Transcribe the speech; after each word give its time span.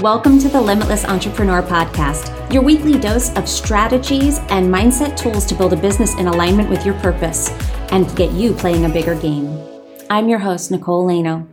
Welcome 0.00 0.38
to 0.38 0.48
the 0.48 0.58
Limitless 0.58 1.04
Entrepreneur 1.04 1.60
Podcast, 1.60 2.50
your 2.50 2.62
weekly 2.62 2.98
dose 2.98 3.36
of 3.36 3.46
strategies 3.46 4.38
and 4.48 4.72
mindset 4.72 5.14
tools 5.14 5.44
to 5.44 5.54
build 5.54 5.74
a 5.74 5.76
business 5.76 6.14
in 6.14 6.26
alignment 6.26 6.70
with 6.70 6.86
your 6.86 6.94
purpose 7.00 7.50
and 7.92 8.16
get 8.16 8.32
you 8.32 8.54
playing 8.54 8.86
a 8.86 8.88
bigger 8.88 9.14
game. 9.14 9.60
I'm 10.08 10.30
your 10.30 10.38
host, 10.38 10.70
Nicole 10.70 11.06
Laino. 11.06 11.46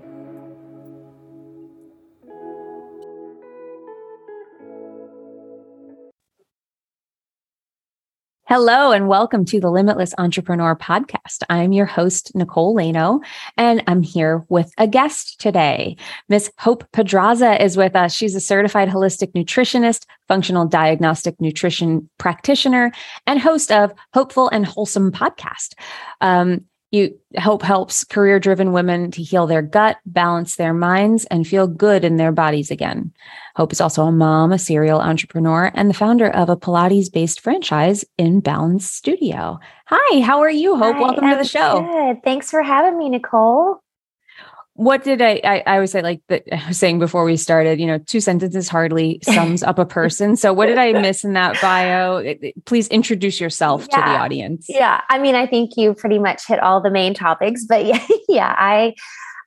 Hello, 8.49 8.93
and 8.93 9.09
welcome 9.09 9.43
to 9.43 9.59
the 9.59 9.69
Limitless 9.69 10.13
Entrepreneur 10.17 10.73
Podcast. 10.73 11.43
I'm 11.49 11.73
your 11.73 11.85
host, 11.85 12.33
Nicole 12.33 12.73
Laino, 12.73 13.19
and 13.57 13.83
I'm 13.87 14.01
here 14.01 14.45
with 14.47 14.71
a 14.77 14.87
guest 14.87 15.37
today. 15.37 15.97
Miss 16.29 16.49
Hope 16.57 16.89
Pedraza 16.93 17.61
is 17.61 17.75
with 17.75 17.93
us. 17.93 18.15
She's 18.15 18.35
a 18.35 18.39
certified 18.39 18.87
holistic 18.87 19.33
nutritionist, 19.33 20.05
functional 20.29 20.65
diagnostic 20.65 21.35
nutrition 21.41 22.09
practitioner, 22.19 22.93
and 23.25 23.37
host 23.37 23.69
of 23.69 23.91
Hopeful 24.13 24.47
and 24.47 24.65
Wholesome 24.65 25.11
podcast. 25.11 25.73
Um, 26.21 26.63
you 26.91 27.19
hope 27.37 27.61
helps 27.61 28.03
career 28.03 28.39
driven 28.39 28.71
women 28.71 29.11
to 29.11 29.21
heal 29.21 29.45
their 29.45 29.61
gut, 29.61 29.97
balance 30.05 30.55
their 30.55 30.73
minds, 30.73 31.25
and 31.25 31.45
feel 31.45 31.67
good 31.67 32.05
in 32.05 32.17
their 32.17 32.31
bodies 32.31 32.71
again. 32.71 33.11
Hope 33.55 33.73
is 33.73 33.81
also 33.81 34.03
a 34.03 34.11
mom, 34.11 34.51
a 34.51 34.59
serial 34.59 35.01
entrepreneur, 35.01 35.71
and 35.73 35.89
the 35.89 35.93
founder 35.93 36.29
of 36.29 36.49
a 36.49 36.55
Pilates 36.55 37.11
based 37.11 37.41
franchise 37.41 38.05
in 38.17 38.39
Balance 38.39 38.89
Studio. 38.89 39.59
Hi, 39.87 40.21
how 40.21 40.39
are 40.39 40.49
you, 40.49 40.77
Hope? 40.77 40.95
Hi, 40.95 41.01
Welcome 41.01 41.25
I'm 41.25 41.37
to 41.37 41.43
the 41.43 41.49
show. 41.49 41.81
Good. 41.81 42.23
Thanks 42.23 42.49
for 42.49 42.61
having 42.61 42.97
me, 42.97 43.09
Nicole. 43.09 43.81
What 44.77 45.03
did 45.03 45.23
I, 45.23 45.41
I, 45.43 45.63
I 45.65 45.73
always 45.75 45.91
say, 45.91 46.03
like 46.03 46.21
the, 46.27 46.41
I 46.55 46.67
was 46.67 46.77
saying 46.77 46.99
before 46.99 47.25
we 47.25 47.35
started, 47.35 47.79
you 47.79 47.87
know, 47.87 47.97
two 47.97 48.21
sentences 48.21 48.69
hardly 48.69 49.19
sums 49.23 49.63
up 49.63 49.79
a 49.79 49.85
person. 49.85 50.35
So 50.35 50.53
what 50.53 50.67
did 50.67 50.77
I 50.77 50.93
miss 50.93 51.23
in 51.23 51.33
that 51.33 51.59
bio? 51.59 52.35
Please 52.65 52.87
introduce 52.89 53.41
yourself 53.41 53.85
to 53.89 53.97
the 53.97 54.01
audience. 54.01 54.67
Yeah, 54.69 55.01
I 55.09 55.17
mean, 55.17 55.33
I 55.33 55.47
think 55.47 55.71
you 55.77 55.95
pretty 55.95 56.19
much 56.19 56.45
hit 56.47 56.59
all 56.59 56.79
the 56.79 56.91
main 56.91 57.15
topics, 57.15 57.65
but 57.65 57.85
yeah, 57.87 58.05
yeah, 58.29 58.55
I, 58.55 58.93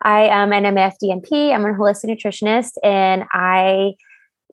I 0.02 0.22
am 0.24 0.52
an 0.52 0.64
MFDNP. 0.64 1.54
I'm 1.54 1.64
a 1.64 1.74
holistic 1.74 2.10
nutritionist, 2.10 2.72
and 2.82 3.24
I 3.32 3.92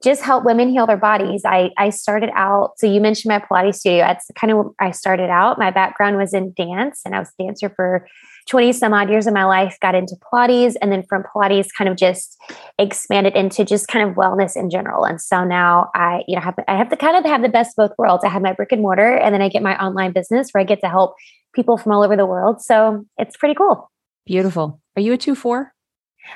just 0.03 0.21
help 0.21 0.45
women 0.45 0.69
heal 0.69 0.85
their 0.85 0.97
bodies. 0.97 1.41
I 1.43 1.71
I 1.77 1.89
started 1.89 2.29
out. 2.35 2.73
So 2.77 2.85
you 2.85 3.01
mentioned 3.01 3.29
my 3.31 3.39
Pilates 3.39 3.77
studio. 3.77 4.05
That's 4.05 4.29
kind 4.35 4.51
of 4.51 4.57
where 4.57 4.73
I 4.79 4.91
started 4.91 5.29
out. 5.29 5.57
My 5.57 5.71
background 5.71 6.17
was 6.17 6.33
in 6.33 6.53
dance, 6.55 7.01
and 7.03 7.15
I 7.15 7.19
was 7.19 7.31
a 7.39 7.43
dancer 7.43 7.69
for 7.69 8.07
20 8.47 8.73
some 8.73 8.93
odd 8.93 9.09
years 9.09 9.27
of 9.27 9.33
my 9.33 9.45
life. 9.45 9.77
Got 9.81 9.95
into 9.95 10.15
Pilates, 10.15 10.75
and 10.81 10.91
then 10.91 11.03
from 11.07 11.23
Pilates, 11.23 11.67
kind 11.77 11.89
of 11.89 11.97
just 11.97 12.37
expanded 12.79 13.35
into 13.35 13.65
just 13.65 13.87
kind 13.87 14.09
of 14.09 14.15
wellness 14.15 14.55
in 14.55 14.69
general. 14.69 15.03
And 15.03 15.21
so 15.21 15.43
now 15.43 15.89
I, 15.93 16.23
you 16.27 16.35
know, 16.35 16.41
have 16.41 16.55
I 16.67 16.77
have 16.77 16.89
to 16.89 16.97
kind 16.97 17.17
of 17.17 17.25
have 17.25 17.41
the 17.41 17.49
best 17.49 17.77
of 17.77 17.89
both 17.89 17.97
worlds. 17.97 18.23
I 18.23 18.29
have 18.29 18.41
my 18.41 18.53
brick 18.53 18.71
and 18.71 18.81
mortar, 18.81 19.15
and 19.15 19.33
then 19.33 19.41
I 19.41 19.49
get 19.49 19.61
my 19.61 19.77
online 19.83 20.13
business 20.13 20.51
where 20.51 20.61
I 20.61 20.65
get 20.65 20.81
to 20.81 20.89
help 20.89 21.15
people 21.53 21.77
from 21.77 21.91
all 21.91 22.03
over 22.03 22.15
the 22.15 22.25
world. 22.25 22.61
So 22.61 23.05
it's 23.17 23.37
pretty 23.37 23.55
cool. 23.55 23.91
Beautiful. 24.25 24.81
Are 24.95 25.01
you 25.01 25.13
a 25.13 25.17
two 25.17 25.35
four? 25.35 25.73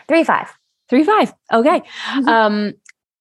Three 0.07 0.23
five. 0.23 0.53
Three 0.89 1.03
five. 1.03 1.33
Okay. 1.51 1.81
Um, 2.27 2.73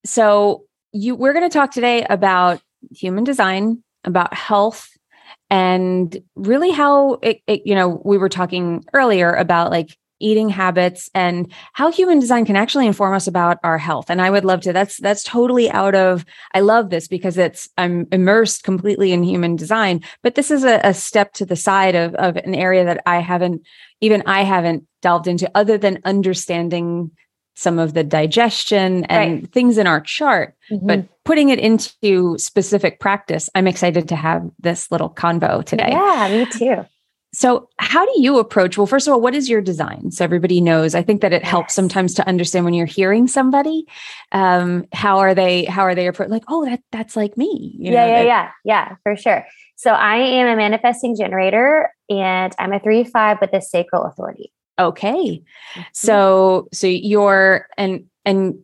so 0.05 0.65
you 0.93 1.15
we're 1.15 1.33
going 1.33 1.49
to 1.49 1.53
talk 1.53 1.71
today 1.71 2.05
about 2.09 2.61
human 2.91 3.25
design, 3.25 3.83
about 4.05 4.35
health, 4.35 4.89
and 5.51 6.17
really 6.37 6.71
how 6.71 7.15
it, 7.23 7.41
it, 7.47 7.63
you 7.65 7.75
know, 7.75 8.01
we 8.05 8.19
were 8.19 8.29
talking 8.29 8.85
earlier 8.95 9.35
about 9.35 9.71
like 9.71 9.97
eating 10.21 10.51
habits 10.51 11.11
and 11.15 11.51
how 11.73 11.91
human 11.91 12.21
design 12.21 12.45
can 12.45 12.55
actually 12.55 12.87
inform 12.87 13.15
us 13.15 13.27
about 13.27 13.59
our 13.65 13.79
health. 13.79 14.11
And 14.11 14.21
I 14.21 14.31
would 14.31 14.45
love 14.45 14.61
to. 14.63 14.73
That's 14.73 14.99
that's 14.99 15.25
totally 15.25 15.71
out 15.71 15.95
of 15.95 16.25
I 16.55 16.61
love 16.61 16.91
this 16.91 17.09
because 17.09 17.39
it's 17.39 17.69
I'm 17.77 18.07
immersed 18.13 18.63
completely 18.63 19.13
in 19.13 19.25
human 19.25 19.57
design, 19.57 20.03
but 20.23 20.35
this 20.35 20.51
is 20.51 20.63
a, 20.63 20.81
a 20.85 20.95
step 20.95 21.33
to 21.35 21.47
the 21.47 21.57
side 21.57 21.95
of 21.95 22.15
of 22.15 22.37
an 22.37 22.55
area 22.55 22.85
that 22.85 23.03
I 23.07 23.19
haven't 23.19 23.63
even 24.01 24.23
I 24.27 24.43
haven't 24.43 24.87
delved 25.03 25.27
into 25.27 25.51
other 25.55 25.79
than 25.79 26.01
understanding 26.05 27.11
some 27.55 27.79
of 27.79 27.95
the 27.95 28.05
digestion 28.05 29.05
and 29.07 29.51
things 29.53 29.77
in 29.79 29.87
our 29.87 30.01
chart, 30.01 30.55
but 30.83 31.07
putting 31.25 31.51
it 31.51 31.59
into 31.59 32.39
specific 32.39 33.01
practice, 33.01 33.51
I'm 33.55 33.67
excited 33.67 34.09
to 34.09 34.17
have 34.17 34.49
this 34.59 34.91
little 34.91 35.11
convo 35.11 35.65
today. 35.65 35.91
yeah, 35.91 36.29
me 36.31 36.47
too. 36.47 36.87
So, 37.33 37.69
how 37.79 38.05
do 38.05 38.13
you 38.17 38.39
approach? 38.39 38.77
Well, 38.77 38.89
first 38.89 39.07
of 39.07 39.13
all, 39.13 39.21
what 39.21 39.37
is 39.37 39.49
your 39.49 39.61
design? 39.61 40.11
So 40.11 40.25
everybody 40.25 40.61
knows. 40.61 40.97
I 40.97 41.03
think 41.03 41.21
that 41.21 41.33
it 41.33 41.45
helps 41.45 41.75
sometimes 41.75 42.15
to 42.15 42.27
understand 42.27 42.65
when 42.65 42.75
you're 42.75 42.87
hearing 42.87 43.29
somebody, 43.29 43.87
um, 44.33 44.85
how 44.93 45.19
are 45.19 45.33
they? 45.33 45.65
How 45.65 45.83
are 45.83 45.95
they 45.95 46.09
approach? 46.09 46.29
Like, 46.29 46.43
oh, 46.49 46.65
that 46.65 46.81
that's 46.91 47.15
like 47.15 47.37
me. 47.37 47.77
you 47.79 47.93
yeah, 47.93 48.01
know, 48.01 48.07
yeah, 48.07 48.19
that- 48.19 48.27
yeah, 48.27 48.51
yeah, 48.65 48.97
for 49.05 49.17
sure. 49.17 49.47
So 49.77 49.93
I 49.93 50.17
am 50.17 50.49
a 50.49 50.57
manifesting 50.57 51.17
generator, 51.17 51.91
and 52.09 52.53
I'm 52.59 52.73
a 52.73 52.81
three 52.81 53.05
five 53.05 53.39
with 53.41 53.53
a 53.53 53.63
sacral 53.63 54.03
authority. 54.05 54.53
Okay. 54.81 55.43
Mm-hmm. 55.75 55.81
So 55.93 56.69
so 56.73 56.87
you're 56.87 57.67
and 57.77 58.05
and 58.25 58.59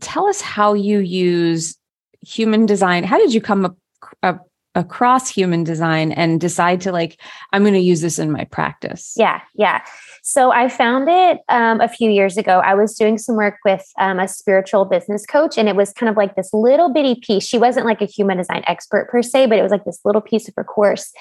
tell 0.00 0.26
us 0.26 0.40
how 0.40 0.74
you 0.74 0.98
use 0.98 1.76
human 2.22 2.66
design. 2.66 3.04
How 3.04 3.18
did 3.18 3.34
you 3.34 3.40
come 3.40 3.64
up, 3.64 3.76
up 4.22 4.48
across 4.74 5.28
human 5.28 5.64
design 5.64 6.12
and 6.12 6.40
decide 6.40 6.80
to 6.80 6.92
like 6.92 7.20
I'm 7.52 7.62
going 7.62 7.74
to 7.74 7.80
use 7.80 8.00
this 8.00 8.18
in 8.18 8.32
my 8.32 8.44
practice? 8.44 9.12
Yeah, 9.16 9.40
yeah. 9.54 9.82
So 10.22 10.50
I 10.50 10.68
found 10.68 11.08
it 11.08 11.40
um, 11.48 11.80
a 11.80 11.88
few 11.88 12.10
years 12.10 12.36
ago. 12.36 12.60
I 12.64 12.74
was 12.74 12.94
doing 12.94 13.18
some 13.18 13.36
work 13.36 13.56
with 13.64 13.84
um, 13.98 14.18
a 14.18 14.28
spiritual 14.28 14.84
business 14.84 15.26
coach, 15.26 15.58
and 15.58 15.68
it 15.68 15.76
was 15.76 15.92
kind 15.92 16.08
of 16.08 16.16
like 16.16 16.36
this 16.36 16.50
little 16.52 16.92
bitty 16.92 17.16
piece. 17.16 17.44
She 17.44 17.58
wasn't 17.58 17.86
like 17.86 18.00
a 18.00 18.06
human 18.06 18.38
design 18.38 18.62
expert 18.66 19.10
per 19.10 19.22
se, 19.22 19.46
but 19.46 19.58
it 19.58 19.62
was 19.62 19.72
like 19.72 19.84
this 19.84 20.00
little 20.04 20.22
piece 20.22 20.48
of 20.48 20.54
her 20.56 20.64
course 20.64 21.12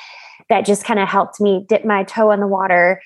that 0.49 0.65
just 0.65 0.85
kind 0.85 0.99
of 0.99 1.07
helped 1.07 1.41
me 1.41 1.65
dip 1.67 1.83
my 1.83 2.03
toe 2.03 2.31
in 2.31 2.39
the 2.39 2.47
water. 2.47 3.01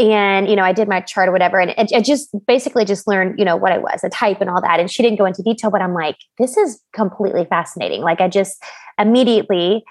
And 0.00 0.48
you 0.48 0.56
know, 0.56 0.62
I 0.62 0.72
did 0.72 0.88
my 0.88 1.00
chart 1.00 1.28
or 1.28 1.32
whatever, 1.32 1.60
and 1.60 1.74
it 1.76 2.04
just 2.04 2.34
basically 2.46 2.84
just 2.84 3.06
learned, 3.06 3.38
you 3.38 3.44
know, 3.44 3.56
what 3.56 3.72
I 3.72 3.78
was, 3.78 4.02
a 4.04 4.08
type 4.08 4.40
and 4.40 4.48
all 4.48 4.60
that. 4.62 4.80
And 4.80 4.90
she 4.90 5.02
didn't 5.02 5.18
go 5.18 5.24
into 5.24 5.42
detail, 5.42 5.70
but 5.70 5.82
I'm 5.82 5.94
like, 5.94 6.16
this 6.38 6.56
is 6.56 6.80
completely 6.92 7.44
fascinating. 7.44 8.02
Like 8.02 8.20
I 8.20 8.28
just 8.28 8.62
immediately 8.98 9.84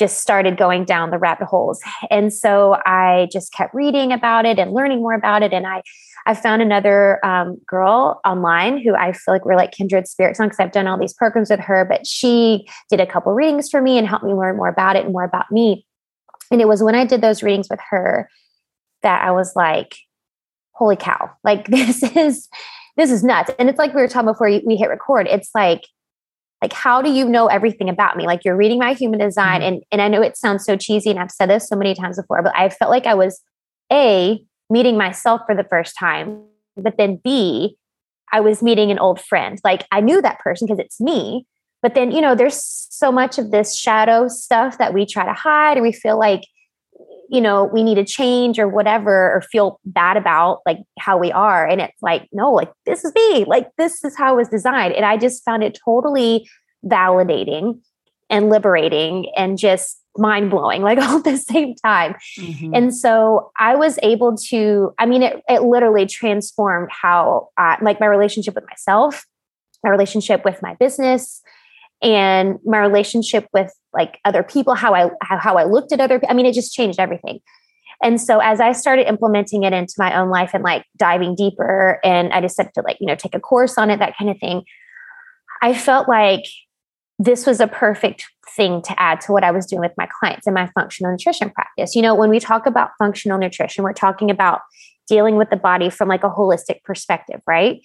just 0.00 0.20
started 0.20 0.56
going 0.56 0.84
down 0.84 1.10
the 1.10 1.18
rabbit 1.18 1.46
holes. 1.46 1.80
And 2.10 2.32
so 2.32 2.76
I 2.86 3.28
just 3.30 3.52
kept 3.52 3.74
reading 3.74 4.12
about 4.12 4.46
it 4.46 4.58
and 4.58 4.72
learning 4.72 5.00
more 5.00 5.12
about 5.12 5.42
it. 5.42 5.52
And 5.52 5.66
I, 5.66 5.82
I 6.26 6.34
found 6.34 6.62
another 6.62 7.24
um, 7.24 7.58
girl 7.66 8.18
online 8.24 8.78
who 8.78 8.94
I 8.94 9.12
feel 9.12 9.34
like 9.34 9.44
we're 9.44 9.56
like 9.56 9.72
kindred 9.72 10.08
spirits 10.08 10.40
on 10.40 10.46
because 10.46 10.58
I've 10.58 10.72
done 10.72 10.86
all 10.86 10.98
these 10.98 11.12
programs 11.12 11.50
with 11.50 11.60
her, 11.60 11.84
but 11.84 12.06
she 12.06 12.66
did 12.88 13.00
a 13.00 13.06
couple 13.06 13.32
readings 13.32 13.68
for 13.68 13.82
me 13.82 13.98
and 13.98 14.06
helped 14.06 14.24
me 14.24 14.32
learn 14.32 14.56
more 14.56 14.68
about 14.68 14.96
it 14.96 15.04
and 15.04 15.12
more 15.12 15.24
about 15.24 15.50
me. 15.50 15.84
And 16.50 16.62
it 16.62 16.68
was 16.68 16.82
when 16.82 16.94
I 16.94 17.04
did 17.04 17.20
those 17.20 17.42
readings 17.42 17.68
with 17.70 17.80
her 17.90 18.28
that 19.02 19.22
I 19.22 19.30
was 19.32 19.54
like, 19.56 19.96
holy 20.72 20.96
cow, 20.96 21.30
like 21.44 21.66
this 21.68 22.02
is, 22.02 22.48
this 22.96 23.10
is 23.10 23.24
nuts. 23.24 23.50
And 23.58 23.68
it's 23.68 23.78
like 23.78 23.94
we 23.94 24.00
were 24.00 24.08
talking 24.08 24.26
before 24.26 24.48
we 24.48 24.76
hit 24.76 24.88
record. 24.88 25.26
It's 25.28 25.50
like, 25.54 25.82
like 26.62 26.72
how 26.72 27.00
do 27.00 27.10
you 27.10 27.28
know 27.28 27.46
everything 27.46 27.88
about 27.88 28.16
me 28.16 28.26
like 28.26 28.44
you're 28.44 28.56
reading 28.56 28.78
my 28.78 28.92
human 28.92 29.18
design 29.18 29.60
mm-hmm. 29.60 29.74
and 29.74 29.82
and 29.92 30.02
i 30.02 30.08
know 30.08 30.22
it 30.22 30.36
sounds 30.36 30.64
so 30.64 30.76
cheesy 30.76 31.10
and 31.10 31.18
i've 31.18 31.30
said 31.30 31.48
this 31.48 31.68
so 31.68 31.76
many 31.76 31.94
times 31.94 32.16
before 32.16 32.42
but 32.42 32.54
i 32.56 32.68
felt 32.68 32.90
like 32.90 33.06
i 33.06 33.14
was 33.14 33.40
a 33.92 34.42
meeting 34.68 34.96
myself 34.96 35.40
for 35.46 35.54
the 35.54 35.64
first 35.64 35.94
time 35.98 36.42
but 36.76 36.96
then 36.96 37.16
b 37.22 37.76
i 38.32 38.40
was 38.40 38.62
meeting 38.62 38.90
an 38.90 38.98
old 38.98 39.20
friend 39.20 39.58
like 39.64 39.86
i 39.90 40.00
knew 40.00 40.20
that 40.20 40.38
person 40.38 40.66
because 40.66 40.78
it's 40.78 41.00
me 41.00 41.46
but 41.82 41.94
then 41.94 42.10
you 42.10 42.20
know 42.20 42.34
there's 42.34 42.62
so 42.90 43.10
much 43.10 43.38
of 43.38 43.50
this 43.50 43.76
shadow 43.76 44.28
stuff 44.28 44.78
that 44.78 44.92
we 44.92 45.06
try 45.06 45.24
to 45.24 45.32
hide 45.32 45.76
and 45.76 45.82
we 45.82 45.92
feel 45.92 46.18
like 46.18 46.42
you 47.30 47.40
know 47.40 47.64
we 47.64 47.82
need 47.82 47.94
to 47.94 48.04
change 48.04 48.58
or 48.58 48.68
whatever 48.68 49.32
or 49.34 49.40
feel 49.40 49.80
bad 49.84 50.16
about 50.16 50.60
like 50.66 50.78
how 50.98 51.16
we 51.16 51.30
are. 51.32 51.66
And 51.66 51.80
it's 51.80 52.02
like 52.02 52.28
no 52.32 52.52
like 52.52 52.70
this 52.86 53.04
is 53.04 53.14
me. 53.14 53.44
Like 53.44 53.68
this 53.78 54.04
is 54.04 54.16
how 54.16 54.34
it 54.34 54.36
was 54.36 54.48
designed. 54.48 54.94
And 54.94 55.04
i 55.04 55.16
just 55.16 55.44
found 55.44 55.62
it 55.62 55.78
totally 55.84 56.48
validating 56.84 57.80
and 58.28 58.48
liberating 58.48 59.30
and 59.36 59.58
just 59.58 60.00
mind 60.16 60.50
blowing 60.50 60.82
like 60.88 60.98
all 60.98 61.18
at 61.18 61.24
the 61.24 61.36
same 61.36 61.74
time. 61.76 62.16
Mhm. 62.38 62.76
and 62.76 62.94
so 62.94 63.50
I 63.58 63.76
was 63.76 63.98
able 64.02 64.36
to, 64.48 64.92
I 64.98 65.06
mean, 65.06 65.22
it, 65.22 65.42
it 65.48 65.62
literally 65.62 66.06
transformed 66.06 66.88
how, 66.90 67.48
like 67.80 68.00
my 68.00 68.06
relationship 68.06 68.54
with 68.54 68.64
myself, 68.66 69.24
my 69.84 69.90
relationship 69.90 70.44
with 70.44 70.60
my 70.62 70.74
business, 70.80 71.42
and 72.02 72.58
my 72.64 72.78
relationship 72.78 73.46
with 73.52 73.72
like 73.92 74.18
other 74.24 74.42
people, 74.42 74.74
how 74.74 74.94
I, 74.94 75.10
how, 75.22 75.56
I 75.56 75.64
looked 75.64 75.92
at 75.92 76.00
other. 76.00 76.20
I 76.28 76.34
mean, 76.34 76.46
it 76.46 76.54
just 76.54 76.72
changed 76.72 76.98
everything. 76.98 77.40
And 78.02 78.20
so 78.20 78.38
as 78.38 78.60
I 78.60 78.72
started 78.72 79.08
implementing 79.08 79.64
it 79.64 79.72
into 79.72 79.94
my 79.98 80.18
own 80.18 80.30
life 80.30 80.52
and 80.54 80.64
like 80.64 80.84
diving 80.96 81.34
deeper, 81.34 82.00
and 82.02 82.32
I 82.32 82.40
decided 82.40 82.72
to 82.74 82.82
like, 82.82 82.96
you 83.00 83.06
know, 83.06 83.14
take 83.14 83.34
a 83.34 83.40
course 83.40 83.76
on 83.76 83.90
it, 83.90 83.98
that 83.98 84.16
kind 84.16 84.30
of 84.30 84.38
thing, 84.38 84.62
I 85.60 85.74
felt 85.74 86.08
like 86.08 86.44
this 87.18 87.44
was 87.46 87.60
a 87.60 87.66
perfect 87.66 88.24
thing 88.56 88.80
to 88.82 88.98
add 88.98 89.20
to 89.20 89.32
what 89.32 89.44
I 89.44 89.50
was 89.50 89.66
doing 89.66 89.80
with 89.80 89.92
my 89.98 90.08
clients 90.18 90.46
in 90.46 90.54
my 90.54 90.70
functional 90.74 91.12
nutrition 91.12 91.50
practice. 91.50 91.94
You 91.94 92.00
know, 92.00 92.14
when 92.14 92.30
we 92.30 92.40
talk 92.40 92.64
about 92.64 92.92
functional 92.98 93.38
nutrition, 93.38 93.84
we're 93.84 93.92
talking 93.92 94.30
about 94.30 94.60
dealing 95.06 95.36
with 95.36 95.50
the 95.50 95.56
body 95.56 95.90
from 95.90 96.08
like 96.08 96.24
a 96.24 96.30
holistic 96.30 96.82
perspective, 96.84 97.40
right? 97.46 97.80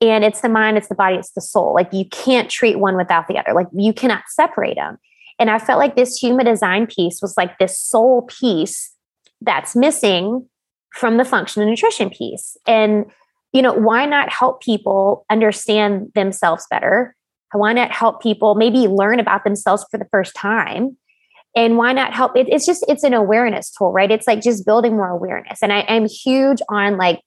And 0.00 0.24
it's 0.24 0.40
the 0.40 0.48
mind, 0.48 0.76
it's 0.76 0.88
the 0.88 0.94
body, 0.94 1.16
it's 1.16 1.32
the 1.32 1.40
soul. 1.40 1.74
Like 1.74 1.92
you 1.92 2.04
can't 2.06 2.48
treat 2.48 2.78
one 2.78 2.96
without 2.96 3.26
the 3.26 3.38
other. 3.38 3.52
Like 3.52 3.66
you 3.74 3.92
cannot 3.92 4.24
separate 4.28 4.76
them. 4.76 4.98
And 5.38 5.50
I 5.50 5.58
felt 5.58 5.78
like 5.78 5.96
this 5.96 6.16
human 6.16 6.46
design 6.46 6.86
piece 6.86 7.20
was 7.22 7.36
like 7.36 7.58
this 7.58 7.78
soul 7.78 8.22
piece 8.22 8.92
that's 9.40 9.76
missing 9.76 10.48
from 10.94 11.16
the 11.16 11.24
function 11.24 11.62
and 11.62 11.70
nutrition 11.70 12.10
piece. 12.10 12.56
And, 12.66 13.06
you 13.52 13.62
know, 13.62 13.72
why 13.72 14.04
not 14.06 14.32
help 14.32 14.62
people 14.62 15.24
understand 15.30 16.12
themselves 16.14 16.66
better? 16.70 17.14
Why 17.52 17.72
not 17.72 17.92
help 17.92 18.20
people 18.20 18.54
maybe 18.54 18.88
learn 18.88 19.20
about 19.20 19.44
themselves 19.44 19.84
for 19.90 19.98
the 19.98 20.08
first 20.10 20.34
time? 20.34 20.96
And 21.56 21.76
why 21.76 21.92
not 21.92 22.12
help? 22.12 22.36
It, 22.36 22.48
it's 22.48 22.66
just, 22.66 22.84
it's 22.88 23.04
an 23.04 23.14
awareness 23.14 23.70
tool, 23.70 23.92
right? 23.92 24.10
It's 24.10 24.26
like 24.26 24.42
just 24.42 24.66
building 24.66 24.96
more 24.96 25.08
awareness. 25.08 25.62
And 25.62 25.72
I 25.72 25.80
am 25.80 26.06
huge 26.06 26.60
on 26.68 26.96
like 26.96 27.20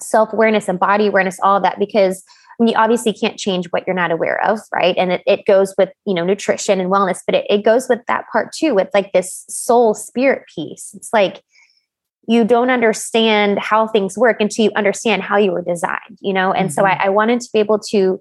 self 0.00 0.32
awareness 0.32 0.68
and 0.68 0.78
body 0.78 1.06
awareness, 1.06 1.38
all 1.42 1.56
of 1.56 1.62
that, 1.62 1.78
because 1.78 2.24
you 2.60 2.72
obviously 2.76 3.12
can't 3.12 3.38
change 3.38 3.66
what 3.66 3.84
you're 3.86 3.96
not 3.96 4.10
aware 4.10 4.42
of, 4.44 4.60
right? 4.72 4.94
And 4.96 5.12
it, 5.12 5.22
it 5.26 5.44
goes 5.44 5.74
with, 5.76 5.90
you 6.06 6.14
know, 6.14 6.24
nutrition 6.24 6.80
and 6.80 6.90
wellness, 6.90 7.20
but 7.26 7.34
it, 7.34 7.46
it 7.50 7.64
goes 7.64 7.88
with 7.88 8.00
that 8.06 8.26
part 8.30 8.52
too, 8.52 8.74
with 8.74 8.88
like 8.94 9.12
this 9.12 9.44
soul 9.48 9.94
spirit 9.94 10.44
piece. 10.54 10.94
It's 10.94 11.12
like 11.12 11.42
you 12.26 12.44
don't 12.44 12.70
understand 12.70 13.58
how 13.58 13.86
things 13.86 14.16
work 14.16 14.40
until 14.40 14.66
you 14.66 14.70
understand 14.76 15.22
how 15.22 15.36
you 15.36 15.52
were 15.52 15.62
designed, 15.62 16.18
you 16.20 16.32
know? 16.32 16.52
And 16.52 16.68
mm-hmm. 16.68 16.74
so 16.74 16.86
I, 16.86 17.06
I 17.06 17.08
wanted 17.08 17.40
to 17.40 17.48
be 17.52 17.58
able 17.58 17.80
to 17.90 18.20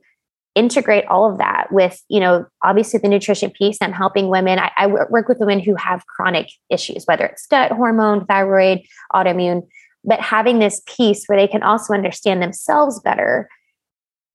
integrate 0.55 1.05
all 1.07 1.31
of 1.31 1.39
that 1.39 1.71
with 1.71 1.99
you 2.09 2.19
know 2.19 2.45
obviously 2.61 2.99
the 2.99 3.07
nutrition 3.07 3.49
piece 3.49 3.79
i'm 3.81 3.91
helping 3.91 4.27
women 4.27 4.59
I, 4.59 4.71
I, 4.77 4.85
work 4.85 5.27
with 5.27 5.39
women 5.39 5.59
who 5.59 5.73
have 5.73 6.05
chronic 6.05 6.51
issues 6.69 7.05
whether 7.05 7.25
it's 7.25 7.47
gut 7.47 7.71
hormone 7.71 8.25
thyroid 8.25 8.81
autoimmune 9.15 9.63
but 10.03 10.19
having 10.19 10.59
this 10.59 10.81
piece 10.85 11.25
where 11.25 11.38
they 11.38 11.47
can 11.47 11.63
also 11.63 11.94
understand 11.94 12.41
themselves 12.41 13.00
better 13.01 13.50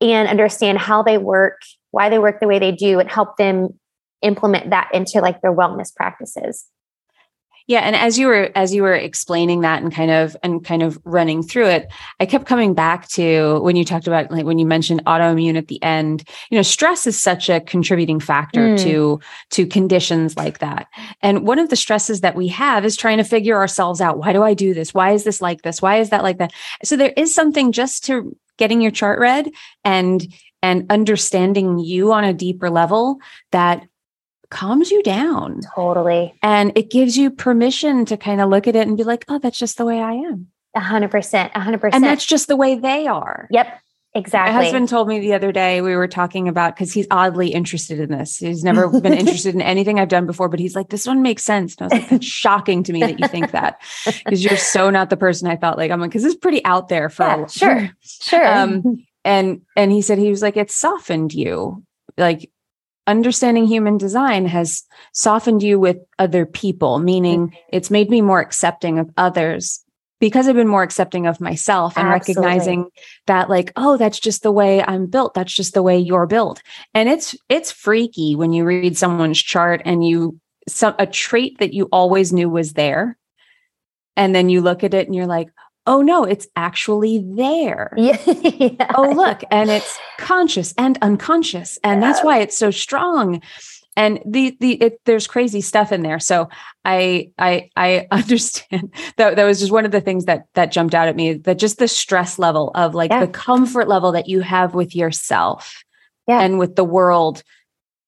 and 0.00 0.29
understand 0.29 0.79
how 0.79 1.03
they 1.03 1.19
work, 1.19 1.61
why 1.91 2.09
they 2.09 2.19
work 2.19 2.41
the 2.41 2.47
way 2.47 2.59
they 2.59 2.73
do, 2.73 2.99
and 3.00 3.11
help 3.11 3.37
them 3.37 3.79
implement 4.23 4.70
that 4.70 4.88
into 4.93 5.20
like 5.20 5.41
their 5.43 5.55
wellness 5.55 5.94
practices. 5.94 6.67
Yeah, 7.69 7.81
and 7.81 7.94
as 7.94 8.19
you 8.19 8.29
were 8.29 8.50
as 8.55 8.75
you 8.75 8.82
were 8.82 8.94
explaining 8.94 9.61
that 9.61 9.82
and 9.82 9.94
kind 9.94 10.11
of 10.11 10.35
and 10.43 10.65
kind 10.65 10.82
of 10.82 10.99
running 11.05 11.43
through 11.43 11.67
it, 11.67 11.93
I 12.19 12.25
kept 12.25 12.47
coming 12.47 12.73
back 12.73 13.09
to 13.11 13.61
when 13.61 13.76
you 13.76 13.85
talked 13.85 14.06
about 14.06 14.31
like 14.31 14.47
when 14.47 14.59
you 14.59 14.65
mentioned 14.65 15.05
autoimmune 15.05 15.59
at 15.59 15.69
the 15.69 15.81
end. 15.82 16.26
You 16.49 16.56
know, 16.56 16.62
stress 16.62 17.06
is 17.06 17.20
such 17.20 17.50
a 17.50 17.61
contributing 17.61 18.20
factor 18.20 18.70
mm. 18.70 18.82
to 18.85 19.20
to 19.50 19.67
conditions 19.67 20.35
like 20.35 20.61
that. 20.61 20.87
And 21.20 21.47
one 21.47 21.59
of 21.59 21.69
the 21.69 21.76
stresses 21.76 22.23
that 22.23 22.35
we 22.35 22.49
have 22.49 22.87
is 22.87 22.97
trying 22.97 23.19
to 23.19 23.25
figure 23.25 23.59
ourselves 23.59 24.00
out. 24.00 24.19
Why 24.19 24.32
do 24.32 24.43
I 24.43 24.55
do 24.55 24.73
this? 24.73 24.94
Why 24.94 25.12
is 25.12 25.25
this 25.25 25.43
like 25.43 25.61
this? 25.61 25.82
Why 25.82 25.99
is 25.99 26.09
that 26.09 26.23
like 26.23 26.38
that? 26.38 26.55
So 26.85 26.97
there 26.97 27.12
is 27.19 27.35
something 27.35 27.73
just 27.73 28.03
to 28.06 28.35
getting 28.56 28.81
your 28.81 28.93
chart 28.93 29.21
read 29.21 29.50
and 29.85 30.26
and 30.62 30.87
understanding 30.91 31.79
you 31.79 32.12
on 32.12 32.25
a 32.25 32.32
deeper 32.32 32.71
level 32.71 33.19
that 33.53 33.87
calms 34.50 34.91
you 34.91 35.03
down. 35.03 35.61
Totally. 35.75 36.35
And 36.43 36.73
it 36.77 36.91
gives 36.91 37.17
you 37.17 37.31
permission 37.31 38.05
to 38.06 38.17
kind 38.17 38.41
of 38.41 38.49
look 38.49 38.67
at 38.67 38.77
it 38.77 38.87
and 38.87 38.97
be 38.97 39.05
like, 39.05 39.25
oh, 39.29 39.39
that's 39.39 39.59
just 39.59 39.79
the 39.79 39.85
way 39.85 40.00
I 40.00 40.12
am. 40.12 40.49
A 40.75 40.81
hundred 40.81 41.11
percent. 41.11 41.53
A 41.55 41.61
hundred 41.61 41.81
percent. 41.81 41.97
And 41.97 42.05
that's 42.05 42.27
just 42.27 42.49
the 42.49 42.56
way 42.56 42.77
they 42.77 43.06
are. 43.06 43.49
Yep. 43.50 43.81
Exactly. 44.15 44.55
My 44.55 44.62
husband 44.62 44.89
told 44.89 45.06
me 45.06 45.21
the 45.21 45.35
other 45.35 45.53
day 45.53 45.83
we 45.83 45.95
were 45.95 46.09
talking 46.09 46.49
about 46.49 46.75
because 46.75 46.93
he's 46.93 47.06
oddly 47.11 47.49
interested 47.49 48.00
in 48.00 48.11
this. 48.11 48.39
He's 48.39 48.65
never 48.65 48.89
been 48.89 49.12
interested 49.19 49.55
in 49.55 49.61
anything 49.61 50.00
I've 50.00 50.09
done 50.09 50.27
before, 50.27 50.49
but 50.49 50.59
he's 50.59 50.75
like, 50.75 50.89
this 50.89 51.06
one 51.06 51.21
makes 51.21 51.45
sense. 51.45 51.77
And 51.77 51.83
I 51.83 51.85
was 51.85 52.03
like, 52.03 52.11
that's 52.11 52.27
shocking 52.27 52.83
to 52.85 52.93
me 52.93 53.00
that 53.00 53.21
you 53.21 53.29
think 53.29 53.50
that 53.53 53.81
because 54.05 54.43
you're 54.43 54.56
so 54.56 54.89
not 54.89 55.11
the 55.11 55.17
person 55.17 55.47
I 55.49 55.56
felt 55.56 55.77
like. 55.77 55.91
I'm 55.91 56.00
like, 56.00 56.11
because 56.11 56.25
it's 56.25 56.37
pretty 56.37 56.65
out 56.65 56.89
there 56.89 57.11
for 57.11 57.25
yeah, 57.25 57.47
sure, 57.47 57.91
sure. 58.00 58.47
Um, 58.47 59.05
and 59.25 59.61
and 59.77 59.93
he 59.93 60.00
said 60.00 60.19
he 60.19 60.31
was 60.31 60.43
like, 60.43 60.56
it 60.56 60.71
softened 60.71 61.35
you, 61.35 61.85
like 62.17 62.50
understanding 63.09 63.67
human 63.67 63.99
design 63.99 64.47
has 64.47 64.85
softened 65.13 65.63
you 65.63 65.81
with 65.81 65.97
other 66.19 66.47
people, 66.47 66.99
meaning 66.99 67.49
mm-hmm. 67.49 67.57
it's 67.73 67.91
made 67.91 68.11
me 68.11 68.21
more 68.21 68.41
accepting 68.41 68.99
of 68.99 69.11
others 69.17 69.83
because 70.21 70.49
I've 70.49 70.57
been 70.57 70.69
more 70.69 70.83
accepting 70.83 71.27
of 71.27 71.41
myself 71.41 71.97
and 71.97 72.09
Absolutely. 72.09 72.45
recognizing 72.45 72.91
that 73.27 73.49
like, 73.49 73.73
oh, 73.77 73.97
that's 73.97 74.21
just 74.21 74.43
the 74.43 74.53
way 74.53 74.83
I'm 74.83 75.07
built. 75.07 75.35
That's 75.35 75.53
just 75.53 75.75
the 75.75 75.83
way 75.83 75.99
you're 75.99 76.27
built. 76.27 76.63
And 76.95 77.09
it's 77.09 77.35
it's 77.49 77.73
freaky 77.73 78.37
when 78.37 78.53
you 78.53 78.65
read 78.65 78.97
someone's 78.97 79.41
chart 79.41 79.83
and 79.85 80.07
you 80.07 80.39
some 80.69 80.95
a 80.99 81.07
trait 81.07 81.59
that 81.59 81.73
you 81.73 81.89
always 81.91 82.33
knew 82.33 82.49
was 82.49 82.75
there. 82.75 83.17
And 84.17 84.35
then 84.35 84.49
you 84.49 84.61
look 84.61 84.83
at 84.83 84.95
it 84.95 85.07
and 85.07 85.15
you're 85.15 85.27
like, 85.27 85.49
oh 85.88 86.02
no, 86.02 86.23
it's 86.23 86.46
actually 86.55 87.25
there. 87.35 87.93
Yeah. 87.96 88.19
yeah. 88.26 88.87
Oh, 88.94 89.11
look, 89.11 89.43
and 89.50 89.70
it's 89.70 89.99
conscious 90.19 90.75
and 90.76 90.99
unconscious. 91.02 91.79
And 91.82 92.00
yeah. 92.00 92.08
that's 92.08 92.25
why 92.25 92.38
it's 92.38 92.56
so 92.56 92.70
strong 92.70 93.40
and 93.99 94.20
the 94.25 94.56
the 94.61 94.75
it, 94.75 95.00
there's 95.05 95.26
crazy 95.26 95.61
stuff 95.61 95.90
in 95.90 96.02
there 96.02 96.20
so 96.20 96.49
i 96.85 97.31
i 97.37 97.69
i 97.76 98.06
understand 98.12 98.94
that 99.17 99.37
that 99.37 99.44
was 99.44 99.58
just 99.58 99.73
one 99.73 99.85
of 99.85 99.90
the 99.90 100.00
things 100.00 100.25
that 100.25 100.44
that 100.55 100.70
jumped 100.70 100.94
out 100.94 101.08
at 101.08 101.17
me 101.17 101.35
that 101.35 101.58
just 101.58 101.79
the 101.79 101.88
stress 101.88 102.38
level 102.38 102.70
of 102.75 102.94
like 102.94 103.11
yeah. 103.11 103.26
the 103.26 103.32
comfort 103.32 103.88
level 103.88 104.12
that 104.12 104.29
you 104.29 104.40
have 104.40 104.73
with 104.73 104.94
yourself 104.94 105.82
yeah. 106.29 106.40
and 106.40 106.58
with 106.58 106.76
the 106.76 106.85
world 106.85 107.43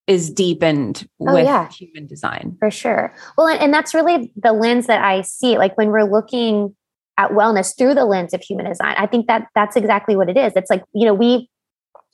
is 0.07 0.31
deepened 0.31 1.09
oh, 1.21 1.35
with 1.35 1.45
yeah. 1.45 1.69
human 1.69 2.07
design 2.07 2.57
for 2.61 2.71
sure 2.71 3.13
well 3.37 3.49
and, 3.49 3.61
and 3.61 3.75
that's 3.75 3.93
really 3.93 4.33
the 4.37 4.53
lens 4.53 4.87
that 4.87 5.03
i 5.03 5.21
see 5.23 5.59
like 5.59 5.77
when 5.77 5.91
we're 5.91 6.11
looking 6.11 6.75
at 7.21 7.31
wellness 7.31 7.77
through 7.77 7.95
the 7.95 8.05
lens 8.05 8.33
of 8.33 8.41
human 8.41 8.67
design 8.67 8.95
i 8.97 9.07
think 9.07 9.27
that 9.27 9.47
that's 9.55 9.77
exactly 9.77 10.17
what 10.17 10.29
it 10.29 10.37
is 10.37 10.53
it's 10.57 10.71
like 10.71 10.83
you 10.95 11.05
know 11.05 11.15
we 11.15 11.49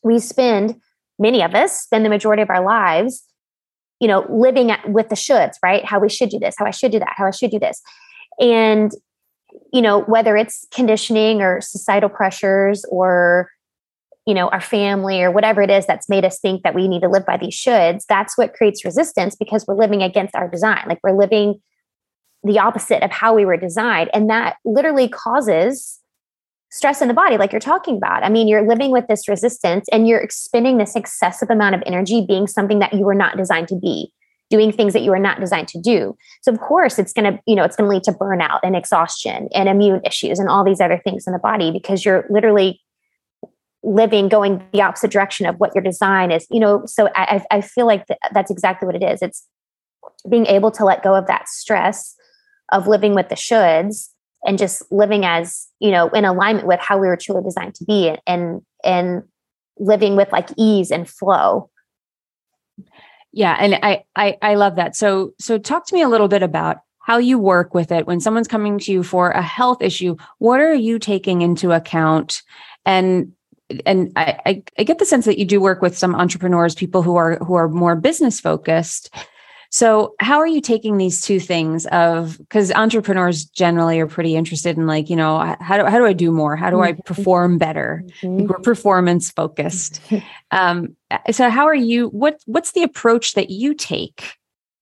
we 0.03 0.19
spend 0.19 0.75
many 1.19 1.43
of 1.43 1.55
us 1.55 1.81
spend 1.81 2.05
the 2.05 2.11
majority 2.11 2.43
of 2.43 2.51
our 2.51 2.65
lives 2.65 3.27
you 4.01 4.09
know, 4.09 4.27
living 4.29 4.71
at, 4.71 4.89
with 4.89 5.09
the 5.09 5.15
shoulds, 5.15 5.55
right? 5.63 5.85
How 5.85 5.99
we 5.99 6.09
should 6.09 6.29
do 6.29 6.39
this, 6.39 6.55
how 6.59 6.67
I 6.67 6.71
should 6.71 6.93
do 6.93 6.99
that, 6.99 7.15
how 7.17 7.27
I 7.27 7.31
should 7.31 7.51
do 7.51 7.59
this. 7.59 7.83
And, 8.39 8.93
you 9.73 9.81
know, 9.81 10.03
whether 10.03 10.37
it's 10.37 10.67
conditioning 10.73 11.41
or 11.41 11.61
societal 11.61 12.11
pressures 12.11 12.85
or, 12.91 13.51
you 14.27 14.35
know, 14.35 14.49
our 14.49 14.61
family 14.61 15.23
or 15.23 15.31
whatever 15.31 15.63
it 15.63 15.71
is 15.71 15.87
that's 15.87 16.09
made 16.09 16.25
us 16.25 16.39
think 16.41 16.63
that 16.63 16.75
we 16.75 16.89
need 16.89 17.01
to 17.03 17.09
live 17.09 17.25
by 17.25 17.39
these 17.39 17.55
shoulds, 17.55 18.05
that's 18.07 18.37
what 18.37 18.53
creates 18.53 18.85
resistance 18.85 19.35
because 19.35 19.67
we're 19.67 19.77
living 19.77 20.03
against 20.03 20.35
our 20.35 20.49
design. 20.49 20.85
Like 20.87 20.99
we're 21.03 21.17
living 21.17 21.61
the 22.47 22.59
opposite 22.59 23.03
of 23.03 23.11
how 23.11 23.35
we 23.35 23.45
were 23.45 23.57
designed. 23.57 24.11
And 24.15 24.31
that 24.31 24.57
literally 24.65 25.09
causes 25.09 26.01
stress 26.71 27.01
in 27.01 27.09
the 27.09 27.15
body, 27.15 27.37
like 27.37 27.53
you're 27.53 27.61
talking 27.61 27.97
about. 27.97 28.23
I 28.23 28.29
mean, 28.29 28.49
you're 28.49 28.67
living 28.67 28.91
with 28.91 29.07
this 29.09 29.29
resistance 29.29 29.89
and 29.91 30.07
you're 30.07 30.21
expending 30.21 30.79
this 30.79 30.95
excessive 30.95 31.51
amount 31.51 31.75
of 31.75 31.83
energy 31.87 32.25
being 32.27 32.47
something 32.47 32.79
that 32.79 32.93
you 32.93 33.05
were 33.05 33.15
not 33.15 33.37
designed 33.37 33.69
to 33.69 33.77
be, 33.77 34.13
doing 34.51 34.73
things 34.73 34.93
that 34.93 35.03
you 35.03 35.11
were 35.11 35.19
not 35.19 35.41
designed 35.41 35.69
to 35.69 35.81
do. 35.81 36.17
So 36.43 36.53
of 36.53 36.61
course 36.61 36.99
it's 36.99 37.13
gonna, 37.13 37.41
you 37.47 37.55
know, 37.55 37.65
it's 37.65 37.77
gonna 37.77 37.89
lead 37.89 38.05
to 38.05 38.13
burnout 38.13 38.61
and 38.63 38.77
exhaustion 38.77 39.49
and 39.55 39.69
immune 39.69 40.01
issues 40.05 40.39
and 40.39 40.49
all 40.49 40.65
these 40.65 40.81
other 40.81 41.01
things 41.03 41.27
in 41.27 41.33
the 41.33 41.39
body 41.39 41.71
because 41.71 42.05
you're 42.05 42.27
literally 42.31 42.81
living 43.83 44.29
going 44.29 44.65
the 44.73 44.83
opposite 44.83 45.11
direction 45.11 45.47
of 45.47 45.57
what 45.57 45.73
your 45.73 45.85
design 45.85 46.33
is 46.33 46.45
you 46.51 46.59
know 46.59 46.85
so 46.87 47.09
i, 47.15 47.41
I 47.53 47.61
feel 47.61 47.87
like 47.87 48.05
that's 48.33 48.51
exactly 48.51 48.85
what 48.85 48.97
it 48.97 49.03
is 49.05 49.23
it's 49.23 49.47
being 50.29 50.47
able 50.47 50.73
to 50.73 50.85
let 50.85 51.05
go 51.05 51.15
of 51.15 51.29
that 51.29 51.49
stress 51.49 52.17
of 52.73 52.87
living 52.87 53.15
with 53.15 53.29
the 53.29 53.35
shoulds 53.35 54.09
and 54.45 54.59
just 54.59 54.83
living 54.91 55.25
as 55.25 55.67
you 55.81 55.91
know 55.91 56.09
in 56.11 56.25
alignment 56.25 56.67
with 56.67 56.81
how 56.81 56.99
we 56.99 57.09
were 57.09 57.17
truly 57.17 57.43
designed 57.43 57.75
to 57.75 57.85
be 57.85 58.17
and 58.27 58.63
and 58.85 59.23
living 59.79 60.17
with 60.17 60.31
like 60.33 60.49
ease 60.57 60.91
and 60.91 61.09
flow. 61.09 61.71
Yeah 63.33 63.57
and 63.59 63.75
I, 63.83 64.05
I 64.15 64.39
i 64.43 64.55
love 64.55 64.77
that. 64.77 64.97
So 64.97 65.33
so 65.39 65.59
talk 65.59 65.87
to 65.87 65.95
me 65.95 66.03
a 66.03 66.09
little 66.09 66.29
bit 66.29 66.43
about 66.43 66.79
how 67.01 67.19
you 67.19 67.39
work 67.39 67.75
with 67.75 67.93
it. 67.93 68.07
When 68.07 68.21
someone's 68.21 68.49
coming 68.49 68.79
to 68.81 68.93
you 68.93 69.03
for 69.03 69.31
a 69.31 69.43
health 69.43 69.83
issue 69.83 70.17
what 70.39 70.61
are 70.61 70.75
you 70.75 70.99
taking 70.99 71.43
into 71.43 71.73
account? 71.73 72.43
And 72.85 73.33
and 73.85 74.13
I, 74.15 74.39
I, 74.47 74.63
I 74.79 74.85
get 74.85 74.99
the 74.99 75.05
sense 75.05 75.25
that 75.25 75.39
you 75.39 75.45
do 75.45 75.61
work 75.61 75.83
with 75.83 75.99
some 75.99 76.15
entrepreneurs 76.15 76.75
people 76.75 77.03
who 77.03 77.17
are 77.17 77.37
who 77.39 77.55
are 77.55 77.69
more 77.69 77.97
business 77.97 78.41
focused 78.41 79.13
so, 79.71 80.15
how 80.21 80.39
are 80.39 80.47
you 80.47 80.61
taking 80.61 80.97
these 80.97 81.21
two 81.21 81.41
things 81.41 81.87
of 81.87 82.39
because 82.39 82.73
entrepreneurs 82.73 83.45
generally 83.45 84.01
are 84.01 84.07
pretty 84.07 84.37
interested 84.37 84.77
in 84.77 84.87
like, 84.87 85.11
you 85.11 85.17
know, 85.17 85.57
how 85.61 85.77
do 85.77 85.85
how 85.87 85.99
do 85.99 86.07
I 86.07 86.13
do 86.13 86.31
more? 86.31 86.57
How 86.57 86.71
do 86.71 86.81
I 86.81 86.93
mm-hmm. 86.93 87.01
perform 87.03 87.59
better? 87.59 88.05
Mm-hmm. 88.23 88.47
we're 88.47 88.59
performance 88.61 89.31
focused. 89.31 90.01
um, 90.51 90.97
so 91.31 91.51
how 91.51 91.67
are 91.67 91.75
you 91.75 92.09
what 92.09 92.41
what's 92.47 92.73
the 92.73 92.83
approach 92.83 93.35
that 93.35 93.51
you 93.51 93.75
take 93.75 94.35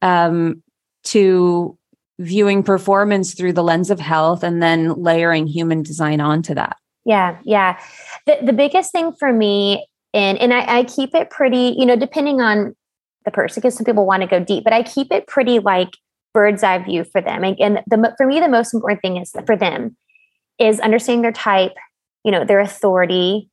um, 0.02 0.62
to 1.04 1.78
viewing 2.18 2.62
performance 2.62 3.34
through 3.34 3.52
the 3.52 3.64
lens 3.64 3.90
of 3.90 3.98
health 3.98 4.42
and 4.42 4.62
then 4.62 4.94
layering 4.94 5.46
human 5.46 5.82
design 5.82 6.20
onto 6.20 6.54
that? 6.54 6.76
Yeah, 7.04 7.38
yeah. 7.44 7.80
The 8.26 8.38
the 8.42 8.52
biggest 8.52 8.92
thing 8.92 9.12
for 9.12 9.32
me 9.32 9.86
and 10.12 10.38
and 10.38 10.54
I, 10.54 10.78
I 10.78 10.84
keep 10.84 11.14
it 11.14 11.30
pretty, 11.30 11.74
you 11.76 11.84
know, 11.84 11.96
depending 11.96 12.40
on 12.40 12.76
the 13.24 13.30
person 13.30 13.60
because 13.60 13.74
some 13.76 13.84
people 13.84 14.06
want 14.06 14.22
to 14.22 14.28
go 14.28 14.40
deep, 14.40 14.64
but 14.64 14.72
I 14.72 14.82
keep 14.82 15.12
it 15.12 15.26
pretty 15.26 15.58
like 15.58 15.90
bird's 16.32 16.62
eye 16.62 16.78
view 16.78 17.04
for 17.04 17.20
them. 17.20 17.44
And 17.44 17.80
the, 17.86 18.14
for 18.16 18.26
me, 18.26 18.40
the 18.40 18.48
most 18.48 18.74
important 18.74 19.00
thing 19.00 19.16
is 19.16 19.32
for 19.46 19.56
them 19.56 19.96
is 20.58 20.80
understanding 20.80 21.22
their 21.22 21.32
type, 21.32 21.72
you 22.24 22.32
know, 22.32 22.44
their 22.44 22.60
authority, 22.60 23.48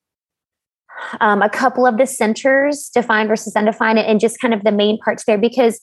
um, 1.19 1.41
a 1.41 1.49
couple 1.49 1.85
of 1.85 1.97
the 1.97 2.05
centers, 2.05 2.89
defined 2.93 3.29
versus 3.29 3.55
undefined, 3.55 3.99
and 3.99 4.19
just 4.19 4.39
kind 4.39 4.53
of 4.53 4.63
the 4.63 4.71
main 4.71 4.97
parts 4.99 5.23
there 5.25 5.37
because 5.37 5.79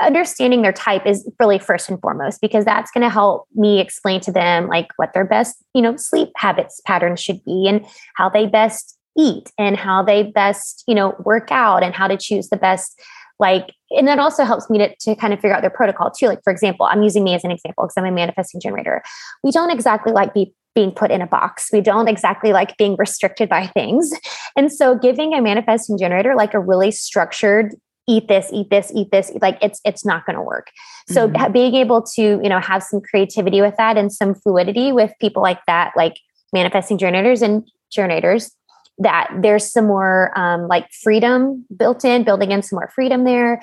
understanding 0.00 0.62
their 0.62 0.72
type 0.72 1.06
is 1.06 1.28
really 1.40 1.58
first 1.58 1.88
and 1.88 2.00
foremost 2.00 2.40
because 2.40 2.64
that's 2.64 2.90
going 2.90 3.02
to 3.02 3.10
help 3.10 3.46
me 3.54 3.80
explain 3.80 4.20
to 4.20 4.32
them 4.32 4.68
like 4.68 4.86
what 4.96 5.12
their 5.12 5.24
best 5.24 5.56
you 5.74 5.82
know 5.82 5.96
sleep 5.96 6.28
habits 6.36 6.80
patterns 6.86 7.20
should 7.20 7.44
be 7.44 7.66
and 7.68 7.84
how 8.14 8.28
they 8.28 8.46
best 8.46 8.97
eat 9.18 9.50
and 9.58 9.76
how 9.76 10.02
they 10.02 10.22
best 10.22 10.84
you 10.86 10.94
know 10.94 11.14
work 11.24 11.50
out 11.50 11.82
and 11.82 11.94
how 11.94 12.06
to 12.06 12.16
choose 12.16 12.48
the 12.48 12.56
best 12.56 13.00
like 13.40 13.74
and 13.90 14.06
that 14.06 14.18
also 14.18 14.44
helps 14.44 14.68
me 14.68 14.78
to, 14.78 14.94
to 15.00 15.14
kind 15.14 15.32
of 15.32 15.40
figure 15.40 15.54
out 15.54 15.62
their 15.62 15.70
protocol 15.70 16.10
too. 16.10 16.26
Like 16.26 16.42
for 16.42 16.52
example 16.52 16.86
i'm 16.86 17.02
using 17.02 17.24
me 17.24 17.34
as 17.34 17.44
an 17.44 17.50
example 17.50 17.84
because 17.84 17.94
i'm 17.96 18.04
a 18.04 18.12
manifesting 18.12 18.60
generator. 18.60 19.02
We 19.42 19.50
don't 19.50 19.70
exactly 19.70 20.12
like 20.12 20.34
be 20.34 20.54
being 20.74 20.92
put 20.92 21.10
in 21.10 21.20
a 21.20 21.26
box. 21.26 21.70
We 21.72 21.80
don't 21.80 22.06
exactly 22.06 22.52
like 22.52 22.76
being 22.76 22.94
restricted 22.96 23.48
by 23.48 23.66
things. 23.66 24.12
And 24.56 24.70
so 24.70 24.96
giving 24.96 25.34
a 25.34 25.42
manifesting 25.42 25.98
generator 25.98 26.36
like 26.36 26.54
a 26.54 26.60
really 26.60 26.92
structured 26.92 27.74
eat 28.06 28.28
this 28.28 28.48
eat 28.52 28.70
this 28.70 28.90
eat 28.94 29.10
this 29.10 29.32
like 29.42 29.58
it's 29.60 29.80
it's 29.84 30.04
not 30.04 30.24
going 30.24 30.36
to 30.36 30.42
work. 30.42 30.68
So 31.08 31.28
mm-hmm. 31.28 31.52
being 31.52 31.74
able 31.74 32.02
to 32.14 32.22
you 32.22 32.48
know 32.48 32.60
have 32.60 32.82
some 32.82 33.00
creativity 33.00 33.60
with 33.60 33.76
that 33.76 33.96
and 33.96 34.12
some 34.12 34.34
fluidity 34.34 34.92
with 34.92 35.12
people 35.20 35.42
like 35.42 35.60
that 35.66 35.92
like 35.96 36.18
manifesting 36.52 36.98
generators 36.98 37.42
and 37.42 37.68
generators 37.90 38.52
that 38.98 39.30
there's 39.42 39.70
some 39.70 39.86
more 39.86 40.36
um, 40.36 40.66
like 40.68 40.90
freedom 41.02 41.64
built 41.76 42.04
in, 42.04 42.24
building 42.24 42.50
in 42.50 42.62
some 42.62 42.76
more 42.76 42.90
freedom 42.94 43.24
there. 43.24 43.62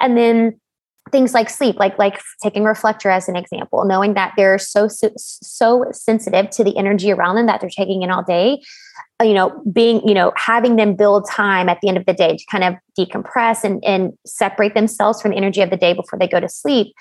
And 0.00 0.16
then 0.16 0.60
things 1.12 1.34
like 1.34 1.50
sleep, 1.50 1.76
like 1.76 1.98
like 1.98 2.20
taking 2.42 2.64
reflector 2.64 3.10
as 3.10 3.28
an 3.28 3.36
example, 3.36 3.84
knowing 3.84 4.14
that 4.14 4.32
they're 4.36 4.58
so 4.58 4.88
so, 4.88 5.10
so 5.16 5.84
sensitive 5.92 6.50
to 6.50 6.64
the 6.64 6.76
energy 6.76 7.12
around 7.12 7.36
them 7.36 7.46
that 7.46 7.60
they're 7.60 7.70
taking 7.70 8.02
in 8.02 8.10
all 8.10 8.22
day. 8.22 8.60
Uh, 9.20 9.24
you 9.24 9.34
know, 9.34 9.62
being 9.72 10.06
you 10.06 10.14
know 10.14 10.32
having 10.36 10.76
them 10.76 10.96
build 10.96 11.28
time 11.30 11.68
at 11.68 11.78
the 11.82 11.88
end 11.88 11.96
of 11.96 12.06
the 12.06 12.14
day 12.14 12.36
to 12.36 12.44
kind 12.50 12.64
of 12.64 12.74
decompress 12.98 13.64
and 13.64 13.84
and 13.84 14.12
separate 14.26 14.74
themselves 14.74 15.20
from 15.20 15.30
the 15.30 15.36
energy 15.36 15.60
of 15.60 15.70
the 15.70 15.76
day 15.76 15.92
before 15.92 16.18
they 16.18 16.28
go 16.28 16.40
to 16.40 16.48
sleep 16.48 16.94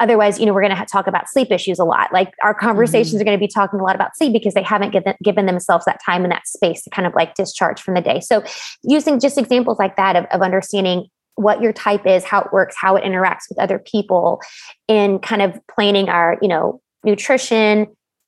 Otherwise, 0.00 0.38
you 0.38 0.46
know, 0.46 0.52
we're 0.52 0.62
going 0.62 0.76
to 0.76 0.84
talk 0.86 1.06
about 1.06 1.28
sleep 1.28 1.50
issues 1.50 1.78
a 1.78 1.84
lot. 1.84 2.12
Like 2.12 2.32
our 2.42 2.54
conversations 2.54 3.14
mm-hmm. 3.14 3.20
are 3.22 3.24
going 3.24 3.38
to 3.38 3.40
be 3.40 3.48
talking 3.48 3.80
a 3.80 3.82
lot 3.82 3.94
about 3.94 4.16
sleep 4.16 4.32
because 4.32 4.54
they 4.54 4.62
haven't 4.62 4.90
given, 4.90 5.14
given 5.22 5.46
themselves 5.46 5.84
that 5.84 6.00
time 6.04 6.24
and 6.24 6.32
that 6.32 6.46
space 6.46 6.82
to 6.82 6.90
kind 6.90 7.06
of 7.06 7.14
like 7.14 7.34
discharge 7.34 7.80
from 7.80 7.94
the 7.94 8.00
day. 8.00 8.20
So 8.20 8.42
using 8.82 9.20
just 9.20 9.38
examples 9.38 9.78
like 9.78 9.96
that 9.96 10.16
of, 10.16 10.24
of 10.26 10.42
understanding 10.42 11.06
what 11.36 11.62
your 11.62 11.72
type 11.72 12.06
is, 12.06 12.24
how 12.24 12.42
it 12.42 12.52
works, 12.52 12.76
how 12.78 12.96
it 12.96 13.04
interacts 13.04 13.48
with 13.48 13.58
other 13.58 13.78
people, 13.78 14.40
and 14.88 15.22
kind 15.22 15.42
of 15.42 15.58
planning 15.74 16.08
our, 16.08 16.38
you 16.42 16.48
know, 16.48 16.80
nutrition, 17.04 17.86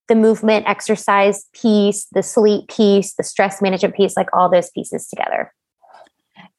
the 0.09 0.15
movement, 0.15 0.67
exercise 0.69 1.47
piece, 1.55 2.07
the 2.13 2.23
sleep 2.23 2.69
piece, 2.69 3.15
the 3.15 3.23
stress 3.23 3.63
management 3.63 3.95
piece, 3.95 4.17
like 4.17 4.29
all 4.33 4.51
those 4.51 4.71
pieces 4.71 5.07
together. 5.09 5.53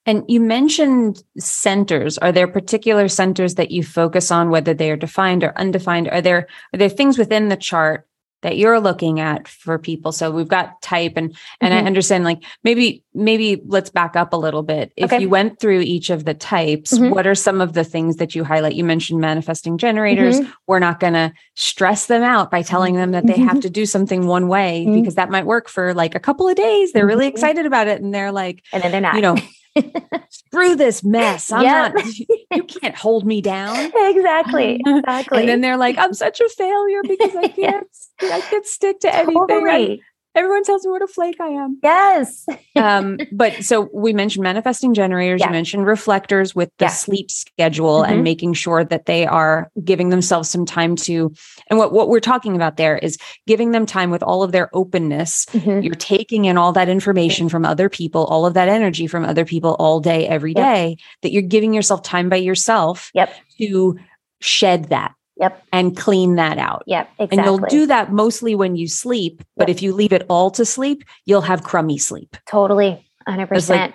And 0.06 0.24
you 0.28 0.40
mentioned 0.40 1.24
centers. 1.38 2.18
Are 2.20 2.32
there 2.32 2.48
particular 2.48 3.08
centers 3.08 3.56
that 3.56 3.72
you 3.72 3.84
focus 3.84 4.32
on, 4.32 4.50
whether 4.50 4.74
they 4.74 4.92
are 4.92 4.98
defined 4.98 5.44
or 5.44 5.58
undefined? 5.58 6.08
Are 6.10 6.22
there 6.22 6.48
are 6.74 6.78
there 6.78 6.90
things 6.90 7.18
within 7.18 7.50
the 7.50 7.58
chart 7.58 8.08
that 8.42 8.58
you're 8.58 8.80
looking 8.80 9.20
at 9.20 9.48
for 9.48 9.80
people? 9.80 10.12
So 10.12 10.30
we've 10.30 10.48
got 10.48 10.80
type 10.84 11.14
and 11.16 11.36
and 11.60 11.74
mm-hmm. 11.74 11.84
I 11.84 11.88
understand 11.88 12.24
like 12.24 12.44
maybe 12.64 13.04
maybe 13.16 13.60
let's 13.66 13.90
back 13.90 14.16
up 14.16 14.34
a 14.34 14.38
little 14.38 14.62
bit. 14.62 14.94
If 14.96 15.12
okay. 15.12 15.24
you 15.24 15.30
went 15.30 15.60
through 15.60 15.80
each 15.80 16.12
of 16.12 16.26
the 16.26 16.36
types, 16.36 16.94
mm-hmm. 16.94 17.10
what 17.10 17.26
are 17.26 17.34
some 17.34 17.60
of 17.60 17.74
the 17.74 17.84
things 17.84 18.18
that 18.18 18.36
you 18.36 18.44
highlight? 18.44 18.76
You 18.76 18.84
mentioned 18.84 19.20
manifesting 19.20 19.80
generators. 19.80 20.40
Mm-hmm. 20.40 20.52
We're 20.68 20.78
not 20.78 21.00
going 21.00 21.14
to 21.14 21.34
stress 21.56 22.06
them 22.06 22.22
out 22.22 22.52
by 22.52 22.62
telling 22.62 22.94
them 22.94 23.12
that 23.12 23.26
they 23.26 23.40
have 23.40 23.54
mm-hmm. 23.54 23.60
to 23.62 23.70
do 23.72 23.88
something 23.88 24.28
one 24.28 24.48
way 24.50 24.84
mm-hmm. 24.86 25.02
because 25.02 25.16
that 25.16 25.32
might 25.32 25.48
work 25.48 25.68
for 25.68 25.96
like 25.96 26.14
a 26.14 26.20
couple 26.20 26.48
of 26.48 26.56
days. 26.56 26.92
They're 26.92 27.08
really 27.08 27.26
mm-hmm. 27.26 27.36
excited 27.38 27.66
about 27.66 27.88
it 27.88 28.04
and 28.04 28.14
they're 28.14 28.32
like 28.32 28.64
and 28.72 28.84
then 28.84 28.92
they're 28.92 29.02
not. 29.02 29.16
You 29.16 29.22
know, 29.22 29.38
screw 30.30 30.76
this 30.76 31.04
mess. 31.04 31.52
I'm 31.52 31.64
yep. 31.64 31.94
not, 31.96 32.06
you 32.52 32.64
can't 32.64 32.96
hold 32.96 33.26
me 33.26 33.42
down. 33.42 33.92
Exactly. 34.16 34.82
Exactly. 34.88 35.40
and 35.40 35.50
then 35.50 35.62
they're 35.62 35.78
like, 35.78 35.98
I'm 35.98 36.14
such 36.14 36.40
a 36.40 36.50
failure 36.50 37.02
because 37.04 37.36
I 37.36 37.48
can't, 37.48 37.88
yes. 38.22 38.32
I 38.32 38.42
can't 38.42 38.66
stick 38.66 39.00
to 39.02 39.14
anything. 39.14 39.36
Totally. 39.36 40.02
Everyone 40.36 40.64
tells 40.64 40.86
me 40.86 40.92
what 40.92 41.02
a 41.02 41.08
flake 41.08 41.40
I 41.40 41.48
am. 41.48 41.80
Yes. 41.82 42.46
um, 42.76 43.18
but 43.32 43.64
so 43.64 43.90
we 43.94 44.14
mentioned 44.14 44.44
manifesting 44.44 44.94
generators, 44.94 45.40
yeah. 45.40 45.48
you 45.48 45.52
mentioned 45.52 45.86
reflectors 45.88 46.54
with 46.54 46.70
the 46.78 46.86
yeah. 46.86 46.92
sleep 46.92 47.32
schedule 47.32 48.02
mm-hmm. 48.02 48.12
and 48.12 48.24
making 48.24 48.54
sure 48.54 48.84
that 48.84 49.06
they 49.06 49.26
are 49.26 49.72
giving 49.84 50.10
themselves 50.10 50.50
some 50.50 50.66
time 50.66 50.96
to, 50.98 51.34
and 51.70 51.80
what, 51.80 51.94
what 51.94 52.10
we're 52.10 52.20
talking 52.20 52.56
about 52.56 52.78
there 52.78 52.98
is 52.98 53.18
giving 53.48 53.72
them 53.72 53.86
time 53.86 54.12
with 54.12 54.22
all 54.22 54.44
of 54.44 54.52
their 54.52 54.70
openness. 54.76 55.46
Mm-hmm. 55.48 55.82
You're 55.82 55.96
taking 55.96 56.46
in 56.46 56.58
all 56.58 56.74
that 56.74 56.90
information 56.90 57.48
from 57.48 57.66
other 57.66 57.90
people, 57.90 58.26
all 58.26 58.46
of 58.46 58.54
that 58.56 58.68
energy 58.68 59.08
from 59.08 59.24
other 59.24 59.46
people 59.46 59.76
all 59.80 60.00
day, 60.00 60.28
every 60.28 60.54
day. 60.54 60.66
Yep. 60.66 60.98
that 61.22 61.32
you're 61.32 61.42
giving 61.42 61.74
yourself 61.74 62.04
time 62.04 62.30
by 62.30 62.36
yourself 62.36 63.10
yep. 63.14 63.34
to 63.58 63.98
shed 64.42 64.90
that 64.90 65.14
Yep. 65.38 65.64
And 65.74 65.98
clean 65.98 66.36
that 66.36 66.58
out. 66.58 66.84
Yep. 66.88 67.10
Exactly. 67.20 67.38
And 67.38 67.46
you'll 67.46 67.70
do 67.70 67.86
that 67.88 68.12
mostly 68.12 68.56
when 68.56 68.76
you 68.76 68.88
sleep. 68.88 69.44
But 69.58 69.68
yep. 69.68 69.78
if 69.78 69.84
you 69.84 69.94
leave 69.94 70.14
it 70.14 70.26
all 70.30 70.50
to 70.52 70.66
sleep, 70.66 71.04
you'll 71.26 71.42
have 71.42 71.64
crummy 71.64 71.98
sleep. 71.98 72.38
Totally. 72.50 73.06
100%. 73.28 73.70
Like, 73.70 73.94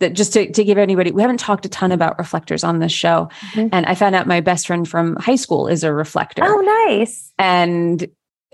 that 0.00 0.12
just 0.12 0.32
to, 0.34 0.50
to 0.52 0.64
give 0.64 0.78
anybody, 0.78 1.10
we 1.10 1.22
haven't 1.22 1.40
talked 1.40 1.66
a 1.66 1.68
ton 1.68 1.90
about 1.90 2.18
reflectors 2.18 2.62
on 2.62 2.78
this 2.78 2.92
show. 2.92 3.28
Mm-hmm. 3.52 3.68
And 3.72 3.86
I 3.86 3.94
found 3.96 4.14
out 4.14 4.26
my 4.26 4.40
best 4.40 4.66
friend 4.66 4.88
from 4.88 5.16
high 5.16 5.34
school 5.34 5.66
is 5.66 5.82
a 5.82 5.92
reflector. 5.92 6.42
Oh, 6.44 6.60
nice. 6.88 7.32
And 7.38 8.06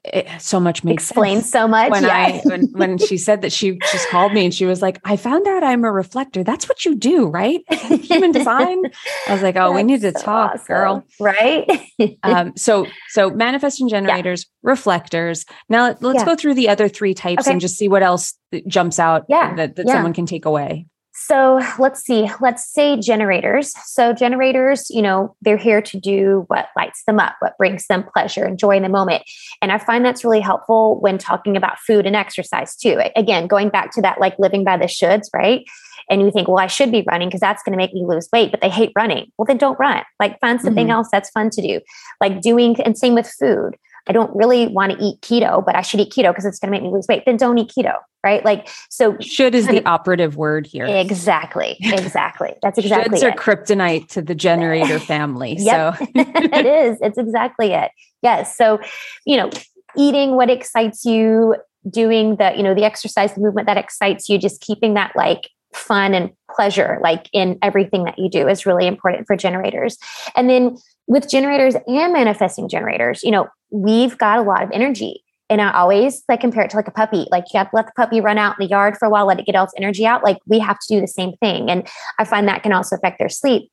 it, 0.05 0.29
so 0.39 0.61
much 0.61 0.85
makes 0.85 1.05
explains 1.05 1.51
so 1.51 1.67
much 1.67 1.91
when 1.91 2.03
yeah. 2.05 2.15
I 2.15 2.41
when, 2.45 2.67
when 2.73 2.99
she 2.99 3.17
said 3.17 3.41
that 3.43 3.53
she 3.53 3.79
just 3.91 4.09
called 4.11 4.35
me 4.35 4.45
and 4.45 4.53
she 4.53 4.67
was 4.67 4.83
like, 4.83 5.01
I 5.05 5.17
found 5.17 5.47
out 5.47 5.65
I'm 5.65 5.85
a 5.85 5.91
reflector. 5.91 6.45
That's 6.45 6.69
what 6.69 6.85
you 6.85 6.95
do, 6.95 7.27
right? 7.29 7.61
Human 7.73 8.31
design. 8.33 8.83
I 9.27 9.33
was 9.33 9.43
like, 9.43 9.57
oh, 9.57 9.73
That's 9.73 9.77
we 9.77 9.83
need 9.83 10.03
to 10.03 10.13
so 10.13 10.25
talk, 10.25 10.53
awesome. 10.55 10.67
girl. 10.67 11.05
Right. 11.19 11.69
um, 12.23 12.55
so 12.57 12.87
so 13.09 13.31
manifesting 13.31 13.89
generators, 13.89 14.45
yeah. 14.45 14.71
reflectors. 14.71 15.47
Now 15.71 15.97
let, 16.01 16.05
us 16.05 16.15
yeah. 16.17 16.25
go 16.27 16.37
through 16.37 16.55
the 16.55 16.69
other 16.69 16.89
three 16.89 17.15
types 17.15 17.45
okay. 17.45 17.53
and 17.53 17.61
just 17.61 17.79
see 17.79 17.89
what 17.89 18.03
else 18.03 18.35
jumps 18.67 18.99
out 18.99 19.25
yeah. 19.29 19.55
that, 19.55 19.77
that 19.77 19.89
someone 19.89 20.13
can 20.13 20.27
take 20.27 20.45
away. 20.45 20.87
So 21.17 21.61
let's 21.79 22.03
see, 22.03 22.29
let's 22.41 22.69
say 22.69 22.99
generators. 22.99 23.73
So, 23.85 24.13
generators, 24.13 24.91
you 24.91 25.01
know, 25.01 25.37
they're 25.43 25.57
here 25.57 25.81
to 25.81 26.01
do 26.01 26.45
what 26.49 26.69
lights 26.77 27.05
them 27.07 27.21
up, 27.21 27.37
what 27.39 27.57
brings 27.57 27.87
them 27.87 28.05
pleasure 28.13 28.45
and 28.45 28.59
joy 28.59 28.77
in 28.77 28.83
the 28.83 28.89
moment. 28.89 29.23
And 29.63 29.71
I 29.71 29.79
find 29.79 30.05
that's 30.05 30.25
really 30.25 30.41
helpful 30.41 31.01
when 31.01 31.19
talking 31.19 31.57
about 31.57 31.79
food 31.79 32.05
and 32.05 32.17
exercise 32.17 32.75
too. 32.75 33.01
Again, 33.15 33.47
going 33.47 33.69
back 33.69 33.93
to 33.93 34.03
that 34.03 34.21
like 34.21 34.37
living 34.41 34.65
by 34.65 34.77
the 34.77 34.87
shoulds, 34.87 35.29
right? 35.33 35.65
And 36.11 36.21
you 36.21 36.31
think, 36.33 36.49
well, 36.49 36.59
I 36.59 36.67
should 36.67 36.91
be 36.91 37.05
running 37.09 37.29
because 37.29 37.41
that's 37.41 37.63
going 37.63 37.73
to 37.73 37.79
make 37.79 37.95
me 37.95 38.05
lose 38.05 38.29
weight, 38.33 38.51
but 38.51 38.61
they 38.61 38.69
hate 38.69 38.93
running. 38.97 39.31
Well, 39.39 39.47
then 39.47 39.57
don't 39.57 39.79
run. 39.79 40.03
Like 40.19 40.39
find 40.41 40.61
something 40.61 40.87
mm-hmm. 40.87 40.93
else 40.93 41.09
that's 41.11 41.31
fun 41.31 41.49
to 41.51 41.63
do. 41.63 41.81
Like 42.21 42.41
doing, 42.41 42.81
and 42.83 42.99
same 42.99 43.15
with 43.15 43.29
food. 43.29 43.77
I 44.07 44.13
don't 44.13 44.35
really 44.37 44.69
want 44.69 44.93
to 44.93 45.03
eat 45.03 45.21
keto, 45.21 45.65
but 45.65 45.75
I 45.77 45.83
should 45.83 46.01
eat 46.01 46.13
keto 46.13 46.31
because 46.31 46.45
it's 46.45 46.59
going 46.59 46.73
to 46.73 46.79
make 46.79 46.83
me 46.83 46.91
lose 46.93 47.07
weight. 47.09 47.25
Then 47.25 47.37
don't 47.37 47.57
eat 47.57 47.73
keto, 47.77 47.97
right? 48.23 48.45
Like, 48.45 48.69
so 48.91 49.17
should 49.21 49.55
is 49.55 49.67
the 49.67 49.79
of, 49.79 49.87
operative 49.87 50.37
word 50.37 50.67
here. 50.67 50.85
Exactly. 50.87 51.79
Exactly. 51.95 52.55
That's 52.61 52.79
exactly 52.79 53.19
Shoulds 53.19 53.23
it. 53.23 53.35
are 53.35 53.37
kryptonite 53.37 54.09
to 54.09 54.23
the 54.23 54.35
generator 54.35 54.99
family. 55.13 55.59
So 55.59 55.95
it 56.01 56.67
is. 56.67 56.99
It's 57.01 57.19
exactly 57.19 57.73
it. 57.73 57.91
Yes. 58.23 58.57
So, 58.57 58.81
you 59.25 59.37
know, 59.37 59.51
eating 59.97 60.37
what 60.37 60.51
excites 60.51 61.05
you, 61.05 61.57
doing 61.89 62.37
the, 62.37 62.53
you 62.57 62.63
know, 62.63 62.75
the 62.75 62.85
exercise, 62.85 63.35
the 63.35 63.41
movement 63.41 63.67
that 63.67 63.77
excites 63.77 64.29
you, 64.29 64.39
just 64.39 64.61
keeping 64.61 64.95
that 64.95 65.13
like 65.17 65.51
fun 65.73 66.15
and 66.15 66.31
pleasure 66.55 66.99
like 67.03 67.29
in 67.33 67.59
everything 67.63 68.05
that 68.05 68.19
you 68.19 68.29
do 68.29 68.49
is 68.49 68.67
really 68.67 68.87
important 68.87 69.27
for 69.27 69.37
generators. 69.37 69.99
And 70.37 70.49
then 70.49 70.77
with 71.07 71.29
generators 71.29 71.75
and 71.87 72.13
manifesting 72.13 72.69
generators, 72.69 73.23
you 73.23 73.31
know, 73.31 73.49
we've 73.71 74.17
got 74.19 74.39
a 74.39 74.43
lot 74.43 74.63
of 74.63 74.71
energy. 74.73 75.23
And 75.51 75.61
I 75.61 75.73
always 75.73 76.23
like 76.29 76.41
compare 76.41 76.65
it 76.65 76.71
to 76.71 76.77
like 76.77 76.89
a 76.89 76.93
puppy. 76.93 77.27
Like 77.31 77.45
you 77.53 77.59
have 77.59 77.71
to 77.71 77.77
let 77.77 77.87
the 77.87 77.93
puppy 77.97 78.21
run 78.21 78.39
out 78.39 78.57
in 78.59 78.65
the 78.67 78.71
yard 78.71 78.97
for 78.97 79.07
a 79.07 79.11
while, 79.11 79.27
let 79.27 79.39
it 79.39 79.47
get 79.47 79.55
all 79.55 79.65
its 79.65 79.75
energy 79.77 80.07
out. 80.07 80.25
Like 80.25 80.39
we 80.47 80.59
have 80.59 80.79
to 80.79 80.95
do 80.95 81.01
the 81.01 81.07
same 81.07 81.35
thing. 81.35 81.71
And 81.71 81.87
I 82.19 82.25
find 82.25 82.49
that 82.49 82.63
can 82.63 82.73
also 82.73 82.97
affect 82.97 83.19
their 83.19 83.29
sleep. 83.29 83.71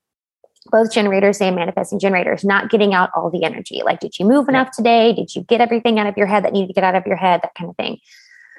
Both 0.72 0.92
generators 0.92 1.42
and 1.42 1.56
manifesting 1.56 1.98
generators, 1.98 2.44
not 2.44 2.70
getting 2.70 2.94
out 2.94 3.10
all 3.16 3.32
the 3.32 3.44
energy. 3.44 3.82
Like, 3.84 4.00
did 4.00 4.20
you 4.20 4.26
move 4.26 4.48
enough 4.48 4.70
today? 4.72 5.12
Did 5.12 5.34
you 5.34 5.42
get 5.42 5.60
everything 5.60 5.98
out 5.98 6.06
of 6.06 6.16
your 6.18 6.28
head 6.28 6.44
that 6.46 6.54
needed 6.54 6.68
to 6.68 6.74
get 6.74 6.84
out 6.84 6.94
of 6.94 7.08
your 7.08 7.16
head? 7.16 7.40
That 7.42 7.56
kind 7.56 7.70
of 7.70 7.76
thing 7.78 7.98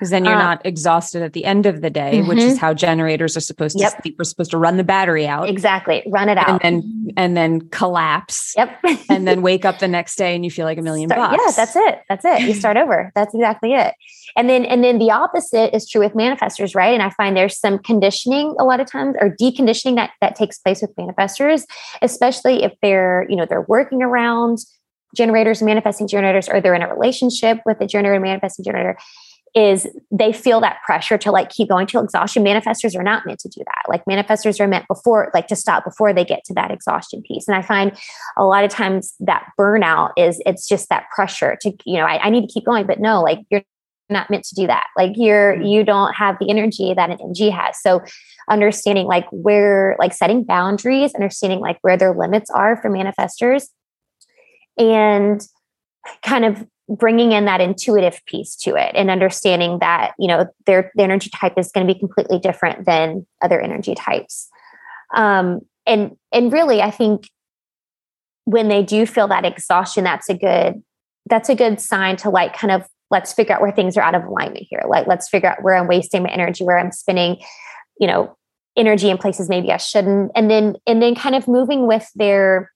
because 0.03 0.11
then 0.11 0.25
you're 0.25 0.35
uh, 0.35 0.43
not 0.43 0.67
exhausted 0.67 1.23
at 1.23 1.33
the 1.33 1.45
end 1.45 1.65
of 1.65 1.81
the 1.81 1.89
day, 1.89 2.15
mm-hmm. 2.19 2.29
which 2.29 2.39
is 2.39 2.55
mm-hmm. 2.55 2.61
how 2.61 2.75
generators 2.75 3.37
are 3.37 3.41
supposed 3.41 3.77
to 3.77 3.85
yep. 3.85 4.03
sleep. 4.03 4.17
We're 4.19 4.25
supposed 4.25 4.51
to 4.51 4.59
run 4.59 4.77
the 4.77 4.83
battery 4.83 5.29
out. 5.29 5.49
Exactly. 5.49 6.03
Run 6.09 6.29
it 6.29 6.37
out. 6.37 6.65
And 6.65 6.83
then 6.83 7.13
and 7.17 7.37
then 7.37 7.69
collapse. 7.69 8.53
Yep. 8.57 8.81
and 9.09 9.29
then 9.29 9.43
wake 9.49 9.65
up 9.65 9.79
the 9.79 9.87
next 9.87 10.17
day 10.17 10.35
and 10.35 10.45
you 10.45 10.51
feel 10.51 10.65
like 10.65 10.77
a 10.77 10.83
million 10.83 11.09
start, 11.09 11.31
bucks. 11.31 11.41
Yeah, 11.41 11.65
that's 11.65 11.77
it. 11.77 12.03
That's 12.09 12.25
it. 12.25 12.41
You 12.49 12.53
start 12.53 12.77
over. 12.83 13.13
That's 13.15 13.33
exactly 13.33 13.75
it. 13.75 13.95
And 14.37 14.51
then 14.51 14.65
and 14.65 14.83
then 14.83 14.99
the 14.99 15.13
opposite 15.13 15.73
is 15.73 15.89
true 15.89 16.01
with 16.01 16.15
manifestors, 16.15 16.75
right? 16.75 16.93
And 16.93 17.01
I 17.01 17.11
find 17.11 17.37
there's 17.37 17.57
some 17.57 17.79
conditioning 17.79 18.57
a 18.59 18.65
lot 18.65 18.81
of 18.81 18.91
times 18.91 19.15
or 19.21 19.31
deconditioning 19.31 19.95
that 19.95 20.11
that 20.21 20.35
takes 20.35 20.59
place 20.59 20.83
with 20.83 20.93
manifestors, 20.97 21.63
especially 22.03 22.65
if 22.65 22.73
they're, 22.83 23.25
you 23.29 23.37
know, 23.37 23.47
they're 23.47 23.67
working 23.69 24.03
around 24.03 24.59
generators, 25.15 25.63
manifesting 25.63 26.09
generators, 26.09 26.49
or 26.49 26.61
they're 26.61 26.75
in 26.75 26.83
a 26.83 26.93
relationship 26.93 27.59
with 27.65 27.81
a 27.81 27.87
generator 27.87 28.21
manifesting 28.21 28.65
generator 28.65 28.97
is 29.55 29.87
they 30.11 30.33
feel 30.33 30.61
that 30.61 30.79
pressure 30.85 31.19
to 31.19 31.31
like 31.31 31.51
keep 31.51 31.69
going 31.69 31.87
till 31.87 32.03
exhaustion. 32.03 32.43
Manifestors 32.43 32.97
are 32.97 33.03
not 33.03 33.27
meant 33.27 33.39
to 33.41 33.49
do 33.49 33.63
that. 33.65 33.83
Like 33.89 34.05
manifestors 34.07 34.59
are 34.61 34.67
meant 34.67 34.89
before, 34.89 35.31
like 35.35 35.47
to 35.49 35.57
stop 35.57 35.85
before 35.85 36.15
they 36.15 36.25
get 36.25 36.43
to 36.45 36.55
that 36.55 36.71
exhaustion 36.71 37.23
piece. 37.23 37.47
And 37.47 37.57
I 37.57 37.61
find 37.61 37.93
a 38.39 38.45
lot 38.45 38.65
of 38.65 38.71
times 38.71 39.15
that 39.21 39.47
burnout 39.59 40.13
is 40.17 40.41
it's 40.47 40.67
just 40.67 40.89
that 40.89 41.05
pressure 41.15 41.59
to, 41.61 41.73
you 41.85 41.99
know, 41.99 42.07
I, 42.07 42.27
I 42.27 42.31
need 42.31 42.47
to 42.47 42.53
keep 42.53 42.65
going, 42.65 42.87
but 42.87 42.99
no, 42.99 43.23
like 43.23 43.41
you're 43.51 43.63
not 44.09 44.31
meant 44.31 44.45
to 44.45 44.55
do 44.55 44.67
that. 44.67 44.87
Like 44.97 45.13
you're 45.17 45.55
mm-hmm. 45.55 45.65
you 45.65 45.85
don't 45.85 46.15
have 46.15 46.39
the 46.39 46.49
energy 46.49 46.95
that 46.95 47.11
an 47.11 47.19
MG 47.19 47.51
has. 47.53 47.81
So 47.81 48.03
understanding 48.49 49.07
like 49.07 49.27
where 49.31 49.97
like 49.99 50.15
setting 50.15 50.45
boundaries, 50.45 51.15
understanding 51.15 51.61
like 51.61 51.79
where 51.83 51.97
their 51.97 52.15
limits 52.15 52.51
are 52.51 52.81
for 52.81 52.91
manifestors 52.91 53.67
and 54.79 55.43
kind 56.25 56.45
of 56.45 56.67
bringing 56.97 57.33
in 57.33 57.47
that 57.47 57.61
intuitive 57.61 58.21
piece 58.27 58.55
to 58.57 58.75
it 58.77 58.93
and 58.95 59.11
understanding 59.11 59.79
that 59.81 60.13
you 60.19 60.29
know 60.29 60.47
their, 60.67 60.91
their 60.95 61.05
energy 61.05 61.31
type 61.31 61.55
is 61.57 61.73
going 61.73 61.87
to 61.87 61.93
be 61.93 61.99
completely 61.99 62.39
different 62.39 62.85
than 62.85 63.27
other 63.41 63.61
energy 63.61 63.95
types. 63.95 64.49
Um, 65.15 65.61
and 65.87 66.17
and 66.31 66.53
really 66.53 66.81
i 66.81 66.93
think 66.93 67.29
when 68.45 68.69
they 68.69 68.83
do 68.83 69.05
feel 69.05 69.29
that 69.29 69.45
exhaustion 69.45 70.05
that's 70.05 70.29
a 70.29 70.35
good 70.35 70.83
that's 71.27 71.49
a 71.49 71.55
good 71.55 71.81
sign 71.81 72.17
to 72.17 72.31
like 72.31 72.57
kind 72.57 72.73
of 72.73 72.87
let's 73.11 73.33
figure 73.33 73.55
out 73.55 73.61
where 73.61 73.71
things 73.71 73.97
are 73.97 74.03
out 74.03 74.15
of 74.15 74.25
alignment 74.25 74.67
here. 74.69 74.83
Like 74.89 75.07
let's 75.07 75.29
figure 75.29 75.51
out 75.51 75.63
where 75.63 75.77
i'm 75.77 75.87
wasting 75.87 76.23
my 76.23 76.31
energy 76.31 76.65
where 76.65 76.79
i'm 76.79 76.93
spending 76.93 77.41
you 78.01 78.07
know 78.07 78.37
energy 78.77 79.11
in 79.11 79.19
places 79.19 79.49
maybe 79.49 79.71
i 79.71 79.77
shouldn't. 79.77 80.33
And 80.35 80.51
then 80.51 80.77
and 80.87 81.01
then 81.01 81.15
kind 81.15 81.35
of 81.35 81.47
moving 81.47 81.87
with 81.87 82.11
their 82.15 82.73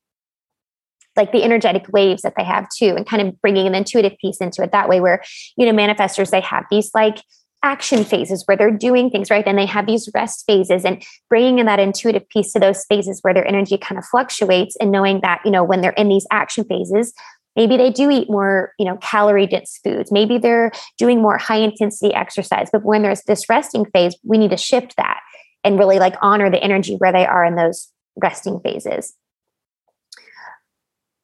like 1.17 1.33
the 1.33 1.43
energetic 1.43 1.89
waves 1.89 2.23
that 2.23 2.35
they 2.37 2.45
have 2.45 2.69
too 2.77 2.95
and 2.97 3.07
kind 3.07 3.27
of 3.27 3.41
bringing 3.41 3.67
an 3.67 3.75
intuitive 3.75 4.17
piece 4.21 4.39
into 4.39 4.63
it 4.63 4.73
that 4.73 4.89
way 4.89 5.01
where 5.01 5.23
you 5.57 5.67
know 5.67 5.73
manifestors 5.73 6.31
they 6.31 6.41
have 6.41 6.65
these 6.71 6.91
like 6.95 7.19
action 7.63 8.05
phases 8.05 8.45
where 8.47 8.57
they're 8.57 8.71
doing 8.71 9.11
things 9.11 9.31
right? 9.31 9.47
And 9.47 9.59
they 9.59 9.67
have 9.67 9.87
these 9.87 10.09
rest 10.15 10.45
phases 10.47 10.85
and 10.85 11.03
bringing 11.29 11.59
in 11.59 11.67
that 11.67 11.81
intuitive 11.81 12.29
piece 12.29 12.53
to 12.53 12.61
those 12.61 12.85
phases 12.85 13.21
where 13.23 13.35
their 13.35 13.47
energy 13.47 13.77
kind 13.77 13.99
of 13.99 14.05
fluctuates 14.05 14.77
and 14.77 14.93
knowing 14.93 15.21
that 15.23 15.41
you 15.45 15.51
know 15.51 15.65
when 15.65 15.81
they're 15.81 15.91
in 15.93 16.09
these 16.09 16.27
action 16.31 16.65
phases 16.65 17.13
maybe 17.57 17.77
they 17.77 17.91
do 17.91 18.11
eat 18.11 18.31
more 18.31 18.73
you 18.79 18.85
know 18.85 18.97
calorie 18.99 19.47
dense 19.47 19.81
foods. 19.83 20.13
Maybe 20.13 20.39
they're 20.39 20.71
doing 20.99 21.21
more 21.21 21.39
high 21.39 21.59
intensity 21.59 22.15
exercise 22.15 22.69
but 22.73 22.85
when 22.85 23.03
there's 23.03 23.23
this 23.23 23.49
resting 23.49 23.85
phase 23.87 24.17
we 24.23 24.39
need 24.39 24.51
to 24.51 24.57
shift 24.57 24.95
that 24.97 25.21
and 25.65 25.79
really 25.79 25.99
like 25.99 26.15
honor 26.23 26.51
the 26.51 26.63
energy 26.63 26.95
where 26.97 27.13
they 27.13 27.27
are 27.27 27.45
in 27.45 27.57
those 27.57 27.91
resting 28.17 28.61
phases 28.61 29.15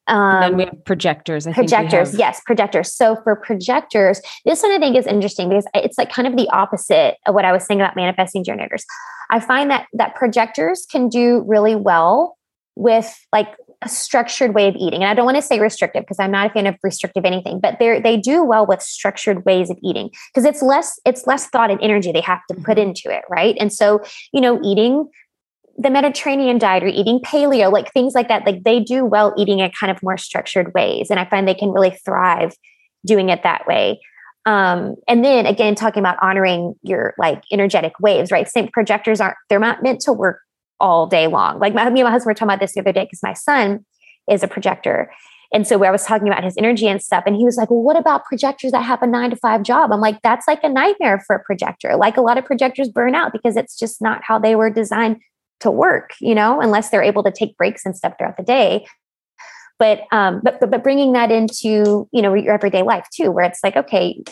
um, 0.08 0.40
then 0.40 0.56
we 0.56 0.64
have 0.64 0.84
projectors. 0.84 1.46
I 1.46 1.52
projectors, 1.52 2.14
yes, 2.14 2.40
projectors. 2.44 2.92
So 2.92 3.16
for 3.22 3.36
projectors, 3.36 4.20
this 4.44 4.62
one 4.62 4.72
I 4.72 4.78
think 4.78 4.96
is 4.96 5.06
interesting 5.06 5.48
because 5.48 5.66
it's 5.74 5.96
like 5.96 6.12
kind 6.12 6.26
of 6.26 6.36
the 6.36 6.48
opposite 6.50 7.16
of 7.26 7.34
what 7.34 7.44
I 7.44 7.52
was 7.52 7.64
saying 7.64 7.80
about 7.80 7.94
manifesting 7.94 8.42
generators. 8.42 8.84
I 9.30 9.40
find 9.40 9.70
that 9.70 9.86
that 9.94 10.14
projectors 10.14 10.86
can 10.90 11.08
do 11.08 11.44
really 11.46 11.76
well 11.76 12.36
with 12.74 13.14
like 13.32 13.54
a 13.82 13.88
structured 13.88 14.54
way 14.54 14.68
of 14.68 14.74
eating. 14.76 15.02
And 15.02 15.10
I 15.10 15.14
don't 15.14 15.24
want 15.24 15.36
to 15.36 15.42
say 15.42 15.60
restrictive 15.60 16.02
because 16.02 16.18
I'm 16.18 16.30
not 16.30 16.50
a 16.50 16.50
fan 16.50 16.66
of 16.66 16.76
restrictive 16.82 17.24
anything, 17.24 17.60
but 17.60 17.78
they 17.78 18.00
they 18.00 18.16
do 18.16 18.42
well 18.42 18.66
with 18.66 18.82
structured 18.82 19.44
ways 19.44 19.70
of 19.70 19.78
eating 19.82 20.10
because 20.32 20.44
it's 20.44 20.62
less 20.62 21.00
it's 21.04 21.26
less 21.26 21.48
thought 21.48 21.70
and 21.70 21.80
energy 21.80 22.12
they 22.12 22.20
have 22.20 22.40
to 22.48 22.54
put 22.56 22.76
mm-hmm. 22.76 22.88
into 22.88 23.02
it, 23.06 23.22
right? 23.28 23.56
And 23.60 23.72
so, 23.72 24.00
you 24.32 24.40
know, 24.40 24.60
eating 24.64 25.08
the 25.78 25.90
Mediterranean 25.90 26.58
diet 26.58 26.82
or 26.82 26.88
eating 26.88 27.20
paleo, 27.20 27.72
like 27.72 27.92
things 27.92 28.14
like 28.14 28.28
that, 28.28 28.44
like 28.46 28.64
they 28.64 28.80
do 28.80 29.04
well 29.04 29.32
eating 29.36 29.60
in 29.60 29.70
kind 29.70 29.90
of 29.90 30.02
more 30.02 30.16
structured 30.16 30.74
ways. 30.74 31.10
And 31.10 31.18
I 31.18 31.24
find 31.24 31.46
they 31.46 31.54
can 31.54 31.70
really 31.70 31.96
thrive 32.04 32.54
doing 33.04 33.30
it 33.30 33.42
that 33.42 33.66
way. 33.66 34.00
Um, 34.44 34.96
and 35.08 35.24
then 35.24 35.46
again, 35.46 35.74
talking 35.74 36.00
about 36.00 36.18
honoring 36.20 36.74
your 36.82 37.14
like 37.16 37.42
energetic 37.52 37.92
waves, 38.00 38.30
right? 38.30 38.48
Same 38.48 38.68
projectors 38.68 39.20
aren't, 39.20 39.36
they're 39.48 39.60
not 39.60 39.82
meant 39.82 40.00
to 40.02 40.12
work 40.12 40.40
all 40.80 41.06
day 41.06 41.28
long. 41.28 41.58
Like 41.58 41.74
my, 41.74 41.88
me 41.90 42.00
and 42.00 42.06
my 42.06 42.10
husband 42.10 42.30
were 42.30 42.34
talking 42.34 42.48
about 42.48 42.60
this 42.60 42.74
the 42.74 42.80
other 42.80 42.92
day 42.92 43.04
because 43.04 43.22
my 43.22 43.34
son 43.34 43.84
is 44.28 44.42
a 44.42 44.48
projector. 44.48 45.12
And 45.54 45.66
so 45.66 45.76
where 45.76 45.88
I 45.88 45.92
was 45.92 46.04
talking 46.04 46.28
about 46.28 46.44
his 46.44 46.56
energy 46.56 46.88
and 46.88 47.00
stuff, 47.00 47.24
and 47.26 47.36
he 47.36 47.44
was 47.44 47.56
like, 47.56 47.70
Well, 47.70 47.82
what 47.82 47.96
about 47.96 48.24
projectors 48.24 48.72
that 48.72 48.80
have 48.80 49.02
a 49.02 49.06
nine 49.06 49.30
to 49.30 49.36
five 49.36 49.62
job? 49.62 49.92
I'm 49.92 50.00
like, 50.00 50.20
that's 50.22 50.48
like 50.48 50.64
a 50.64 50.68
nightmare 50.68 51.22
for 51.26 51.36
a 51.36 51.44
projector. 51.44 51.94
Like 51.94 52.16
a 52.16 52.22
lot 52.22 52.38
of 52.38 52.44
projectors 52.44 52.88
burn 52.88 53.14
out 53.14 53.32
because 53.32 53.56
it's 53.56 53.78
just 53.78 54.00
not 54.00 54.22
how 54.24 54.38
they 54.38 54.56
were 54.56 54.70
designed 54.70 55.18
to 55.62 55.70
work, 55.70 56.10
you 56.20 56.34
know, 56.34 56.60
unless 56.60 56.90
they're 56.90 57.02
able 57.02 57.22
to 57.22 57.32
take 57.32 57.56
breaks 57.56 57.84
and 57.84 57.96
stuff 57.96 58.14
throughout 58.18 58.36
the 58.36 58.42
day. 58.42 58.86
But 59.78 60.02
um, 60.12 60.40
but, 60.44 60.60
but 60.60 60.70
but 60.70 60.82
bringing 60.82 61.12
that 61.12 61.32
into 61.32 62.08
you 62.12 62.22
know 62.22 62.34
your 62.34 62.54
everyday 62.54 62.82
life 62.82 63.06
too, 63.12 63.30
where 63.30 63.44
it's 63.44 63.60
like, 63.64 63.76
okay, 63.76 64.22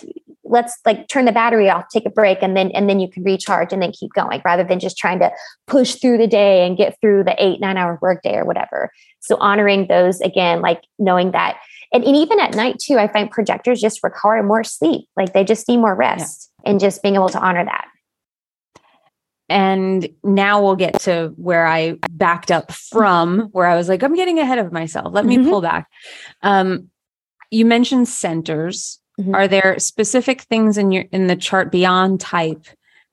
let's 0.45 0.79
like 0.85 1.09
turn 1.09 1.25
the 1.25 1.33
battery 1.33 1.69
off, 1.69 1.87
take 1.93 2.07
a 2.07 2.11
break, 2.11 2.39
and 2.43 2.57
then 2.57 2.71
and 2.71 2.89
then 2.89 3.01
you 3.01 3.11
can 3.11 3.25
recharge 3.25 3.73
and 3.73 3.83
then 3.83 3.93
keep 3.93 4.13
going, 4.13 4.43
rather 4.45 4.63
than 4.63 4.79
just 4.79 4.97
trying 4.97 5.19
to 5.19 5.33
push 5.67 5.97
through 5.97 6.19
the 6.19 6.29
day 6.29 6.67
and 6.67 6.77
get 6.77 6.97
through 7.01 7.25
the 7.25 7.35
eight 7.43 7.61
nine 7.61 7.77
hour 7.77 7.99
workday 8.01 8.37
or 8.37 8.45
whatever. 8.45 8.93
So 9.21 9.37
honoring 9.39 9.89
those 9.89 10.21
again, 10.21 10.61
like 10.61 10.85
knowing 10.99 11.33
that 11.33 11.59
and, 11.93 12.05
and, 12.05 12.17
even 12.17 12.39
at 12.41 12.55
night 12.55 12.79
too 12.79 12.99
i 12.99 13.09
find 13.09 13.31
projectors 13.31 13.81
just 13.81 14.03
require 14.03 14.43
more 14.43 14.65
sleep 14.65 15.09
like 15.17 15.33
they 15.33 15.45
just 15.45 15.69
need 15.69 15.79
more 15.79 15.95
rest 15.95 16.51
yeah. 16.65 16.71
and 16.71 16.81
just 16.81 17.03
being 17.03 17.15
able 17.15 17.29
to 17.29 17.41
honor 17.41 17.65
that 17.65 17.87
and 19.51 20.09
now 20.23 20.63
we'll 20.63 20.77
get 20.77 21.01
to 21.01 21.35
where 21.37 21.67
I 21.67 21.97
backed 22.13 22.53
up 22.53 22.71
from, 22.71 23.49
where 23.51 23.67
I 23.67 23.77
was 23.77 23.89
like, 23.89 24.05
I'm 24.05 24.15
getting 24.15 24.39
ahead 24.39 24.59
of 24.59 24.73
myself. 24.73 25.13
Let 25.13 25.27
me 25.27 25.39
mm-hmm. 25.39 25.51
pull 25.51 25.61
back. 25.61 25.91
Um, 26.43 26.89
you 27.51 27.67
mentioned 27.67 28.09
centers. 28.09 29.01
Mm-hmm. 29.21 29.35
Are 29.35 29.49
there 29.49 29.79
specific 29.81 30.43
things 30.43 30.79
in 30.79 30.93
your 30.93 31.05
in 31.11 31.27
the 31.27 31.35
chart 31.35 31.73
beyond 31.73 32.21
type 32.21 32.65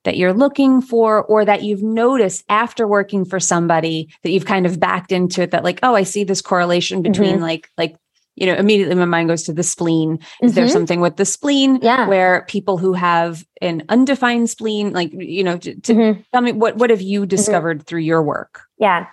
that 0.03 0.15
you're 0.15 0.33
looking 0.33 0.79
for 0.79 1.23
or 1.23 1.43
that 1.43 1.63
you've 1.63 1.81
noticed 1.81 2.45
after 2.47 2.87
working 2.87 3.25
for 3.25 3.39
somebody 3.39 4.07
that 4.21 4.29
you've 4.29 4.45
kind 4.45 4.65
of 4.67 4.79
backed 4.79 5.11
into 5.11 5.41
it 5.41 5.51
that 5.51 5.65
like 5.65 5.79
oh 5.83 5.95
i 5.95 6.03
see 6.03 6.23
this 6.23 6.41
correlation 6.41 7.01
between 7.01 7.33
mm-hmm. 7.33 7.41
like 7.41 7.69
like 7.77 7.97
you 8.37 8.45
know, 8.45 8.53
immediately 8.53 8.93
my 8.93 9.05
mind 9.05 9.29
goes 9.29 9.43
to 9.43 9.53
the 9.53 9.63
spleen. 9.63 10.19
Is 10.41 10.51
mm-hmm. 10.51 10.55
there 10.55 10.69
something 10.69 11.01
with 11.01 11.17
the 11.17 11.25
spleen 11.25 11.79
yeah. 11.81 12.07
where 12.07 12.45
people 12.47 12.77
who 12.77 12.93
have 12.93 13.45
an 13.61 13.83
undefined 13.89 14.49
spleen, 14.49 14.93
like, 14.93 15.11
you 15.11 15.43
know, 15.43 15.57
to, 15.57 15.75
to 15.81 15.93
mm-hmm. 15.93 16.21
tell 16.31 16.41
me 16.41 16.51
what, 16.51 16.77
what 16.77 16.91
have 16.91 17.01
you 17.01 17.21
mm-hmm. 17.21 17.29
discovered 17.29 17.79
mm-hmm. 17.79 17.85
through 17.85 18.01
your 18.01 18.21
work? 18.21 18.61
Yeah. 18.77 19.07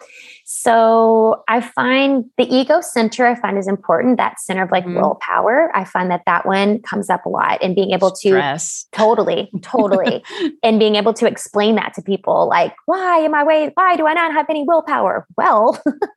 So 0.65 1.45
I 1.47 1.61
find 1.61 2.25
the 2.39 2.45
ego 2.45 2.81
center, 2.81 3.27
I 3.27 3.35
find 3.35 3.59
is 3.59 3.69
important. 3.69 4.17
That 4.17 4.41
center 4.41 4.63
of 4.63 4.71
like 4.71 4.87
mm-hmm. 4.87 4.97
willpower. 4.97 5.71
I 5.75 5.85
find 5.85 6.11
that 6.11 6.23
that 6.25 6.47
one 6.47 6.81
comes 6.81 7.11
up 7.11 7.27
a 7.27 7.29
lot 7.29 7.63
and 7.63 7.75
being 7.75 7.91
able 7.91 8.15
Stress. 8.15 8.85
to 8.85 8.97
totally, 8.97 9.51
totally, 9.61 10.25
and 10.63 10.79
being 10.79 10.95
able 10.95 11.13
to 11.15 11.27
explain 11.27 11.75
that 11.75 11.93
to 11.97 12.03
people 12.03 12.49
like, 12.49 12.75
why 12.87 13.19
am 13.19 13.35
I 13.35 13.45
way, 13.45 13.73
why 13.75 13.97
do 13.97 14.07
I 14.07 14.15
not 14.15 14.33
have 14.33 14.47
any 14.49 14.65
willpower? 14.67 15.27
Well, 15.37 15.83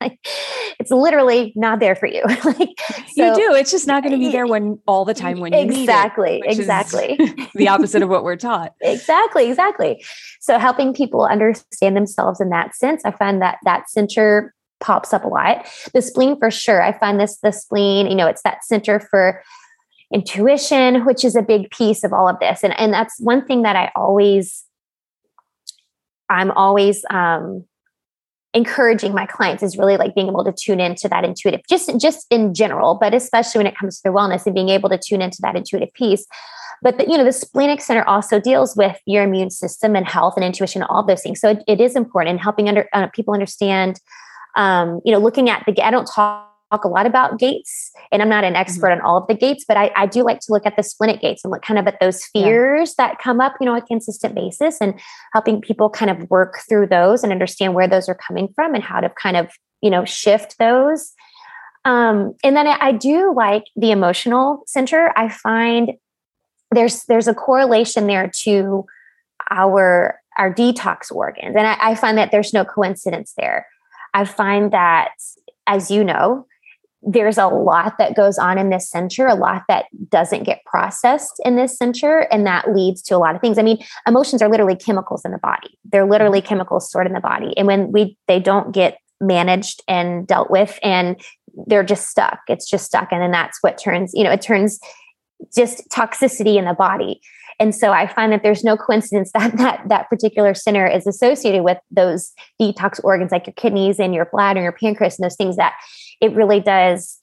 it's 0.80 0.90
literally 0.90 1.52
not 1.54 1.78
there 1.78 1.94
for 1.94 2.06
you. 2.06 2.22
like 2.44 2.70
so, 3.12 3.26
you 3.26 3.34
do. 3.34 3.54
It's 3.54 3.70
just 3.70 3.86
not 3.86 4.02
going 4.02 4.12
to 4.12 4.18
be 4.18 4.32
there 4.32 4.46
when 4.46 4.78
all 4.86 5.04
the 5.04 5.12
time 5.12 5.40
when 5.40 5.52
you 5.52 5.58
exactly, 5.58 6.40
it, 6.46 6.58
exactly, 6.58 7.18
the 7.54 7.68
opposite 7.68 8.02
of 8.02 8.08
what 8.08 8.24
we're 8.24 8.36
taught. 8.36 8.72
exactly, 8.80 9.50
exactly. 9.50 10.02
So 10.40 10.58
helping 10.58 10.94
people 10.94 11.26
understand 11.26 11.94
themselves 11.94 12.40
in 12.40 12.48
that 12.48 12.74
sense, 12.74 13.02
I 13.04 13.10
find 13.10 13.42
that 13.42 13.58
that 13.64 13.90
center 13.90 14.37
pops 14.80 15.12
up 15.12 15.24
a 15.24 15.28
lot. 15.28 15.66
The 15.92 16.02
spleen 16.02 16.38
for 16.38 16.50
sure. 16.50 16.82
I 16.82 16.96
find 16.98 17.20
this 17.20 17.38
the 17.42 17.52
spleen, 17.52 18.06
you 18.06 18.14
know, 18.14 18.26
it's 18.26 18.42
that 18.42 18.64
center 18.64 19.00
for 19.00 19.42
intuition, 20.12 21.04
which 21.04 21.24
is 21.24 21.36
a 21.36 21.42
big 21.42 21.70
piece 21.70 22.04
of 22.04 22.12
all 22.12 22.28
of 22.28 22.38
this. 22.40 22.62
And 22.62 22.78
and 22.78 22.92
that's 22.92 23.18
one 23.20 23.44
thing 23.46 23.62
that 23.62 23.76
I 23.76 23.90
always 23.94 24.64
I'm 26.28 26.50
always 26.52 27.04
um 27.10 27.64
encouraging 28.54 29.14
my 29.14 29.26
clients 29.26 29.62
is 29.62 29.76
really 29.76 29.98
like 29.98 30.14
being 30.14 30.28
able 30.28 30.42
to 30.42 30.52
tune 30.52 30.80
into 30.80 31.06
that 31.06 31.22
intuitive 31.22 31.60
just 31.68 31.90
just 32.00 32.26
in 32.30 32.54
general 32.54 32.96
but 32.98 33.12
especially 33.12 33.58
when 33.58 33.66
it 33.66 33.76
comes 33.76 33.96
to 33.96 34.02
their 34.04 34.12
wellness 34.12 34.46
and 34.46 34.54
being 34.54 34.70
able 34.70 34.88
to 34.88 34.96
tune 34.96 35.20
into 35.20 35.36
that 35.42 35.54
intuitive 35.54 35.92
piece 35.92 36.26
but 36.82 36.98
the, 36.98 37.08
you 37.08 37.18
know, 37.18 37.24
the 37.24 37.32
splenic 37.32 37.80
center 37.80 38.06
also 38.08 38.38
deals 38.38 38.76
with 38.76 38.98
your 39.06 39.24
immune 39.24 39.50
system 39.50 39.96
and 39.96 40.06
health 40.06 40.34
and 40.36 40.44
intuition, 40.44 40.82
all 40.82 41.04
those 41.04 41.22
things. 41.22 41.40
So 41.40 41.50
it, 41.50 41.64
it 41.66 41.80
is 41.80 41.96
important 41.96 42.34
in 42.34 42.38
helping 42.38 42.68
under 42.68 42.88
uh, 42.92 43.08
people 43.08 43.34
understand. 43.34 44.00
Um, 44.58 45.00
you 45.04 45.12
know, 45.12 45.18
looking 45.18 45.48
at 45.48 45.64
the 45.66 45.82
I 45.82 45.90
don't 45.90 46.06
talk 46.06 46.48
talk 46.70 46.84
a 46.84 46.88
lot 46.88 47.06
about 47.06 47.38
gates 47.38 47.90
and 48.12 48.22
i'm 48.22 48.28
not 48.28 48.44
an 48.44 48.54
expert 48.54 48.88
mm-hmm. 48.88 49.00
on 49.00 49.06
all 49.06 49.18
of 49.18 49.26
the 49.26 49.34
gates 49.34 49.64
but 49.66 49.76
I, 49.76 49.90
I, 49.96 50.06
do 50.06 50.22
like 50.22 50.40
to 50.40 50.52
look 50.52 50.66
at 50.66 50.76
the 50.76 50.82
splenic 50.82 51.20
gates 51.20 51.44
and 51.44 51.50
look 51.50 51.62
kind 51.62 51.78
of 51.78 51.86
at 51.86 51.98
those 52.00 52.24
fears 52.26 52.94
yeah. 52.98 53.08
that 53.08 53.18
come 53.18 53.40
up 53.40 53.54
you 53.60 53.66
know 53.66 53.72
on 53.72 53.78
a 53.78 53.86
consistent 53.86 54.34
basis 54.34 54.78
and 54.80 54.98
helping 55.32 55.60
people 55.60 55.88
kind 55.88 56.10
of 56.10 56.28
work 56.30 56.58
through 56.68 56.86
those 56.86 57.22
and 57.22 57.32
understand 57.32 57.74
where 57.74 57.88
those 57.88 58.08
are 58.08 58.14
coming 58.14 58.48
from 58.54 58.74
and 58.74 58.84
how 58.84 59.00
to 59.00 59.10
kind 59.10 59.36
of 59.36 59.50
you 59.80 59.90
know 59.90 60.04
shift 60.04 60.56
those 60.58 61.12
um, 61.84 62.34
and 62.44 62.54
then 62.56 62.66
I, 62.66 62.76
I 62.80 62.92
do 62.92 63.32
like 63.34 63.64
the 63.76 63.90
emotional 63.90 64.62
center 64.66 65.12
i 65.16 65.28
find 65.28 65.92
there's 66.70 67.04
there's 67.04 67.28
a 67.28 67.34
correlation 67.34 68.06
there 68.06 68.30
to 68.42 68.84
our 69.50 70.20
our 70.36 70.52
detox 70.52 71.10
organs 71.10 71.56
and 71.56 71.66
I, 71.66 71.76
I, 71.80 71.94
find 71.94 72.18
that 72.18 72.30
there's 72.30 72.52
no 72.52 72.64
coincidence 72.64 73.32
there 73.36 73.66
i 74.14 74.24
find 74.24 74.72
that 74.72 75.10
as 75.66 75.90
you 75.90 76.04
know 76.04 76.46
there's 77.02 77.38
a 77.38 77.46
lot 77.46 77.96
that 77.98 78.16
goes 78.16 78.38
on 78.38 78.58
in 78.58 78.70
this 78.70 78.90
center, 78.90 79.26
a 79.26 79.34
lot 79.34 79.62
that 79.68 79.86
doesn't 80.08 80.42
get 80.42 80.64
processed 80.64 81.40
in 81.44 81.56
this 81.56 81.76
center, 81.76 82.20
and 82.32 82.46
that 82.46 82.74
leads 82.74 83.02
to 83.02 83.16
a 83.16 83.18
lot 83.18 83.34
of 83.34 83.40
things. 83.40 83.58
I 83.58 83.62
mean, 83.62 83.78
emotions 84.06 84.42
are 84.42 84.48
literally 84.48 84.74
chemicals 84.74 85.24
in 85.24 85.30
the 85.30 85.38
body. 85.38 85.78
They're 85.84 86.02
mm-hmm. 86.02 86.10
literally 86.10 86.42
chemicals 86.42 86.88
stored 86.88 87.06
in 87.06 87.12
the 87.12 87.20
body, 87.20 87.56
and 87.56 87.66
when 87.66 87.92
we 87.92 88.16
they 88.26 88.40
don't 88.40 88.72
get 88.72 88.98
managed 89.20 89.82
and 89.86 90.26
dealt 90.26 90.50
with, 90.50 90.78
and 90.82 91.20
they're 91.66 91.84
just 91.84 92.08
stuck. 92.08 92.40
It's 92.48 92.68
just 92.68 92.86
stuck, 92.86 93.12
and 93.12 93.22
then 93.22 93.30
that's 93.30 93.58
what 93.62 93.78
turns 93.78 94.12
you 94.14 94.24
know 94.24 94.32
it 94.32 94.42
turns 94.42 94.80
just 95.54 95.88
toxicity 95.90 96.56
in 96.56 96.64
the 96.64 96.74
body. 96.74 97.20
And 97.60 97.74
so 97.74 97.92
I 97.92 98.06
find 98.06 98.32
that 98.32 98.42
there's 98.42 98.62
no 98.62 98.76
coincidence 98.76 99.30
that 99.34 99.56
that 99.58 99.88
that 99.88 100.08
particular 100.08 100.54
center 100.54 100.86
is 100.86 101.06
associated 101.06 101.62
with 101.62 101.78
those 101.90 102.32
detox 102.60 103.00
organs 103.02 103.32
like 103.32 103.46
your 103.46 103.54
kidneys 103.54 103.98
and 103.98 104.14
your 104.14 104.28
bladder 104.32 104.58
and 104.60 104.64
your 104.64 104.72
pancreas 104.72 105.18
and 105.18 105.24
those 105.24 105.36
things 105.36 105.56
that 105.56 105.74
it 106.20 106.32
really 106.34 106.60
does 106.60 107.20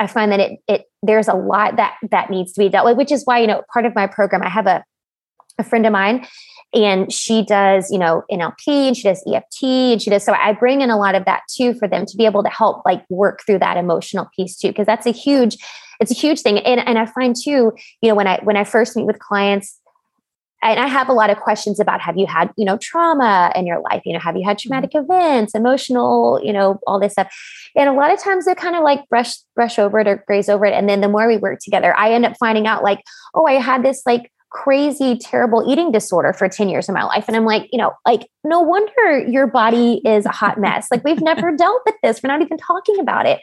I 0.00 0.06
find 0.06 0.30
that 0.32 0.40
it 0.40 0.60
it 0.68 0.84
there's 1.02 1.28
a 1.28 1.34
lot 1.34 1.76
that 1.76 1.96
that 2.10 2.30
needs 2.30 2.52
to 2.52 2.60
be 2.60 2.68
dealt 2.68 2.86
with, 2.86 2.96
which 2.96 3.12
is 3.12 3.24
why, 3.24 3.38
you 3.38 3.46
know, 3.46 3.62
part 3.72 3.84
of 3.84 3.94
my 3.94 4.06
program, 4.06 4.42
I 4.42 4.48
have 4.48 4.66
a 4.66 4.84
a 5.58 5.64
friend 5.64 5.86
of 5.86 5.92
mine 5.92 6.26
and 6.74 7.10
she 7.12 7.44
does, 7.44 7.90
you 7.90 7.98
know, 7.98 8.22
NLP 8.30 8.88
and 8.88 8.96
she 8.96 9.04
does 9.04 9.24
EFT 9.26 9.62
and 9.62 10.02
she 10.02 10.10
does 10.10 10.24
so 10.24 10.32
I 10.32 10.52
bring 10.52 10.82
in 10.82 10.90
a 10.90 10.98
lot 10.98 11.14
of 11.14 11.24
that 11.24 11.42
too 11.54 11.74
for 11.74 11.88
them 11.88 12.04
to 12.06 12.16
be 12.16 12.26
able 12.26 12.42
to 12.42 12.50
help 12.50 12.84
like 12.84 13.04
work 13.08 13.40
through 13.46 13.60
that 13.60 13.76
emotional 13.76 14.28
piece 14.36 14.56
too, 14.56 14.68
because 14.68 14.86
that's 14.86 15.06
a 15.06 15.12
huge, 15.12 15.56
it's 16.00 16.10
a 16.10 16.14
huge 16.14 16.40
thing. 16.40 16.58
And 16.58 16.80
and 16.80 16.98
I 16.98 17.06
find 17.06 17.34
too, 17.34 17.72
you 18.02 18.08
know, 18.08 18.14
when 18.14 18.26
I 18.26 18.40
when 18.42 18.56
I 18.56 18.64
first 18.64 18.96
meet 18.96 19.06
with 19.06 19.18
clients, 19.18 19.80
and 20.62 20.80
I 20.80 20.88
have 20.88 21.08
a 21.08 21.12
lot 21.12 21.30
of 21.30 21.38
questions 21.38 21.78
about 21.78 22.00
have 22.00 22.16
you 22.16 22.26
had, 22.26 22.50
you 22.56 22.64
know, 22.64 22.76
trauma 22.78 23.52
in 23.54 23.66
your 23.66 23.80
life? 23.80 24.02
You 24.04 24.12
know, 24.12 24.18
have 24.18 24.36
you 24.36 24.44
had 24.44 24.58
traumatic 24.58 24.90
mm-hmm. 24.90 25.10
events, 25.10 25.54
emotional, 25.54 26.40
you 26.42 26.52
know, 26.52 26.80
all 26.86 26.98
this 26.98 27.12
stuff. 27.12 27.32
And 27.76 27.88
a 27.88 27.92
lot 27.92 28.12
of 28.12 28.20
times 28.20 28.44
they 28.44 28.54
kind 28.54 28.74
of 28.74 28.82
like 28.82 29.08
brush 29.08 29.36
brush 29.54 29.78
over 29.78 30.00
it 30.00 30.08
or 30.08 30.24
graze 30.26 30.48
over 30.48 30.66
it. 30.66 30.74
And 30.74 30.88
then 30.88 31.00
the 31.00 31.08
more 31.08 31.28
we 31.28 31.36
work 31.36 31.60
together, 31.62 31.96
I 31.96 32.12
end 32.12 32.26
up 32.26 32.36
finding 32.38 32.66
out 32.66 32.82
like, 32.82 33.02
oh, 33.34 33.46
I 33.46 33.54
had 33.54 33.84
this 33.84 34.02
like 34.04 34.32
crazy, 34.50 35.16
terrible 35.18 35.70
eating 35.70 35.92
disorder 35.92 36.32
for 36.32 36.48
10 36.48 36.68
years 36.68 36.88
of 36.88 36.94
my 36.94 37.04
life. 37.04 37.26
And 37.28 37.36
I'm 37.36 37.44
like, 37.44 37.68
you 37.72 37.78
know, 37.78 37.92
like, 38.06 38.28
no 38.44 38.60
wonder 38.60 39.18
your 39.28 39.46
body 39.46 40.00
is 40.04 40.24
a 40.26 40.30
hot 40.30 40.58
mess. 40.58 40.88
Like, 40.90 41.04
we've 41.04 41.20
never 41.20 41.52
dealt 41.56 41.82
with 41.84 41.96
this. 42.02 42.22
We're 42.22 42.28
not 42.28 42.42
even 42.42 42.56
talking 42.58 42.98
about 42.98 43.26
it. 43.26 43.40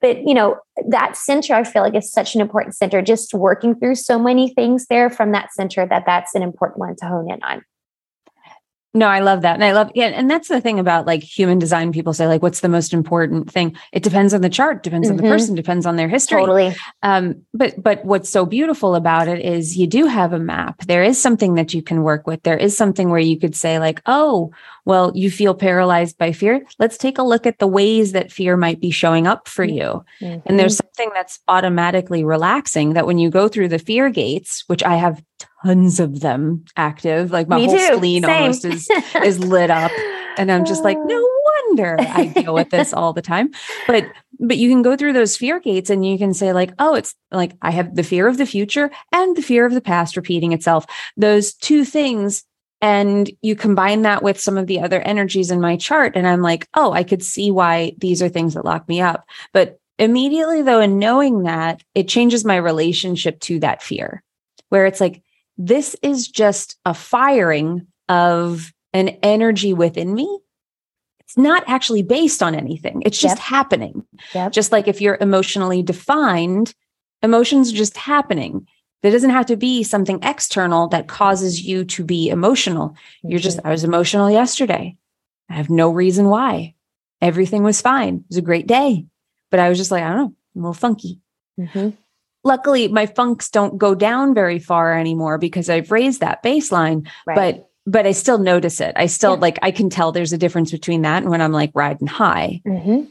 But, 0.00 0.26
you 0.26 0.34
know, 0.34 0.56
that 0.88 1.16
center, 1.16 1.54
I 1.54 1.64
feel 1.64 1.82
like 1.82 1.94
is 1.94 2.12
such 2.12 2.34
an 2.34 2.40
important 2.40 2.74
center, 2.74 3.02
just 3.02 3.34
working 3.34 3.74
through 3.74 3.96
so 3.96 4.18
many 4.18 4.52
things 4.54 4.86
there 4.86 5.10
from 5.10 5.32
that 5.32 5.52
center 5.52 5.86
that 5.86 6.04
that's 6.06 6.34
an 6.34 6.42
important 6.42 6.78
one 6.78 6.96
to 6.96 7.06
hone 7.06 7.30
in 7.30 7.42
on. 7.42 7.62
No, 8.96 9.08
I 9.08 9.20
love 9.20 9.42
that. 9.42 9.54
And 9.54 9.62
I 9.62 9.72
love, 9.72 9.90
yeah. 9.94 10.06
And 10.06 10.30
that's 10.30 10.48
the 10.48 10.58
thing 10.58 10.78
about 10.78 11.06
like 11.06 11.22
human 11.22 11.58
design. 11.58 11.92
People 11.92 12.14
say, 12.14 12.26
like, 12.26 12.40
what's 12.40 12.60
the 12.60 12.68
most 12.70 12.94
important 12.94 13.52
thing? 13.52 13.76
It 13.92 14.02
depends 14.02 14.32
on 14.32 14.40
the 14.40 14.48
chart, 14.48 14.82
depends 14.82 15.08
mm-hmm. 15.08 15.18
on 15.18 15.22
the 15.22 15.30
person, 15.30 15.54
depends 15.54 15.84
on 15.84 15.96
their 15.96 16.08
history. 16.08 16.40
Totally. 16.40 16.74
Um, 17.02 17.42
but, 17.52 17.80
but 17.82 18.02
what's 18.06 18.30
so 18.30 18.46
beautiful 18.46 18.94
about 18.94 19.28
it 19.28 19.44
is 19.44 19.76
you 19.76 19.86
do 19.86 20.06
have 20.06 20.32
a 20.32 20.38
map. 20.38 20.80
There 20.86 21.02
is 21.02 21.20
something 21.20 21.56
that 21.56 21.74
you 21.74 21.82
can 21.82 22.04
work 22.04 22.26
with. 22.26 22.42
There 22.42 22.56
is 22.56 22.74
something 22.74 23.10
where 23.10 23.20
you 23.20 23.38
could 23.38 23.54
say, 23.54 23.78
like, 23.78 24.00
oh, 24.06 24.50
well, 24.86 25.12
you 25.14 25.30
feel 25.30 25.52
paralyzed 25.52 26.16
by 26.16 26.32
fear. 26.32 26.64
Let's 26.78 26.96
take 26.96 27.18
a 27.18 27.22
look 27.22 27.46
at 27.46 27.58
the 27.58 27.66
ways 27.66 28.12
that 28.12 28.32
fear 28.32 28.56
might 28.56 28.80
be 28.80 28.90
showing 28.90 29.26
up 29.26 29.46
for 29.46 29.64
you. 29.64 30.04
Mm-hmm. 30.22 30.40
And 30.46 30.58
there's 30.58 30.76
something 30.76 31.10
that's 31.12 31.40
automatically 31.48 32.24
relaxing 32.24 32.94
that 32.94 33.06
when 33.06 33.18
you 33.18 33.28
go 33.28 33.46
through 33.46 33.68
the 33.68 33.78
fear 33.78 34.08
gates, 34.08 34.64
which 34.68 34.82
I 34.82 34.96
have 34.96 35.22
tons 35.66 36.00
of 36.00 36.20
them 36.20 36.64
active. 36.76 37.30
Like 37.30 37.48
my 37.48 37.56
Me 37.56 37.66
whole 37.66 37.76
too. 37.76 37.96
spleen 37.96 38.22
Same. 38.22 38.30
almost 38.42 38.64
is 38.64 38.88
is 39.24 39.38
lit 39.38 39.70
up. 39.70 39.90
And 40.38 40.52
I'm 40.52 40.64
just 40.64 40.84
like, 40.84 40.98
no 41.04 41.30
wonder 41.68 41.96
I 42.00 42.26
deal 42.26 42.54
with 42.54 42.70
this 42.70 42.92
all 42.92 43.12
the 43.12 43.22
time. 43.22 43.50
But 43.86 44.06
but 44.38 44.58
you 44.58 44.68
can 44.68 44.82
go 44.82 44.96
through 44.96 45.12
those 45.12 45.36
fear 45.36 45.60
gates 45.60 45.90
and 45.90 46.04
you 46.06 46.18
can 46.18 46.34
say 46.34 46.52
like 46.52 46.72
oh 46.78 46.94
it's 46.94 47.14
like 47.30 47.52
i 47.62 47.70
have 47.70 47.94
the 47.94 48.02
fear 48.02 48.28
of 48.28 48.36
the 48.38 48.46
future 48.46 48.90
and 49.12 49.36
the 49.36 49.42
fear 49.42 49.64
of 49.64 49.72
the 49.72 49.80
past 49.80 50.16
repeating 50.16 50.52
itself 50.52 50.84
those 51.16 51.54
two 51.54 51.84
things 51.84 52.44
and 52.82 53.30
you 53.40 53.56
combine 53.56 54.02
that 54.02 54.22
with 54.22 54.38
some 54.38 54.58
of 54.58 54.66
the 54.66 54.80
other 54.80 55.00
energies 55.00 55.50
in 55.50 55.60
my 55.60 55.76
chart 55.76 56.12
and 56.14 56.26
i'm 56.28 56.42
like 56.42 56.68
oh 56.74 56.92
i 56.92 57.02
could 57.02 57.22
see 57.22 57.50
why 57.50 57.92
these 57.98 58.22
are 58.22 58.28
things 58.28 58.54
that 58.54 58.64
lock 58.64 58.86
me 58.88 59.00
up 59.00 59.24
but 59.52 59.80
immediately 59.98 60.62
though 60.62 60.80
in 60.80 60.98
knowing 60.98 61.44
that 61.44 61.82
it 61.94 62.08
changes 62.08 62.44
my 62.44 62.56
relationship 62.56 63.40
to 63.40 63.58
that 63.60 63.82
fear 63.82 64.22
where 64.68 64.84
it's 64.86 65.00
like 65.00 65.22
this 65.58 65.96
is 66.02 66.28
just 66.28 66.76
a 66.84 66.94
firing 66.94 67.86
of 68.08 68.72
an 68.92 69.08
energy 69.22 69.72
within 69.72 70.14
me. 70.14 70.40
It's 71.20 71.36
not 71.36 71.64
actually 71.66 72.02
based 72.02 72.42
on 72.42 72.54
anything. 72.54 73.02
It's 73.04 73.18
just 73.18 73.36
yep. 73.36 73.44
happening. 73.44 74.06
Yep. 74.34 74.52
Just 74.52 74.72
like 74.72 74.86
if 74.86 75.00
you're 75.00 75.18
emotionally 75.20 75.82
defined, 75.82 76.74
emotions 77.22 77.72
are 77.72 77.76
just 77.76 77.96
happening. 77.96 78.66
There 79.02 79.10
doesn't 79.10 79.30
have 79.30 79.46
to 79.46 79.56
be 79.56 79.82
something 79.82 80.20
external 80.22 80.88
that 80.88 81.08
causes 81.08 81.62
you 81.62 81.84
to 81.84 82.04
be 82.04 82.28
emotional. 82.28 82.90
Mm-hmm. 82.90 83.30
You're 83.30 83.40
just, 83.40 83.58
I 83.64 83.70
was 83.70 83.84
emotional 83.84 84.30
yesterday. 84.30 84.96
I 85.50 85.54
have 85.54 85.70
no 85.70 85.90
reason 85.90 86.28
why. 86.28 86.74
Everything 87.20 87.62
was 87.62 87.80
fine. 87.80 88.16
It 88.16 88.24
was 88.28 88.36
a 88.38 88.42
great 88.42 88.66
day. 88.66 89.06
But 89.50 89.60
I 89.60 89.68
was 89.68 89.78
just 89.78 89.90
like, 89.90 90.02
I 90.02 90.08
don't 90.08 90.18
know, 90.18 90.34
a 90.54 90.58
little 90.58 90.74
funky. 90.74 91.20
Mm-hmm 91.58 91.90
luckily 92.46 92.88
my 92.88 93.04
funks 93.04 93.50
don't 93.50 93.76
go 93.76 93.94
down 93.94 94.32
very 94.32 94.58
far 94.58 94.98
anymore 94.98 95.36
because 95.36 95.68
I've 95.68 95.90
raised 95.90 96.20
that 96.20 96.42
baseline. 96.42 97.06
Right. 97.26 97.36
But 97.36 97.70
but 97.88 98.06
I 98.06 98.12
still 98.12 98.38
notice 98.38 98.80
it. 98.80 98.94
I 98.96 99.06
still 99.06 99.34
yeah. 99.34 99.40
like 99.40 99.58
I 99.62 99.70
can 99.70 99.90
tell 99.90 100.10
there's 100.10 100.32
a 100.32 100.38
difference 100.38 100.70
between 100.70 101.02
that 101.02 101.22
and 101.22 101.30
when 101.30 101.42
I'm 101.42 101.52
like 101.52 101.70
riding 101.74 102.06
high. 102.06 102.62
Mm-hmm. 102.66 103.04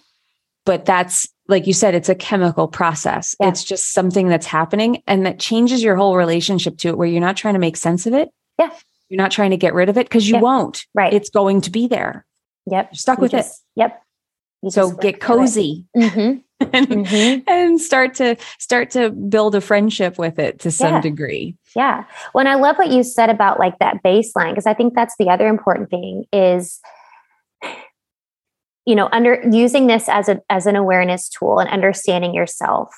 But 0.65 0.85
that's 0.85 1.27
like 1.47 1.67
you 1.67 1.73
said, 1.73 1.93
it's 1.93 2.09
a 2.09 2.15
chemical 2.15 2.67
process. 2.67 3.35
Yeah. 3.39 3.49
It's 3.49 3.63
just 3.63 3.93
something 3.93 4.27
that's 4.27 4.47
happening 4.47 5.03
and 5.05 5.25
that 5.25 5.39
changes 5.39 5.83
your 5.83 5.95
whole 5.95 6.17
relationship 6.17 6.77
to 6.79 6.89
it 6.89 6.97
where 6.97 7.07
you're 7.07 7.21
not 7.21 7.37
trying 7.37 7.53
to 7.53 7.59
make 7.59 7.77
sense 7.77 8.07
of 8.07 8.13
it. 8.13 8.29
Yeah. 8.57 8.71
You're 9.09 9.19
not 9.19 9.31
trying 9.31 9.51
to 9.51 9.57
get 9.57 9.75
rid 9.75 9.89
of 9.89 9.97
it 9.97 10.07
because 10.07 10.27
you 10.27 10.35
yeah. 10.35 10.41
won't. 10.41 10.85
Right. 10.95 11.13
It's 11.13 11.29
going 11.29 11.61
to 11.61 11.69
be 11.69 11.87
there. 11.87 12.25
Yep. 12.65 12.89
You're 12.91 12.97
stuck 12.97 13.19
you 13.19 13.23
with 13.23 13.31
just, 13.31 13.63
it. 13.75 13.81
Yep. 13.81 14.01
You 14.63 14.71
so 14.71 14.91
get 14.91 15.21
cozy. 15.21 15.85
Mm-hmm. 15.95 16.39
and, 16.73 16.87
mm-hmm. 16.87 17.41
and 17.47 17.81
start 17.81 18.13
to 18.15 18.37
start 18.59 18.89
to 18.91 19.09
build 19.09 19.55
a 19.55 19.61
friendship 19.61 20.17
with 20.17 20.39
it 20.39 20.59
to 20.59 20.71
some 20.71 20.95
yeah. 20.95 21.01
degree. 21.01 21.55
Yeah. 21.75 22.05
Well, 22.33 22.47
I 22.47 22.55
love 22.55 22.77
what 22.77 22.91
you 22.91 23.03
said 23.03 23.29
about 23.29 23.59
like 23.59 23.77
that 23.79 24.01
baseline 24.03 24.51
because 24.51 24.65
I 24.65 24.73
think 24.73 24.93
that's 24.95 25.15
the 25.19 25.29
other 25.29 25.47
important 25.47 25.89
thing 25.89 26.25
is 26.31 26.79
you 28.85 28.95
know 28.95 29.09
under 29.11 29.41
using 29.51 29.87
this 29.87 30.07
as 30.07 30.29
a 30.29 30.39
as 30.49 30.65
an 30.65 30.75
awareness 30.75 31.27
tool 31.27 31.59
and 31.59 31.69
understanding 31.69 32.33
yourself 32.33 32.93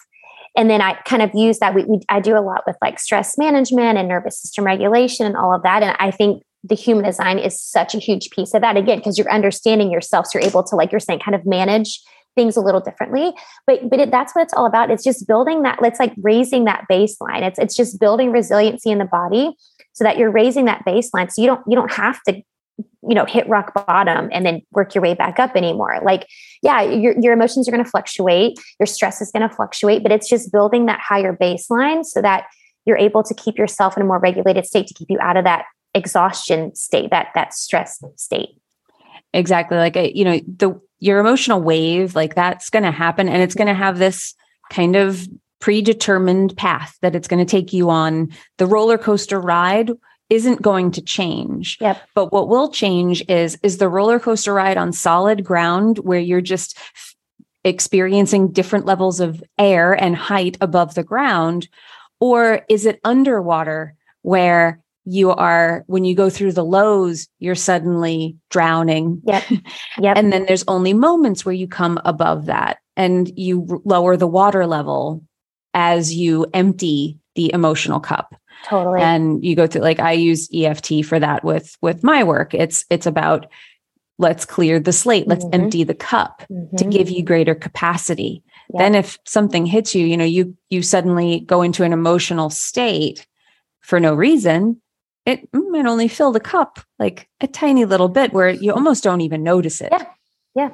and 0.55 0.69
then 0.69 0.81
i 0.81 0.93
kind 1.05 1.21
of 1.21 1.31
use 1.33 1.59
that 1.59 1.73
we, 1.73 1.83
we, 1.85 1.99
i 2.09 2.19
do 2.19 2.37
a 2.37 2.41
lot 2.41 2.63
with 2.67 2.75
like 2.81 2.99
stress 2.99 3.37
management 3.37 3.97
and 3.97 4.07
nervous 4.07 4.39
system 4.39 4.65
regulation 4.65 5.25
and 5.25 5.37
all 5.37 5.53
of 5.53 5.63
that 5.63 5.83
and 5.83 5.95
i 5.99 6.11
think 6.11 6.43
the 6.63 6.75
human 6.75 7.05
design 7.05 7.39
is 7.39 7.61
such 7.61 7.95
a 7.95 7.99
huge 7.99 8.29
piece 8.29 8.53
of 8.53 8.61
that 8.61 8.75
again 8.75 8.97
because 8.97 9.17
you're 9.17 9.31
understanding 9.31 9.91
yourself 9.91 10.27
so 10.27 10.37
you're 10.37 10.47
able 10.47 10.63
to 10.63 10.75
like 10.75 10.91
you're 10.91 10.99
saying 10.99 11.19
kind 11.19 11.35
of 11.35 11.45
manage 11.45 12.01
things 12.37 12.55
a 12.55 12.61
little 12.61 12.81
differently 12.81 13.33
but 13.65 13.89
but 13.89 13.99
it, 13.99 14.11
that's 14.11 14.33
what 14.33 14.43
it's 14.43 14.53
all 14.53 14.65
about. 14.65 14.91
It's 14.91 15.03
just 15.03 15.27
building 15.27 15.63
that 15.63 15.79
it's 15.81 15.99
like 15.99 16.13
raising 16.21 16.65
that 16.65 16.85
baseline. 16.89 17.43
It's 17.43 17.59
it's 17.59 17.75
just 17.75 17.99
building 17.99 18.31
resiliency 18.31 18.89
in 18.89 18.97
the 18.97 19.05
body 19.05 19.55
so 19.93 20.03
that 20.03 20.17
you're 20.17 20.31
raising 20.31 20.65
that 20.65 20.83
baseline. 20.85 21.31
So 21.31 21.41
you 21.41 21.47
don't 21.47 21.61
you 21.67 21.75
don't 21.75 21.91
have 21.91 22.21
to 22.23 22.41
you 23.07 23.15
know 23.15 23.25
hit 23.25 23.47
rock 23.47 23.73
bottom 23.73 24.29
and 24.31 24.45
then 24.45 24.61
work 24.71 24.93
your 24.95 25.01
way 25.01 25.13
back 25.13 25.39
up 25.39 25.55
anymore. 25.55 25.99
Like 26.03 26.27
yeah 26.61 26.81
your, 26.81 27.15
your 27.19 27.33
emotions 27.33 27.67
are 27.67 27.71
going 27.71 27.83
to 27.83 27.89
fluctuate. 27.89 28.57
Your 28.79 28.87
stress 28.87 29.21
is 29.21 29.31
going 29.31 29.47
to 29.47 29.53
fluctuate 29.53 30.03
but 30.03 30.11
it's 30.11 30.29
just 30.29 30.51
building 30.51 30.85
that 30.87 30.99
higher 30.99 31.35
baseline 31.35 32.05
so 32.05 32.21
that 32.21 32.45
you're 32.85 32.97
able 32.97 33.23
to 33.23 33.33
keep 33.33 33.57
yourself 33.57 33.97
in 33.97 34.03
a 34.03 34.05
more 34.05 34.19
regulated 34.19 34.65
state 34.65 34.87
to 34.87 34.93
keep 34.93 35.09
you 35.09 35.17
out 35.19 35.37
of 35.37 35.43
that 35.43 35.65
exhaustion 35.93 36.75
state 36.75 37.09
that 37.09 37.29
that 37.33 37.53
stress 37.53 38.01
state 38.15 38.49
exactly 39.33 39.77
like 39.77 39.95
you 40.15 40.25
know 40.25 40.39
the 40.47 40.79
your 40.99 41.19
emotional 41.19 41.61
wave, 41.61 42.15
like 42.15 42.35
that's 42.35 42.69
going 42.69 42.83
to 42.83 42.91
happen 42.91 43.29
and 43.29 43.41
it's 43.41 43.55
going 43.55 43.67
to 43.67 43.73
have 43.73 43.99
this 43.99 44.33
kind 44.71 44.95
of 44.95 45.27
predetermined 45.59 46.55
path 46.57 46.97
that 47.01 47.15
it's 47.15 47.27
going 47.27 47.43
to 47.43 47.49
take 47.49 47.73
you 47.73 47.89
on. 47.89 48.29
The 48.57 48.65
roller 48.65 48.97
coaster 48.97 49.39
ride 49.39 49.91
isn't 50.29 50.61
going 50.61 50.91
to 50.91 51.01
change. 51.01 51.77
Yep. 51.79 52.01
But 52.13 52.33
what 52.33 52.49
will 52.49 52.69
change 52.69 53.23
is 53.29 53.57
is 53.63 53.77
the 53.77 53.89
roller 53.89 54.19
coaster 54.19 54.53
ride 54.53 54.77
on 54.77 54.91
solid 54.91 55.43
ground 55.43 55.99
where 55.99 56.19
you're 56.19 56.41
just 56.41 56.77
experiencing 57.63 58.51
different 58.51 58.85
levels 58.85 59.19
of 59.19 59.43
air 59.57 59.93
and 59.93 60.15
height 60.15 60.57
above 60.61 60.95
the 60.95 61.03
ground 61.03 61.67
or 62.19 62.61
is 62.69 62.85
it 62.85 62.99
underwater 63.03 63.93
where 64.21 64.79
you 65.09 65.31
are 65.31 65.83
when 65.87 66.03
you 66.03 66.13
go 66.13 66.29
through 66.29 66.51
the 66.51 66.65
lows 66.65 67.27
you're 67.39 67.55
suddenly 67.55 68.35
drowning 68.49 69.21
yep 69.25 69.43
yep 69.99 70.17
and 70.17 70.33
then 70.33 70.45
there's 70.45 70.65
only 70.67 70.93
moments 70.93 71.45
where 71.45 71.55
you 71.55 71.67
come 71.67 71.99
above 72.05 72.45
that 72.45 72.77
and 72.95 73.31
you 73.37 73.81
lower 73.85 74.17
the 74.17 74.27
water 74.27 74.65
level 74.65 75.23
as 75.73 76.13
you 76.13 76.45
empty 76.53 77.17
the 77.35 77.51
emotional 77.53 77.99
cup 77.99 78.35
totally 78.65 79.01
and 79.01 79.43
you 79.45 79.55
go 79.55 79.65
through 79.65 79.81
like 79.81 79.99
i 79.99 80.11
use 80.11 80.49
eft 80.53 80.91
for 81.05 81.19
that 81.19 81.43
with 81.43 81.77
with 81.81 82.03
my 82.03 82.23
work 82.23 82.53
it's 82.53 82.83
it's 82.89 83.05
about 83.05 83.47
let's 84.19 84.45
clear 84.45 84.79
the 84.79 84.93
slate 84.93 85.27
let's 85.27 85.45
mm-hmm. 85.45 85.61
empty 85.61 85.83
the 85.83 85.93
cup 85.93 86.43
mm-hmm. 86.51 86.75
to 86.75 86.85
give 86.85 87.09
you 87.09 87.23
greater 87.23 87.55
capacity. 87.55 88.43
Then 88.77 88.95
if 88.95 89.17
something 89.25 89.65
hits 89.65 89.95
you, 89.95 90.05
you 90.05 90.17
know, 90.17 90.25
you 90.25 90.57
you 90.69 90.81
suddenly 90.81 91.39
go 91.39 91.61
into 91.61 91.83
an 91.83 91.93
emotional 91.93 92.49
state 92.49 93.25
for 93.79 93.99
no 93.99 94.13
reason. 94.13 94.81
It 95.27 95.49
might 95.53 95.85
only 95.85 96.07
fill 96.07 96.31
the 96.31 96.39
cup 96.39 96.79
like 96.99 97.27
a 97.41 97.47
tiny 97.47 97.83
little 97.83 98.07
bit 98.07 98.31
where 98.31 98.49
you 98.49 98.73
almost 98.73 99.03
don't 99.03 99.19
even 99.19 99.43
notice 99.43 99.81
it. 99.81 99.89
Yeah. 99.91 100.05
Yeah. 100.55 100.69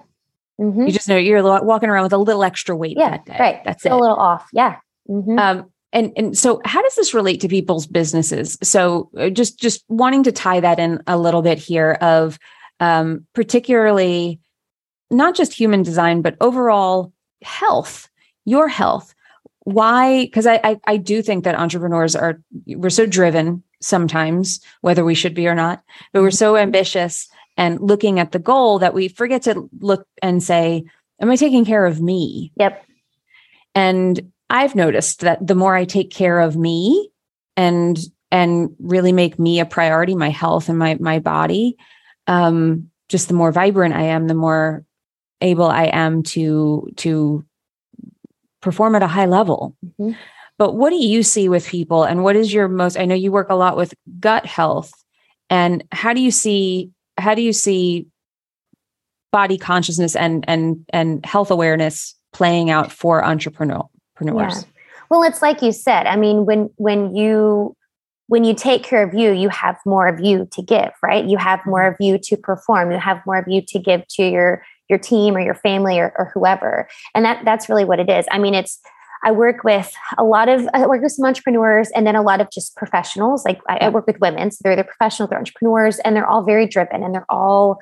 Mm-hmm. 0.61 0.85
You 0.85 0.91
just 0.91 1.09
know 1.09 1.17
you're 1.17 1.41
walking 1.63 1.89
around 1.89 2.03
with 2.03 2.13
a 2.13 2.19
little 2.19 2.43
extra 2.43 2.75
weight 2.75 2.95
yeah, 2.95 3.17
Right. 3.27 3.63
That's 3.65 3.83
it. 3.83 3.91
A 3.91 3.97
little 3.97 4.15
off. 4.15 4.47
Yeah. 4.53 4.77
Mm-hmm. 5.09 5.39
Um, 5.39 5.71
and 5.91 6.11
and 6.15 6.37
so 6.37 6.61
how 6.65 6.83
does 6.83 6.95
this 6.95 7.13
relate 7.13 7.39
to 7.41 7.47
people's 7.47 7.87
businesses 7.87 8.57
so 8.61 9.09
uh, 9.17 9.29
just 9.29 9.59
just 9.59 9.83
wanting 9.87 10.23
to 10.23 10.31
tie 10.31 10.59
that 10.59 10.79
in 10.79 11.01
a 11.07 11.17
little 11.17 11.41
bit 11.41 11.57
here 11.57 11.93
of 12.01 12.37
um, 12.79 13.25
particularly 13.33 14.39
not 15.11 15.35
just 15.35 15.53
human 15.53 15.83
design 15.83 16.21
but 16.21 16.35
overall 16.41 17.13
health 17.43 18.09
your 18.45 18.67
health 18.67 19.13
why 19.65 20.25
because 20.25 20.47
I, 20.47 20.59
I 20.63 20.79
i 20.87 20.97
do 20.97 21.21
think 21.21 21.43
that 21.43 21.55
entrepreneurs 21.55 22.15
are 22.15 22.41
we're 22.67 22.89
so 22.89 23.05
driven 23.05 23.63
sometimes 23.83 24.59
whether 24.81 25.03
we 25.03 25.15
should 25.15 25.33
be 25.33 25.47
or 25.47 25.55
not 25.55 25.83
but 26.11 26.21
we're 26.21 26.31
so 26.31 26.57
ambitious 26.57 27.27
and 27.55 27.79
looking 27.79 28.19
at 28.19 28.31
the 28.31 28.39
goal 28.39 28.79
that 28.79 28.93
we 28.93 29.07
forget 29.07 29.43
to 29.43 29.69
look 29.79 30.07
and 30.21 30.41
say 30.41 30.83
am 31.21 31.29
i 31.29 31.35
taking 31.35 31.65
care 31.65 31.85
of 31.85 32.01
me 32.01 32.51
yep 32.55 32.85
and 33.75 34.31
I've 34.49 34.75
noticed 34.75 35.21
that 35.21 35.45
the 35.45 35.55
more 35.55 35.75
I 35.75 35.85
take 35.85 36.11
care 36.11 36.39
of 36.39 36.55
me 36.55 37.09
and 37.57 37.99
and 38.31 38.75
really 38.79 39.11
make 39.11 39.37
me 39.37 39.59
a 39.59 39.65
priority, 39.65 40.15
my 40.15 40.29
health 40.29 40.69
and 40.69 40.77
my 40.77 40.95
my 40.99 41.19
body, 41.19 41.77
um, 42.27 42.89
just 43.09 43.27
the 43.27 43.33
more 43.33 43.51
vibrant 43.51 43.95
I 43.95 44.03
am, 44.03 44.27
the 44.27 44.33
more 44.33 44.85
able 45.41 45.65
I 45.65 45.85
am 45.85 46.23
to 46.23 46.89
to 46.97 47.45
perform 48.61 48.95
at 48.95 49.03
a 49.03 49.07
high 49.07 49.25
level. 49.25 49.75
Mm-hmm. 49.85 50.11
But 50.57 50.75
what 50.75 50.91
do 50.91 50.97
you 50.97 51.23
see 51.23 51.49
with 51.49 51.67
people 51.67 52.03
and 52.03 52.23
what 52.23 52.35
is 52.35 52.53
your 52.53 52.67
most 52.67 52.97
I 52.97 53.05
know 53.05 53.15
you 53.15 53.31
work 53.31 53.49
a 53.49 53.55
lot 53.55 53.75
with 53.75 53.93
gut 54.19 54.45
health 54.45 54.91
and 55.49 55.83
how 55.91 56.13
do 56.13 56.21
you 56.21 56.31
see 56.31 56.91
how 57.17 57.35
do 57.35 57.41
you 57.41 57.53
see 57.53 58.07
body 59.33 59.57
consciousness 59.57 60.15
and 60.15 60.45
and 60.47 60.85
and 60.93 61.25
health 61.25 61.51
awareness 61.51 62.15
playing 62.33 62.69
out 62.69 62.91
for 62.91 63.23
entrepreneurs. 63.25 63.83
Yeah. 64.17 64.61
Well, 65.09 65.23
it's 65.23 65.41
like 65.41 65.61
you 65.61 65.71
said. 65.71 66.07
I 66.07 66.15
mean, 66.15 66.45
when 66.45 66.69
when 66.77 67.15
you 67.15 67.75
when 68.27 68.43
you 68.43 68.55
take 68.55 68.83
care 68.83 69.03
of 69.03 69.13
you, 69.13 69.31
you 69.31 69.49
have 69.49 69.77
more 69.85 70.07
of 70.07 70.19
you 70.19 70.47
to 70.53 70.61
give, 70.61 70.91
right? 71.03 71.25
You 71.25 71.37
have 71.37 71.59
more 71.65 71.85
of 71.85 71.95
you 71.99 72.17
to 72.17 72.37
perform. 72.37 72.91
You 72.91 72.97
have 72.97 73.21
more 73.25 73.37
of 73.37 73.45
you 73.47 73.61
to 73.67 73.79
give 73.79 74.07
to 74.09 74.23
your 74.23 74.63
your 74.89 74.99
team 74.99 75.35
or 75.35 75.39
your 75.39 75.55
family 75.55 75.99
or, 75.99 76.13
or 76.17 76.31
whoever. 76.33 76.87
And 77.15 77.25
that 77.25 77.43
that's 77.43 77.69
really 77.69 77.85
what 77.85 77.99
it 77.99 78.09
is. 78.09 78.25
I 78.31 78.37
mean, 78.37 78.53
it's 78.53 78.79
I 79.23 79.31
work 79.31 79.63
with 79.63 79.93
a 80.17 80.23
lot 80.23 80.49
of 80.49 80.67
I 80.73 80.85
work 80.85 81.01
with 81.01 81.11
some 81.11 81.25
entrepreneurs 81.25 81.89
and 81.95 82.05
then 82.05 82.15
a 82.15 82.21
lot 82.21 82.41
of 82.41 82.51
just 82.51 82.75
professionals. 82.75 83.45
Like 83.45 83.61
I, 83.67 83.77
I 83.77 83.89
work 83.89 84.05
with 84.05 84.19
women, 84.19 84.51
so 84.51 84.59
they're 84.63 84.75
the 84.75 84.83
professionals, 84.83 85.29
they're 85.29 85.39
entrepreneurs, 85.39 85.99
and 85.99 86.15
they're 86.15 86.27
all 86.27 86.43
very 86.43 86.67
driven 86.67 87.03
and 87.03 87.13
they're 87.13 87.29
all 87.29 87.79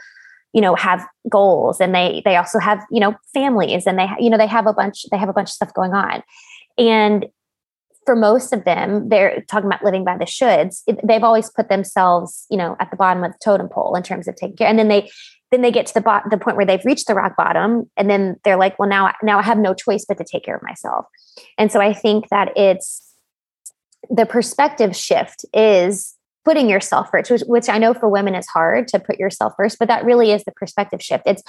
you 0.54 0.62
know 0.62 0.76
have 0.76 1.06
goals 1.30 1.80
and 1.80 1.96
they 1.96 2.22
they 2.26 2.36
also 2.36 2.60
have 2.60 2.84
you 2.92 3.00
know 3.00 3.16
families 3.34 3.88
and 3.88 3.98
they 3.98 4.08
you 4.20 4.30
know 4.30 4.38
they 4.38 4.48
have 4.48 4.68
a 4.68 4.74
bunch 4.74 5.06
they 5.10 5.18
have 5.18 5.30
a 5.30 5.34
bunch 5.34 5.48
of 5.48 5.54
stuff 5.54 5.74
going 5.74 5.94
on 5.94 6.22
and 6.78 7.26
for 8.06 8.16
most 8.16 8.54
of 8.54 8.64
them 8.64 9.10
they're 9.10 9.44
talking 9.48 9.68
about 9.68 9.84
living 9.84 10.04
by 10.04 10.18
the 10.18 10.26
shoulds 10.26 10.82
it, 10.88 11.00
they've 11.04 11.24
always 11.24 11.50
put 11.50 11.70
themselves 11.70 12.46
you 12.50 12.58
know 12.58 12.76
at 12.80 12.90
the 12.92 12.98
bottom 12.98 13.24
of 13.24 13.32
the 13.32 13.38
totem 13.44 13.70
pole 13.70 13.96
in 13.96 14.04
terms 14.04 14.28
of 14.28 14.36
taking 14.36 14.56
care 14.56 14.68
and 14.68 14.80
then 14.80 14.88
they 14.88 15.10
then 15.52 15.62
they 15.62 15.72
get 15.72 15.86
to 15.86 15.94
the 15.94 16.02
bot 16.02 16.24
the 16.30 16.38
point 16.38 16.56
where 16.56 16.66
they've 16.66 16.86
reached 16.86 17.08
the 17.08 17.14
rock 17.14 17.36
bottom 17.36 17.90
and 17.98 18.10
then 18.10 18.36
they're 18.44 18.58
like 18.58 18.78
well 18.80 18.90
now 18.90 19.12
now 19.24 19.40
i 19.40 19.44
have 19.44 19.58
no 19.58 19.74
choice 19.74 20.06
but 20.08 20.18
to 20.18 20.24
take 20.24 20.44
care 20.44 20.56
of 20.56 20.64
myself 20.64 21.06
and 21.58 21.72
so 21.72 21.80
i 21.80 21.94
think 21.94 22.30
that 22.30 22.56
it's 22.58 23.14
the 24.10 24.26
perspective 24.26 24.96
shift 24.96 25.46
is 25.54 26.16
putting 26.44 26.70
yourself 26.70 27.10
first, 27.12 27.30
which, 27.32 27.42
which 27.42 27.70
I 27.70 27.78
know 27.78 27.94
for 27.94 28.10
women 28.10 28.36
is 28.36 28.48
hard 28.48 28.88
to 28.90 29.00
put 29.00 29.20
yourself 29.20 29.54
first, 29.58 29.78
but 29.80 29.88
that 29.88 30.04
really 30.04 30.32
is 30.32 30.44
the 30.44 30.52
perspective 30.52 31.02
shift. 31.02 31.24
It's 31.28 31.44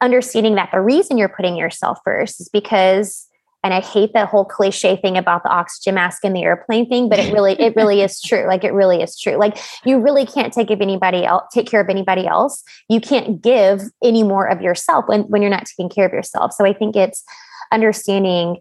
understanding 0.00 0.54
that 0.56 0.70
the 0.72 0.80
reason 0.80 1.16
you're 1.16 1.28
putting 1.28 1.56
yourself 1.56 1.98
first 2.04 2.40
is 2.40 2.48
because 2.48 3.26
and 3.64 3.72
I 3.72 3.80
hate 3.80 4.12
that 4.12 4.28
whole 4.28 4.44
cliche 4.44 4.96
thing 4.96 5.16
about 5.16 5.42
the 5.42 5.48
oxygen 5.48 5.94
mask 5.94 6.22
and 6.22 6.36
the 6.36 6.42
airplane 6.42 6.86
thing, 6.86 7.08
but 7.08 7.18
it 7.18 7.32
really, 7.32 7.54
it 7.54 7.74
really 7.76 8.02
is 8.02 8.20
true. 8.20 8.46
Like 8.46 8.62
it 8.62 8.74
really 8.74 9.02
is 9.02 9.18
true. 9.18 9.36
Like 9.36 9.58
you 9.84 9.98
really 9.98 10.26
can't 10.26 10.52
take 10.52 10.70
of 10.70 10.82
anybody 10.82 11.24
else, 11.24 11.44
take 11.52 11.66
care 11.66 11.80
of 11.80 11.88
anybody 11.88 12.26
else. 12.26 12.62
You 12.90 13.00
can't 13.00 13.40
give 13.40 13.80
any 14.02 14.22
more 14.22 14.46
of 14.46 14.60
yourself 14.60 15.06
when, 15.08 15.22
when 15.22 15.40
you're 15.40 15.50
not 15.50 15.64
taking 15.64 15.88
care 15.88 16.04
of 16.04 16.12
yourself. 16.12 16.52
So 16.52 16.66
I 16.66 16.74
think 16.74 16.94
it's 16.94 17.24
understanding 17.72 18.58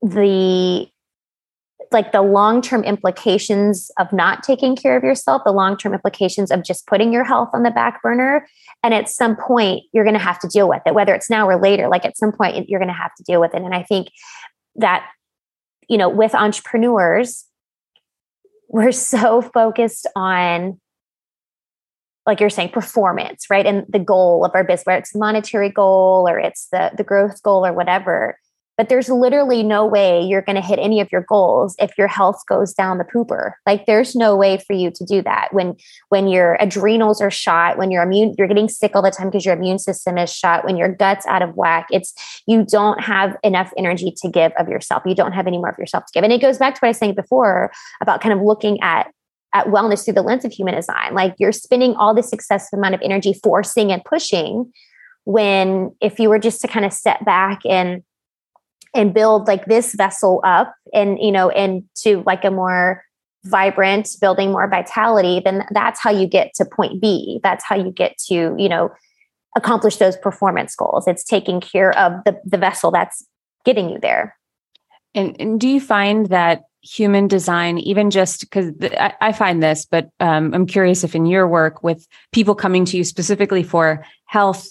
the 0.00 0.86
like 1.96 2.12
the 2.12 2.20
long-term 2.20 2.84
implications 2.84 3.90
of 3.98 4.12
not 4.12 4.42
taking 4.42 4.76
care 4.76 4.98
of 4.98 5.02
yourself 5.02 5.40
the 5.46 5.50
long-term 5.50 5.94
implications 5.94 6.50
of 6.50 6.62
just 6.62 6.86
putting 6.86 7.10
your 7.10 7.24
health 7.24 7.48
on 7.54 7.62
the 7.62 7.70
back 7.70 8.02
burner. 8.02 8.46
And 8.82 8.92
at 8.92 9.08
some 9.08 9.34
point 9.34 9.84
you're 9.92 10.04
going 10.04 10.12
to 10.12 10.20
have 10.20 10.38
to 10.40 10.48
deal 10.48 10.68
with 10.68 10.82
it 10.84 10.94
whether 10.94 11.14
it's 11.14 11.30
now 11.30 11.48
or 11.48 11.58
later 11.58 11.88
like 11.88 12.04
at 12.04 12.18
some 12.18 12.32
point 12.32 12.68
you're 12.68 12.78
going 12.78 12.94
to 12.94 13.02
have 13.02 13.14
to 13.14 13.22
deal 13.22 13.40
with 13.40 13.54
it. 13.54 13.62
And 13.62 13.74
i 13.74 13.82
think 13.82 14.08
that 14.74 15.08
you 15.88 15.96
know 15.96 16.10
with 16.10 16.34
entrepreneurs 16.34 17.46
we're 18.68 18.92
so 19.14 19.40
focused 19.40 20.06
on 20.14 20.78
like 22.26 22.40
you're 22.40 22.50
saying 22.50 22.70
performance 22.70 23.46
right? 23.48 23.64
And 23.64 23.86
the 23.88 24.00
goal 24.00 24.44
of 24.44 24.50
our 24.54 24.64
business 24.64 24.84
whether 24.86 24.98
it's 24.98 25.14
monetary 25.14 25.70
goal 25.70 26.28
or 26.28 26.38
it's 26.38 26.68
the 26.72 26.90
the 26.94 27.04
growth 27.04 27.42
goal 27.42 27.64
or 27.64 27.72
whatever 27.72 28.38
but 28.76 28.88
there's 28.88 29.08
literally 29.08 29.62
no 29.62 29.86
way 29.86 30.22
you're 30.22 30.42
going 30.42 30.56
to 30.56 30.62
hit 30.62 30.78
any 30.78 31.00
of 31.00 31.10
your 31.10 31.22
goals 31.22 31.74
if 31.78 31.96
your 31.96 32.08
health 32.08 32.42
goes 32.48 32.72
down 32.72 32.98
the 32.98 33.04
pooper. 33.04 33.52
Like 33.66 33.86
there's 33.86 34.14
no 34.14 34.36
way 34.36 34.58
for 34.58 34.74
you 34.74 34.90
to 34.90 35.04
do 35.04 35.22
that. 35.22 35.48
When 35.52 35.76
when 36.08 36.28
your 36.28 36.56
adrenals 36.60 37.20
are 37.20 37.30
shot 37.30 37.78
when 37.78 37.90
your 37.90 38.02
immune 38.02 38.34
you're 38.38 38.48
getting 38.48 38.68
sick 38.68 38.92
all 38.94 39.02
the 39.02 39.10
time 39.10 39.28
because 39.28 39.44
your 39.44 39.56
immune 39.56 39.78
system 39.78 40.18
is 40.18 40.32
shot 40.32 40.64
when 40.64 40.76
your 40.76 40.88
gut's 40.88 41.26
out 41.26 41.42
of 41.42 41.54
whack 41.54 41.86
it's 41.90 42.14
you 42.46 42.64
don't 42.64 43.00
have 43.02 43.36
enough 43.42 43.72
energy 43.76 44.12
to 44.22 44.28
give 44.28 44.52
of 44.58 44.68
yourself. 44.68 45.02
You 45.06 45.14
don't 45.14 45.32
have 45.32 45.46
any 45.46 45.58
more 45.58 45.70
of 45.70 45.78
yourself 45.78 46.04
to 46.06 46.10
give. 46.12 46.24
And 46.24 46.32
it 46.32 46.40
goes 46.40 46.58
back 46.58 46.74
to 46.74 46.78
what 46.78 46.88
i 46.88 46.90
was 46.90 46.98
saying 46.98 47.14
before 47.14 47.72
about 48.00 48.20
kind 48.20 48.32
of 48.32 48.40
looking 48.40 48.80
at 48.82 49.10
at 49.54 49.66
wellness 49.66 50.04
through 50.04 50.14
the 50.14 50.22
lens 50.22 50.44
of 50.44 50.52
human 50.52 50.74
design. 50.74 51.14
Like 51.14 51.34
you're 51.38 51.52
spending 51.52 51.94
all 51.94 52.14
this 52.14 52.32
excessive 52.32 52.78
amount 52.78 52.94
of 52.94 53.00
energy 53.02 53.32
forcing 53.42 53.90
and 53.90 54.04
pushing 54.04 54.72
when 55.24 55.94
if 56.00 56.20
you 56.20 56.28
were 56.28 56.38
just 56.38 56.60
to 56.60 56.68
kind 56.68 56.84
of 56.84 56.92
step 56.92 57.24
back 57.24 57.60
and 57.64 58.02
and 58.96 59.14
build 59.14 59.46
like 59.46 59.66
this 59.66 59.94
vessel 59.94 60.40
up 60.44 60.74
and 60.92 61.18
you 61.20 61.30
know 61.30 61.48
into 61.50 62.22
like 62.26 62.44
a 62.44 62.50
more 62.50 63.02
vibrant 63.44 64.08
building 64.20 64.50
more 64.50 64.68
vitality 64.68 65.40
then 65.44 65.64
that's 65.70 66.00
how 66.00 66.10
you 66.10 66.26
get 66.26 66.52
to 66.54 66.64
point 66.64 67.00
b. 67.00 67.38
That's 67.42 67.64
how 67.64 67.76
you 67.76 67.92
get 67.92 68.18
to 68.28 68.54
you 68.58 68.68
know 68.68 68.90
accomplish 69.56 69.96
those 69.96 70.16
performance 70.18 70.76
goals. 70.76 71.08
It's 71.08 71.24
taking 71.24 71.60
care 71.60 71.96
of 71.98 72.22
the, 72.24 72.38
the 72.44 72.58
vessel 72.58 72.90
that's 72.90 73.26
getting 73.64 73.88
you 73.88 73.98
there. 73.98 74.36
And, 75.14 75.34
and 75.40 75.58
do 75.58 75.66
you 75.66 75.80
find 75.80 76.26
that 76.26 76.64
human 76.82 77.26
design 77.26 77.78
even 77.78 78.10
just 78.10 78.42
because 78.42 78.70
I, 78.82 79.12
I, 79.20 79.32
find 79.32 79.60
this 79.60 79.86
but 79.86 80.08
um, 80.20 80.54
i'm 80.54 80.66
curious 80.66 81.02
if 81.02 81.16
in 81.16 81.26
your 81.26 81.48
work 81.48 81.82
with 81.82 82.06
people 82.30 82.54
coming 82.54 82.84
to 82.84 82.96
you 82.96 83.02
specifically 83.02 83.64
for 83.64 84.04
health 84.26 84.68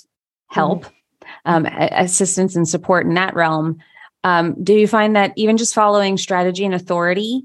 help 0.48 0.86
mm-hmm. 0.86 1.52
um, 1.52 1.66
assistance 1.66 2.56
and 2.56 2.70
support 2.70 3.06
in 3.06 3.16
that 3.16 3.36
realm 3.36 3.80
um, 4.26 4.56
do 4.64 4.74
you 4.74 4.88
find 4.88 5.16
that 5.16 5.34
even 5.36 5.56
just 5.56 5.76
following 5.76 6.18
strategy 6.18 6.66
and 6.66 6.74
authority, 6.74 7.44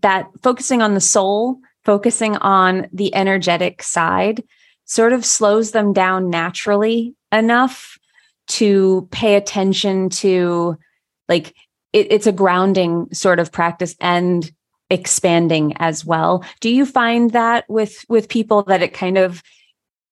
that 0.00 0.26
focusing 0.42 0.80
on 0.80 0.94
the 0.94 1.00
soul, 1.00 1.58
focusing 1.84 2.36
on 2.38 2.88
the 2.90 3.14
energetic 3.14 3.82
side, 3.82 4.42
sort 4.86 5.12
of 5.12 5.26
slows 5.26 5.72
them 5.72 5.92
down 5.92 6.30
naturally 6.30 7.14
enough 7.30 7.98
to 8.46 9.06
pay 9.10 9.34
attention 9.34 10.08
to 10.08 10.78
like 11.28 11.54
it, 11.92 12.10
it's 12.10 12.26
a 12.26 12.32
grounding 12.32 13.06
sort 13.12 13.38
of 13.38 13.52
practice 13.52 13.94
and 14.00 14.50
expanding 14.88 15.74
as 15.76 16.02
well? 16.02 16.46
Do 16.60 16.70
you 16.70 16.86
find 16.86 17.32
that 17.32 17.68
with 17.68 18.06
with 18.08 18.30
people 18.30 18.62
that 18.62 18.82
it 18.82 18.94
kind 18.94 19.18
of 19.18 19.42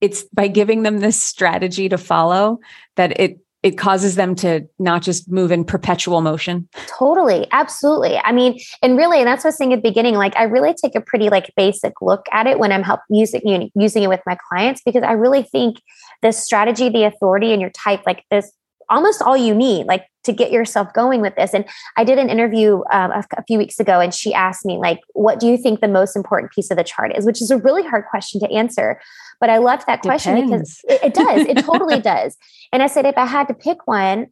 it's 0.02 0.24
by 0.34 0.48
giving 0.48 0.82
them 0.82 0.98
this 0.98 1.22
strategy 1.22 1.88
to 1.88 1.96
follow 1.96 2.60
that 2.96 3.18
it 3.18 3.38
it 3.66 3.76
causes 3.76 4.14
them 4.14 4.36
to 4.36 4.64
not 4.78 5.02
just 5.02 5.28
move 5.28 5.50
in 5.50 5.64
perpetual 5.64 6.20
motion. 6.20 6.68
Totally. 6.86 7.48
Absolutely. 7.50 8.16
I 8.18 8.30
mean, 8.30 8.60
and 8.80 8.96
really, 8.96 9.18
and 9.18 9.26
that's 9.26 9.42
what 9.42 9.48
I 9.48 9.50
was 9.50 9.58
saying 9.58 9.72
at 9.72 9.82
the 9.82 9.88
beginning, 9.88 10.14
like 10.14 10.36
I 10.36 10.44
really 10.44 10.72
take 10.72 10.94
a 10.94 11.00
pretty 11.00 11.30
like 11.30 11.52
basic 11.56 12.00
look 12.00 12.26
at 12.30 12.46
it 12.46 12.60
when 12.60 12.70
I'm 12.70 12.84
help 12.84 13.00
using 13.10 13.72
using 13.74 14.04
it 14.04 14.08
with 14.08 14.20
my 14.24 14.38
clients 14.48 14.82
because 14.86 15.02
I 15.02 15.12
really 15.12 15.42
think 15.42 15.82
the 16.22 16.30
strategy, 16.30 16.88
the 16.90 17.02
authority, 17.02 17.50
and 17.50 17.60
your 17.60 17.70
type, 17.70 18.02
like 18.06 18.22
this 18.30 18.52
almost 18.88 19.22
all 19.22 19.36
you 19.36 19.54
need 19.54 19.86
like 19.86 20.06
to 20.24 20.32
get 20.32 20.50
yourself 20.50 20.92
going 20.92 21.20
with 21.20 21.36
this. 21.36 21.54
And 21.54 21.64
i 21.96 22.04
did 22.04 22.18
an 22.18 22.28
interview 22.28 22.82
um, 22.92 23.10
a, 23.10 23.24
a, 23.36 23.44
few 23.44 23.58
weeks 23.58 23.78
ago 23.80 24.00
and 24.00 24.12
she 24.14 24.34
asked 24.34 24.64
me 24.64 24.78
like 24.78 25.00
what 25.12 25.40
do 25.40 25.46
you 25.46 25.56
think 25.56 25.80
the 25.80 25.88
most 25.88 26.16
important 26.16 26.52
piece 26.52 26.70
of 26.70 26.76
the 26.76 26.84
chart 26.84 27.16
is? 27.16 27.24
Which 27.24 27.40
is 27.40 27.50
a 27.50 27.58
really 27.58 27.82
hard 27.82 28.04
question 28.10 28.40
to 28.40 28.50
answer 28.50 29.00
but 29.40 29.50
i 29.50 29.58
loved 29.58 29.86
that 29.86 30.00
question 30.02 30.48
because 30.48 30.80
it, 30.88 31.02
it 31.04 31.14
does. 31.14 31.46
It 31.46 31.58
totally 31.64 32.00
does. 32.00 32.36
And 32.72 32.82
i 32.82 32.86
said 32.86 33.06
if 33.06 33.16
i 33.16 33.26
had 33.26 33.48
to 33.48 33.54
pick 33.54 33.86
one 33.86 34.26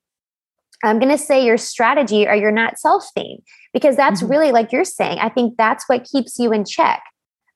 i'm 0.83 0.99
going 0.99 1.11
to 1.11 1.19
say 1.19 1.45
your 1.45 1.57
strategy 1.57 2.27
or 2.27 2.35
your 2.35 2.53
not 2.53 2.79
self 2.79 3.07
theme 3.15 3.43
because 3.73 3.97
that's 3.97 4.23
mm-hmm. 4.23 4.31
really 4.31 4.53
like 4.53 4.73
you're 4.73 4.85
saying 4.85 5.19
i 5.19 5.29
think 5.29 5.57
that's 5.57 5.89
what 5.89 6.05
keeps 6.05 6.39
you 6.39 6.53
in 6.53 6.65
check 6.65 7.03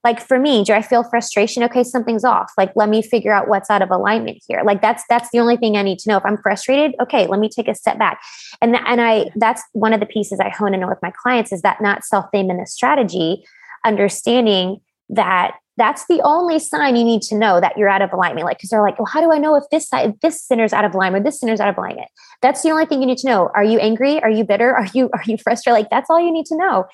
like 0.09 0.27
for 0.27 0.39
me 0.39 0.65
do 0.65 0.73
i 0.73 0.81
feel 0.81 1.05
frustration? 1.05 1.63
Okay 1.63 1.85
something's 1.85 2.25
off. 2.25 2.51
Like 2.57 2.73
let 2.75 2.89
me 2.89 3.03
figure 3.03 3.33
out 3.33 3.49
what's 3.49 3.69
out 3.69 3.83
of 3.83 3.91
alignment 3.91 4.39
here. 4.47 4.63
Like 4.65 4.81
that's 4.81 5.05
that's 5.09 5.29
the 5.33 5.39
only 5.39 5.57
thing 5.59 5.77
i 5.77 5.83
need 5.83 5.99
to 6.01 6.09
know. 6.09 6.17
If 6.17 6.25
i'm 6.25 6.39
frustrated 6.39 6.95
okay 7.03 7.27
let 7.27 7.41
me 7.41 7.49
take 7.49 7.69
a 7.69 7.75
step 7.75 7.99
back. 7.99 8.21
And 8.63 8.77
and 8.77 9.01
i 9.01 9.31
that's 9.37 9.63
one 9.73 9.93
of 9.93 10.01
the 10.01 10.07
pieces 10.07 10.41
i 10.41 10.49
hone 10.49 10.73
in 10.75 10.83
on 10.83 10.89
with 10.89 11.03
my 11.03 11.13
clients 11.23 11.53
is 11.53 11.63
that 11.63 11.83
not 11.83 12.05
self 12.05 12.27
theme 12.33 12.49
and 12.49 12.61
the 12.61 12.67
strategy 12.67 13.45
understanding 13.85 14.81
that 15.11 15.57
that's 15.77 16.07
the 16.07 16.21
only 16.25 16.59
sign 16.59 16.97
you 16.97 17.05
need 17.05 17.23
to 17.23 17.37
know 17.37 17.61
that 17.61 17.79
you're 17.79 17.89
out 17.89 18.03
of 18.03 18.13
alignment. 18.13 18.47
Like 18.47 18.59
because 18.59 18.71
they're 18.71 18.83
like 18.83 18.99
well 18.99 19.13
how 19.13 19.21
do 19.21 19.31
i 19.31 19.39
know 19.39 19.57
if 19.57 19.65
this 19.71 19.89
side 19.89 20.15
this 20.23 20.43
center's 20.43 20.73
out 20.73 20.87
of 20.87 20.95
alignment 20.95 21.25
this 21.27 21.39
center's 21.41 21.61
out 21.61 21.69
of 21.69 21.77
alignment? 21.77 22.09
That's 22.41 22.63
the 22.63 22.71
only 22.71 22.87
thing 22.87 23.01
you 23.03 23.07
need 23.07 23.19
to 23.19 23.29
know. 23.29 23.51
Are 23.55 23.65
you 23.65 23.79
angry? 23.79 24.23
Are 24.23 24.31
you 24.31 24.45
bitter? 24.45 24.75
Are 24.75 24.89
you 24.95 25.11
are 25.13 25.27
you 25.27 25.37
frustrated? 25.37 25.79
Like 25.79 25.91
that's 25.91 26.09
all 26.09 26.21
you 26.21 26.33
need 26.33 26.47
to 26.47 26.57
know 26.57 26.87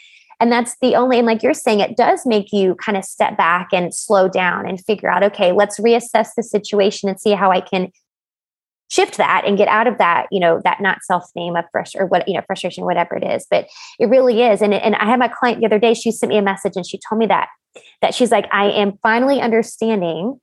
and 0.44 0.52
that's 0.52 0.76
the 0.82 0.94
only, 0.94 1.16
and 1.16 1.26
like 1.26 1.42
you're 1.42 1.54
saying, 1.54 1.80
it 1.80 1.96
does 1.96 2.26
make 2.26 2.52
you 2.52 2.74
kind 2.74 2.98
of 2.98 3.04
step 3.06 3.34
back 3.34 3.68
and 3.72 3.94
slow 3.94 4.28
down 4.28 4.68
and 4.68 4.78
figure 4.78 5.10
out, 5.10 5.22
okay, 5.22 5.52
let's 5.52 5.80
reassess 5.80 6.28
the 6.36 6.42
situation 6.42 7.08
and 7.08 7.18
see 7.18 7.30
how 7.30 7.50
I 7.50 7.62
can 7.62 7.90
shift 8.90 9.16
that 9.16 9.44
and 9.46 9.56
get 9.56 9.68
out 9.68 9.86
of 9.86 9.96
that, 9.96 10.26
you 10.30 10.38
know, 10.38 10.60
that 10.62 10.82
not 10.82 10.98
self 11.02 11.24
name 11.34 11.56
of 11.56 11.64
frustration 11.72 12.02
or 12.02 12.06
what, 12.08 12.28
you 12.28 12.34
know, 12.34 12.42
frustration, 12.46 12.84
whatever 12.84 13.16
it 13.16 13.24
is. 13.24 13.46
But 13.50 13.68
it 13.98 14.10
really 14.10 14.42
is. 14.42 14.60
And, 14.60 14.74
and 14.74 14.94
I 14.96 15.06
had 15.06 15.18
my 15.18 15.28
client 15.28 15.60
the 15.60 15.66
other 15.66 15.78
day, 15.78 15.94
she 15.94 16.12
sent 16.12 16.28
me 16.28 16.36
a 16.36 16.42
message 16.42 16.74
and 16.76 16.86
she 16.86 17.00
told 17.08 17.20
me 17.20 17.24
that, 17.28 17.48
that 18.02 18.14
she's 18.14 18.30
like, 18.30 18.44
I 18.52 18.66
am 18.66 18.98
finally 19.02 19.40
understanding 19.40 20.38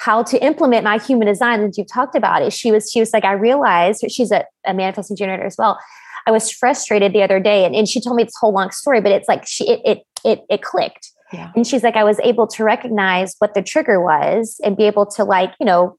how 0.00 0.24
to 0.24 0.44
implement 0.44 0.82
my 0.82 0.98
human 0.98 1.28
design 1.28 1.62
that 1.62 1.78
you've 1.78 1.86
talked 1.86 2.16
about 2.16 2.42
it. 2.42 2.52
She 2.52 2.72
was, 2.72 2.90
she 2.90 2.98
was 2.98 3.12
like, 3.12 3.24
I 3.24 3.34
realized 3.34 4.04
she's 4.10 4.32
a, 4.32 4.44
a 4.66 4.74
manifesting 4.74 5.16
generator 5.16 5.46
as 5.46 5.54
well. 5.56 5.78
I 6.26 6.30
was 6.30 6.50
frustrated 6.50 7.12
the 7.12 7.22
other 7.22 7.40
day 7.40 7.64
and, 7.64 7.74
and 7.74 7.88
she 7.88 8.00
told 8.00 8.16
me 8.16 8.24
this 8.24 8.34
whole 8.40 8.52
long 8.52 8.70
story, 8.70 9.00
but 9.00 9.12
it's 9.12 9.28
like 9.28 9.46
she 9.46 9.68
it 9.68 9.80
it 9.84 9.98
it, 10.24 10.40
it 10.50 10.62
clicked. 10.62 11.12
Yeah. 11.32 11.50
And 11.56 11.66
she's 11.66 11.82
like, 11.82 11.96
I 11.96 12.04
was 12.04 12.20
able 12.20 12.46
to 12.48 12.64
recognize 12.64 13.34
what 13.38 13.54
the 13.54 13.62
trigger 13.62 14.00
was 14.00 14.60
and 14.64 14.76
be 14.76 14.84
able 14.84 15.06
to 15.06 15.24
like, 15.24 15.52
you 15.58 15.66
know, 15.66 15.98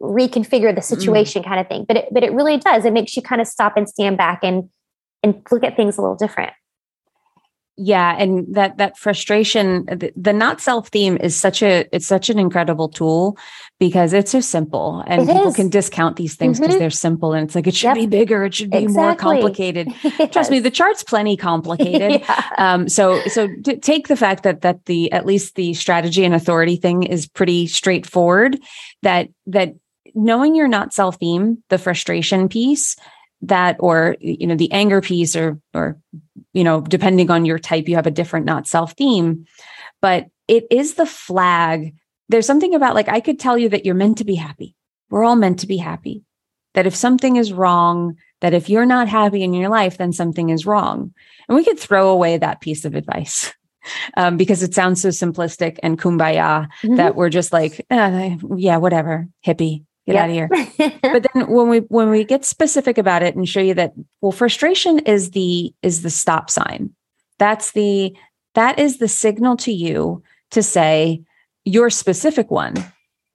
reconfigure 0.00 0.74
the 0.74 0.82
situation 0.82 1.42
mm. 1.42 1.46
kind 1.46 1.60
of 1.60 1.68
thing. 1.68 1.84
But 1.86 1.96
it 1.96 2.08
but 2.12 2.22
it 2.22 2.32
really 2.32 2.58
does. 2.58 2.84
It 2.84 2.92
makes 2.92 3.16
you 3.16 3.22
kind 3.22 3.40
of 3.40 3.46
stop 3.46 3.76
and 3.76 3.88
stand 3.88 4.16
back 4.16 4.40
and 4.42 4.68
and 5.22 5.42
look 5.50 5.64
at 5.64 5.76
things 5.76 5.98
a 5.98 6.00
little 6.00 6.16
different 6.16 6.52
yeah 7.78 8.16
and 8.18 8.44
that 8.54 8.76
that 8.78 8.98
frustration 8.98 9.84
the, 9.86 10.12
the 10.16 10.32
not 10.32 10.60
self 10.60 10.88
theme 10.88 11.16
is 11.18 11.36
such 11.36 11.62
a 11.62 11.86
it's 11.94 12.06
such 12.06 12.28
an 12.28 12.38
incredible 12.38 12.88
tool 12.88 13.38
because 13.78 14.12
it's 14.12 14.32
so 14.32 14.40
simple 14.40 15.04
and 15.06 15.22
it 15.22 15.28
people 15.28 15.48
is. 15.48 15.56
can 15.56 15.68
discount 15.68 16.16
these 16.16 16.34
things 16.34 16.58
because 16.58 16.74
mm-hmm. 16.74 16.80
they're 16.80 16.90
simple 16.90 17.32
and 17.32 17.46
it's 17.46 17.54
like 17.54 17.68
it 17.68 17.74
should 17.74 17.86
yep. 17.86 17.94
be 17.94 18.06
bigger 18.06 18.44
it 18.44 18.54
should 18.54 18.70
be 18.70 18.78
exactly. 18.78 19.02
more 19.02 19.42
complicated 19.42 19.88
yes. 20.02 20.30
trust 20.32 20.50
me 20.50 20.58
the 20.58 20.70
chart's 20.70 21.04
plenty 21.04 21.36
complicated 21.36 22.20
yeah. 22.28 22.50
um, 22.58 22.88
so 22.88 23.22
so 23.28 23.48
to 23.64 23.76
take 23.76 24.08
the 24.08 24.16
fact 24.16 24.42
that 24.42 24.62
that 24.62 24.84
the 24.86 25.10
at 25.12 25.24
least 25.24 25.54
the 25.54 25.72
strategy 25.74 26.24
and 26.24 26.34
authority 26.34 26.76
thing 26.76 27.04
is 27.04 27.28
pretty 27.28 27.68
straightforward 27.68 28.58
that 29.02 29.28
that 29.46 29.74
knowing 30.14 30.56
you're 30.56 30.66
not 30.66 30.92
self 30.92 31.16
theme 31.18 31.62
the 31.68 31.78
frustration 31.78 32.48
piece 32.48 32.96
that 33.42 33.76
or 33.78 34.16
you 34.20 34.46
know 34.46 34.56
the 34.56 34.72
anger 34.72 35.00
piece 35.00 35.36
or 35.36 35.60
or 35.74 35.98
you 36.52 36.64
know 36.64 36.80
depending 36.80 37.30
on 37.30 37.44
your 37.44 37.58
type 37.58 37.88
you 37.88 37.94
have 37.94 38.06
a 38.06 38.12
different 38.12 38.46
not 38.46 38.66
self 38.66 38.92
theme 38.92 39.46
but 40.00 40.26
it 40.46 40.66
is 40.70 40.94
the 40.94 41.06
flag. 41.06 41.94
There's 42.28 42.46
something 42.46 42.74
about 42.74 42.94
like 42.94 43.08
i 43.08 43.20
could 43.20 43.38
tell 43.38 43.56
you 43.56 43.68
that 43.70 43.84
you're 43.84 43.94
meant 43.94 44.18
to 44.18 44.24
be 44.24 44.34
happy. 44.34 44.74
We're 45.10 45.24
all 45.24 45.36
meant 45.36 45.60
to 45.60 45.66
be 45.66 45.76
happy. 45.76 46.24
That 46.74 46.86
if 46.86 46.94
something 46.94 47.36
is 47.36 47.52
wrong 47.52 48.16
that 48.40 48.54
if 48.54 48.68
you're 48.68 48.86
not 48.86 49.08
happy 49.08 49.42
in 49.42 49.52
your 49.52 49.68
life 49.68 49.98
then 49.98 50.12
something 50.12 50.50
is 50.50 50.66
wrong. 50.66 51.12
And 51.48 51.56
we 51.56 51.64
could 51.64 51.78
throw 51.78 52.10
away 52.10 52.38
that 52.38 52.60
piece 52.60 52.84
of 52.84 52.94
advice 52.94 53.54
um, 54.16 54.36
because 54.36 54.62
it 54.62 54.74
sounds 54.74 55.00
so 55.00 55.08
simplistic 55.08 55.78
and 55.82 55.98
kumbaya 55.98 56.68
mm-hmm. 56.82 56.96
that 56.96 57.14
we're 57.14 57.30
just 57.30 57.52
like 57.52 57.86
eh, 57.90 58.36
yeah 58.56 58.78
whatever 58.78 59.28
hippie 59.46 59.84
get 60.08 60.14
yep. 60.14 60.24
out 60.24 60.30
of 60.30 60.76
here. 60.78 60.98
But 61.02 61.26
then 61.32 61.50
when 61.50 61.68
we 61.68 61.78
when 61.78 62.10
we 62.10 62.24
get 62.24 62.44
specific 62.44 62.98
about 62.98 63.22
it 63.22 63.36
and 63.36 63.48
show 63.48 63.60
you 63.60 63.74
that 63.74 63.92
well 64.20 64.32
frustration 64.32 65.00
is 65.00 65.32
the 65.32 65.72
is 65.82 66.02
the 66.02 66.10
stop 66.10 66.50
sign. 66.50 66.90
That's 67.38 67.72
the 67.72 68.16
that 68.54 68.78
is 68.78 68.98
the 68.98 69.08
signal 69.08 69.56
to 69.58 69.72
you 69.72 70.22
to 70.50 70.62
say 70.62 71.22
your 71.64 71.90
specific 71.90 72.50
one 72.50 72.74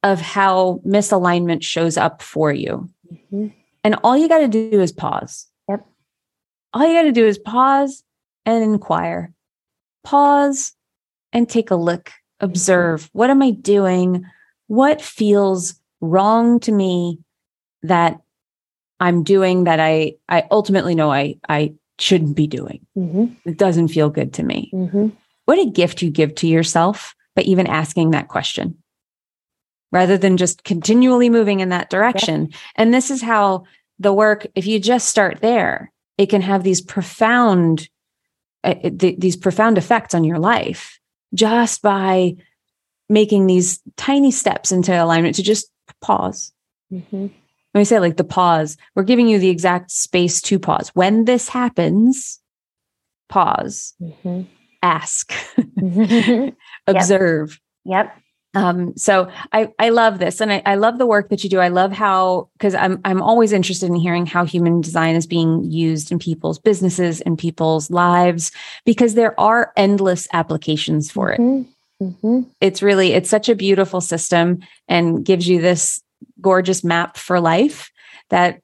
of 0.01 0.19
how 0.19 0.81
misalignment 0.86 1.63
shows 1.63 1.97
up 1.97 2.21
for 2.21 2.51
you. 2.51 2.89
Mm-hmm. 3.13 3.47
and 3.83 3.95
all 4.03 4.17
you 4.17 4.27
got 4.27 4.39
to 4.39 4.47
do 4.47 4.81
is 4.81 4.91
pause. 4.91 5.47
Yep. 5.69 5.86
All 6.73 6.88
you 6.88 6.93
got 6.93 7.03
to 7.03 7.12
do 7.12 7.27
is 7.27 7.38
pause 7.38 8.03
and 8.45 8.63
inquire. 8.63 9.31
Pause 10.03 10.73
and 11.31 11.47
take 11.47 11.69
a 11.69 11.75
look. 11.75 12.12
Observe. 12.39 13.09
What 13.13 13.29
am 13.29 13.43
i 13.43 13.51
doing? 13.51 14.25
What 14.67 14.99
feels 14.99 15.75
wrong 16.03 16.59
to 16.59 16.71
me 16.71 17.19
that 17.83 18.19
I'm 18.99 19.23
doing 19.23 19.63
that 19.63 19.79
I 19.79 20.15
I 20.27 20.43
ultimately 20.51 20.95
know 20.95 21.11
I 21.11 21.35
I 21.47 21.73
shouldn't 21.99 22.35
be 22.35 22.47
doing. 22.47 22.85
Mm-hmm. 22.97 23.49
It 23.49 23.57
doesn't 23.57 23.87
feel 23.87 24.09
good 24.09 24.33
to 24.33 24.43
me. 24.43 24.69
Mm-hmm. 24.73 25.09
What 25.45 25.59
a 25.59 25.69
gift 25.69 26.01
you 26.01 26.09
give 26.09 26.35
to 26.35 26.47
yourself 26.47 27.15
by 27.35 27.43
even 27.43 27.67
asking 27.67 28.11
that 28.11 28.27
question 28.27 28.77
rather 29.91 30.17
than 30.17 30.37
just 30.37 30.63
continually 30.63 31.29
moving 31.29 31.59
in 31.59 31.69
that 31.69 31.89
direction. 31.89 32.47
Yep. 32.47 32.59
And 32.75 32.93
this 32.93 33.11
is 33.11 33.21
how 33.21 33.65
the 33.99 34.13
work, 34.13 34.47
if 34.55 34.65
you 34.65 34.79
just 34.79 35.07
start 35.07 35.39
there, 35.39 35.91
it 36.17 36.27
can 36.27 36.41
have 36.41 36.63
these 36.63 36.81
profound, 36.81 37.89
uh, 38.63 38.73
th- 38.73 39.19
these 39.19 39.37
profound 39.37 39.77
effects 39.77 40.15
on 40.15 40.23
your 40.23 40.39
life 40.39 40.99
just 41.33 41.81
by 41.81 42.35
making 43.07 43.45
these 43.45 43.81
tiny 43.95 44.31
steps 44.31 44.71
into 44.71 44.91
alignment 44.91 45.35
to 45.35 45.43
just 45.43 45.69
pause. 46.03 46.53
Mm-hmm. 46.91 47.17
When 47.17 47.81
we 47.81 47.85
say 47.85 47.99
like 47.99 48.17
the 48.17 48.23
pause, 48.23 48.77
we're 48.93 49.03
giving 49.03 49.27
you 49.27 49.39
the 49.39 49.49
exact 49.49 49.89
space 49.89 50.41
to 50.43 50.59
pause. 50.59 50.89
When 50.89 51.25
this 51.25 51.49
happens, 51.49 52.39
pause, 53.29 53.95
mm-hmm. 53.99 54.43
ask, 54.83 55.33
observe. 56.87 57.59
Yep. 57.85 58.05
yep. 58.05 58.19
Um, 58.55 58.95
so 58.95 59.31
I, 59.51 59.73
I 59.79 59.89
love 59.89 60.19
this 60.19 60.39
and 60.39 60.53
I, 60.53 60.61
I 60.67 60.75
love 60.75 60.99
the 60.99 61.07
work 61.07 61.29
that 61.29 61.43
you 61.43 61.49
do. 61.49 61.59
I 61.59 61.69
love 61.69 61.91
how 61.91 62.49
because 62.53 62.75
I'm 62.75 63.01
I'm 63.03 63.19
always 63.19 63.51
interested 63.51 63.87
in 63.87 63.95
hearing 63.95 64.27
how 64.27 64.45
human 64.45 64.79
design 64.79 65.15
is 65.15 65.25
being 65.25 65.63
used 65.63 66.11
in 66.11 66.19
people's 66.19 66.59
businesses 66.59 67.21
and 67.21 67.35
people's 67.39 67.89
lives 67.89 68.51
because 68.85 69.15
there 69.15 69.39
are 69.39 69.73
endless 69.75 70.27
applications 70.33 71.11
for 71.11 71.31
mm-hmm. 71.31 71.41
it. 71.41 71.45
Mm-hmm. 71.45 71.69
It's 72.61 72.81
really, 72.81 73.13
it's 73.13 73.29
such 73.29 73.49
a 73.49 73.55
beautiful 73.55 74.01
system 74.01 74.59
and 74.87 75.23
gives 75.25 75.47
you 75.47 75.61
this 75.61 76.01
gorgeous 76.41 76.83
map 76.83 77.17
for 77.17 77.39
life 77.39 77.91
that 78.29 78.59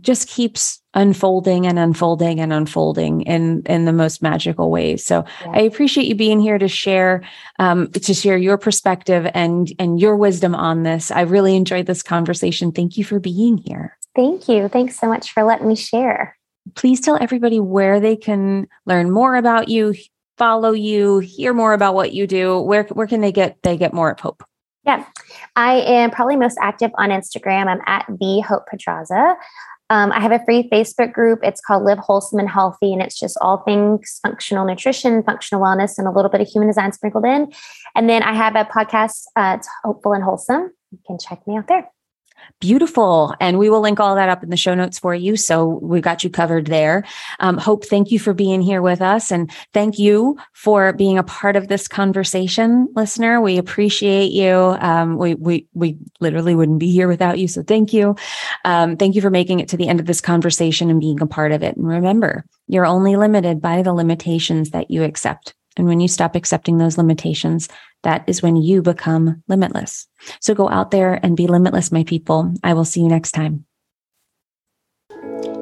just 0.00 0.28
keeps 0.28 0.82
unfolding 0.92 1.66
and 1.66 1.78
unfolding 1.78 2.38
and 2.38 2.52
unfolding 2.52 3.22
in 3.22 3.62
in 3.64 3.86
the 3.86 3.92
most 3.94 4.20
magical 4.20 4.70
ways 4.70 5.04
so 5.04 5.24
yeah. 5.40 5.52
i 5.54 5.60
appreciate 5.60 6.06
you 6.06 6.14
being 6.14 6.38
here 6.38 6.58
to 6.58 6.68
share 6.68 7.22
um, 7.58 7.90
to 7.92 8.14
share 8.14 8.36
your 8.36 8.58
perspective 8.58 9.28
and 9.34 9.72
and 9.78 10.00
your 10.00 10.16
wisdom 10.16 10.54
on 10.54 10.82
this. 10.82 11.10
I 11.10 11.22
really 11.22 11.56
enjoyed 11.56 11.86
this 11.86 12.02
conversation. 12.02 12.72
Thank 12.72 12.96
you 12.96 13.04
for 13.04 13.18
being 13.18 13.58
here. 13.58 13.96
Thank 14.14 14.48
you. 14.48 14.68
Thanks 14.68 14.98
so 14.98 15.08
much 15.08 15.32
for 15.32 15.42
letting 15.42 15.68
me 15.68 15.76
share. 15.76 16.36
Please 16.74 17.00
tell 17.00 17.18
everybody 17.20 17.60
where 17.60 18.00
they 18.00 18.16
can 18.16 18.66
learn 18.86 19.10
more 19.10 19.36
about 19.36 19.68
you 19.68 19.94
follow 20.38 20.72
you, 20.72 21.18
hear 21.18 21.52
more 21.52 21.72
about 21.72 21.94
what 21.94 22.12
you 22.12 22.26
do, 22.26 22.60
where 22.60 22.84
where 22.84 23.06
can 23.06 23.20
they 23.20 23.32
get 23.32 23.58
they 23.62 23.76
get 23.76 23.92
more 23.92 24.10
of 24.10 24.20
Hope? 24.20 24.42
Yeah, 24.84 25.04
I 25.56 25.80
am 25.80 26.10
probably 26.10 26.36
most 26.36 26.58
active 26.60 26.90
on 26.96 27.10
Instagram. 27.10 27.66
I'm 27.66 27.80
at 27.86 28.06
the 28.08 28.40
Hope 28.46 28.66
Pedraza. 28.70 29.36
Um, 29.88 30.10
I 30.10 30.20
have 30.20 30.32
a 30.32 30.44
free 30.44 30.68
Facebook 30.68 31.12
group. 31.12 31.40
It's 31.42 31.60
called 31.60 31.84
Live 31.84 31.98
Wholesome 31.98 32.40
and 32.40 32.48
Healthy, 32.48 32.92
and 32.92 33.00
it's 33.00 33.18
just 33.18 33.38
all 33.40 33.58
things 33.58 34.18
functional 34.22 34.66
nutrition, 34.66 35.22
functional 35.22 35.62
wellness, 35.62 35.98
and 35.98 36.08
a 36.08 36.10
little 36.10 36.30
bit 36.30 36.40
of 36.40 36.48
human 36.48 36.68
design 36.68 36.92
sprinkled 36.92 37.24
in. 37.24 37.52
And 37.94 38.08
then 38.08 38.22
I 38.22 38.34
have 38.34 38.56
a 38.56 38.64
podcast. 38.64 39.24
Uh, 39.36 39.56
it's 39.58 39.68
Hopeful 39.84 40.12
and 40.12 40.24
Wholesome. 40.24 40.70
You 40.90 40.98
can 41.06 41.18
check 41.18 41.46
me 41.46 41.56
out 41.56 41.68
there. 41.68 41.88
Beautiful. 42.60 43.34
And 43.40 43.58
we 43.58 43.68
will 43.68 43.80
link 43.80 44.00
all 44.00 44.14
that 44.14 44.28
up 44.28 44.42
in 44.42 44.50
the 44.50 44.56
show 44.56 44.74
notes 44.74 44.98
for 44.98 45.14
you. 45.14 45.36
So 45.36 45.78
we 45.82 46.00
got 46.00 46.24
you 46.24 46.30
covered 46.30 46.66
there. 46.66 47.04
Um, 47.40 47.58
Hope, 47.58 47.84
thank 47.84 48.10
you 48.10 48.18
for 48.18 48.34
being 48.34 48.60
here 48.60 48.82
with 48.82 49.02
us. 49.02 49.30
And 49.30 49.50
thank 49.72 49.98
you 49.98 50.38
for 50.52 50.92
being 50.92 51.18
a 51.18 51.22
part 51.22 51.56
of 51.56 51.68
this 51.68 51.86
conversation, 51.88 52.88
listener. 52.94 53.40
We 53.40 53.58
appreciate 53.58 54.32
you. 54.32 54.54
Um, 54.54 55.16
we, 55.16 55.34
we, 55.34 55.66
we 55.74 55.98
literally 56.20 56.54
wouldn't 56.54 56.80
be 56.80 56.90
here 56.90 57.08
without 57.08 57.38
you. 57.38 57.48
So 57.48 57.62
thank 57.62 57.92
you. 57.92 58.16
Um, 58.64 58.96
thank 58.96 59.14
you 59.14 59.20
for 59.20 59.30
making 59.30 59.60
it 59.60 59.68
to 59.68 59.76
the 59.76 59.88
end 59.88 60.00
of 60.00 60.06
this 60.06 60.20
conversation 60.20 60.90
and 60.90 61.00
being 61.00 61.20
a 61.20 61.26
part 61.26 61.52
of 61.52 61.62
it. 61.62 61.76
And 61.76 61.86
remember, 61.86 62.44
you're 62.68 62.86
only 62.86 63.16
limited 63.16 63.60
by 63.60 63.82
the 63.82 63.92
limitations 63.92 64.70
that 64.70 64.90
you 64.90 65.02
accept. 65.02 65.54
And 65.76 65.86
when 65.86 66.00
you 66.00 66.08
stop 66.08 66.34
accepting 66.34 66.78
those 66.78 66.98
limitations, 66.98 67.68
that 68.02 68.24
is 68.26 68.42
when 68.42 68.56
you 68.56 68.82
become 68.82 69.42
limitless. 69.48 70.06
So 70.40 70.54
go 70.54 70.68
out 70.68 70.90
there 70.90 71.20
and 71.22 71.36
be 71.36 71.46
limitless, 71.46 71.92
my 71.92 72.04
people. 72.04 72.54
I 72.62 72.74
will 72.74 72.84
see 72.84 73.00
you 73.00 73.08
next 73.08 73.32
time. 73.32 73.66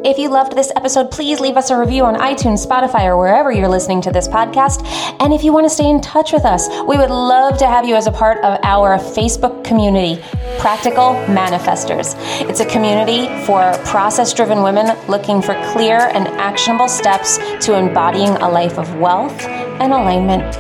If 0.04 0.18
you 0.18 0.28
loved 0.28 0.54
this 0.54 0.70
episode, 0.76 1.10
please 1.10 1.40
leave 1.40 1.56
us 1.56 1.70
a 1.70 1.78
review 1.78 2.04
on 2.04 2.16
iTunes, 2.16 2.66
Spotify, 2.66 3.04
or 3.04 3.16
wherever 3.16 3.50
you're 3.50 3.68
listening 3.68 4.02
to 4.02 4.10
this 4.10 4.28
podcast. 4.28 4.84
And 5.18 5.32
if 5.32 5.42
you 5.42 5.50
want 5.50 5.64
to 5.64 5.70
stay 5.70 5.88
in 5.88 6.02
touch 6.02 6.30
with 6.30 6.44
us, 6.44 6.68
we 6.86 6.98
would 6.98 7.08
love 7.08 7.56
to 7.56 7.66
have 7.66 7.88
you 7.88 7.94
as 7.94 8.06
a 8.06 8.12
part 8.12 8.36
of 8.44 8.60
our 8.62 8.98
Facebook 8.98 9.64
community, 9.64 10.22
Practical 10.58 11.14
Manifestors. 11.26 12.14
It's 12.46 12.60
a 12.60 12.66
community 12.66 13.28
for 13.46 13.72
process 13.86 14.34
driven 14.34 14.62
women 14.62 14.94
looking 15.08 15.40
for 15.40 15.54
clear 15.72 16.00
and 16.00 16.28
actionable 16.28 16.88
steps 16.88 17.38
to 17.64 17.74
embodying 17.74 18.28
a 18.28 18.50
life 18.50 18.78
of 18.78 18.94
wealth 18.96 19.40
and 19.80 19.94
alignment. 19.94 20.54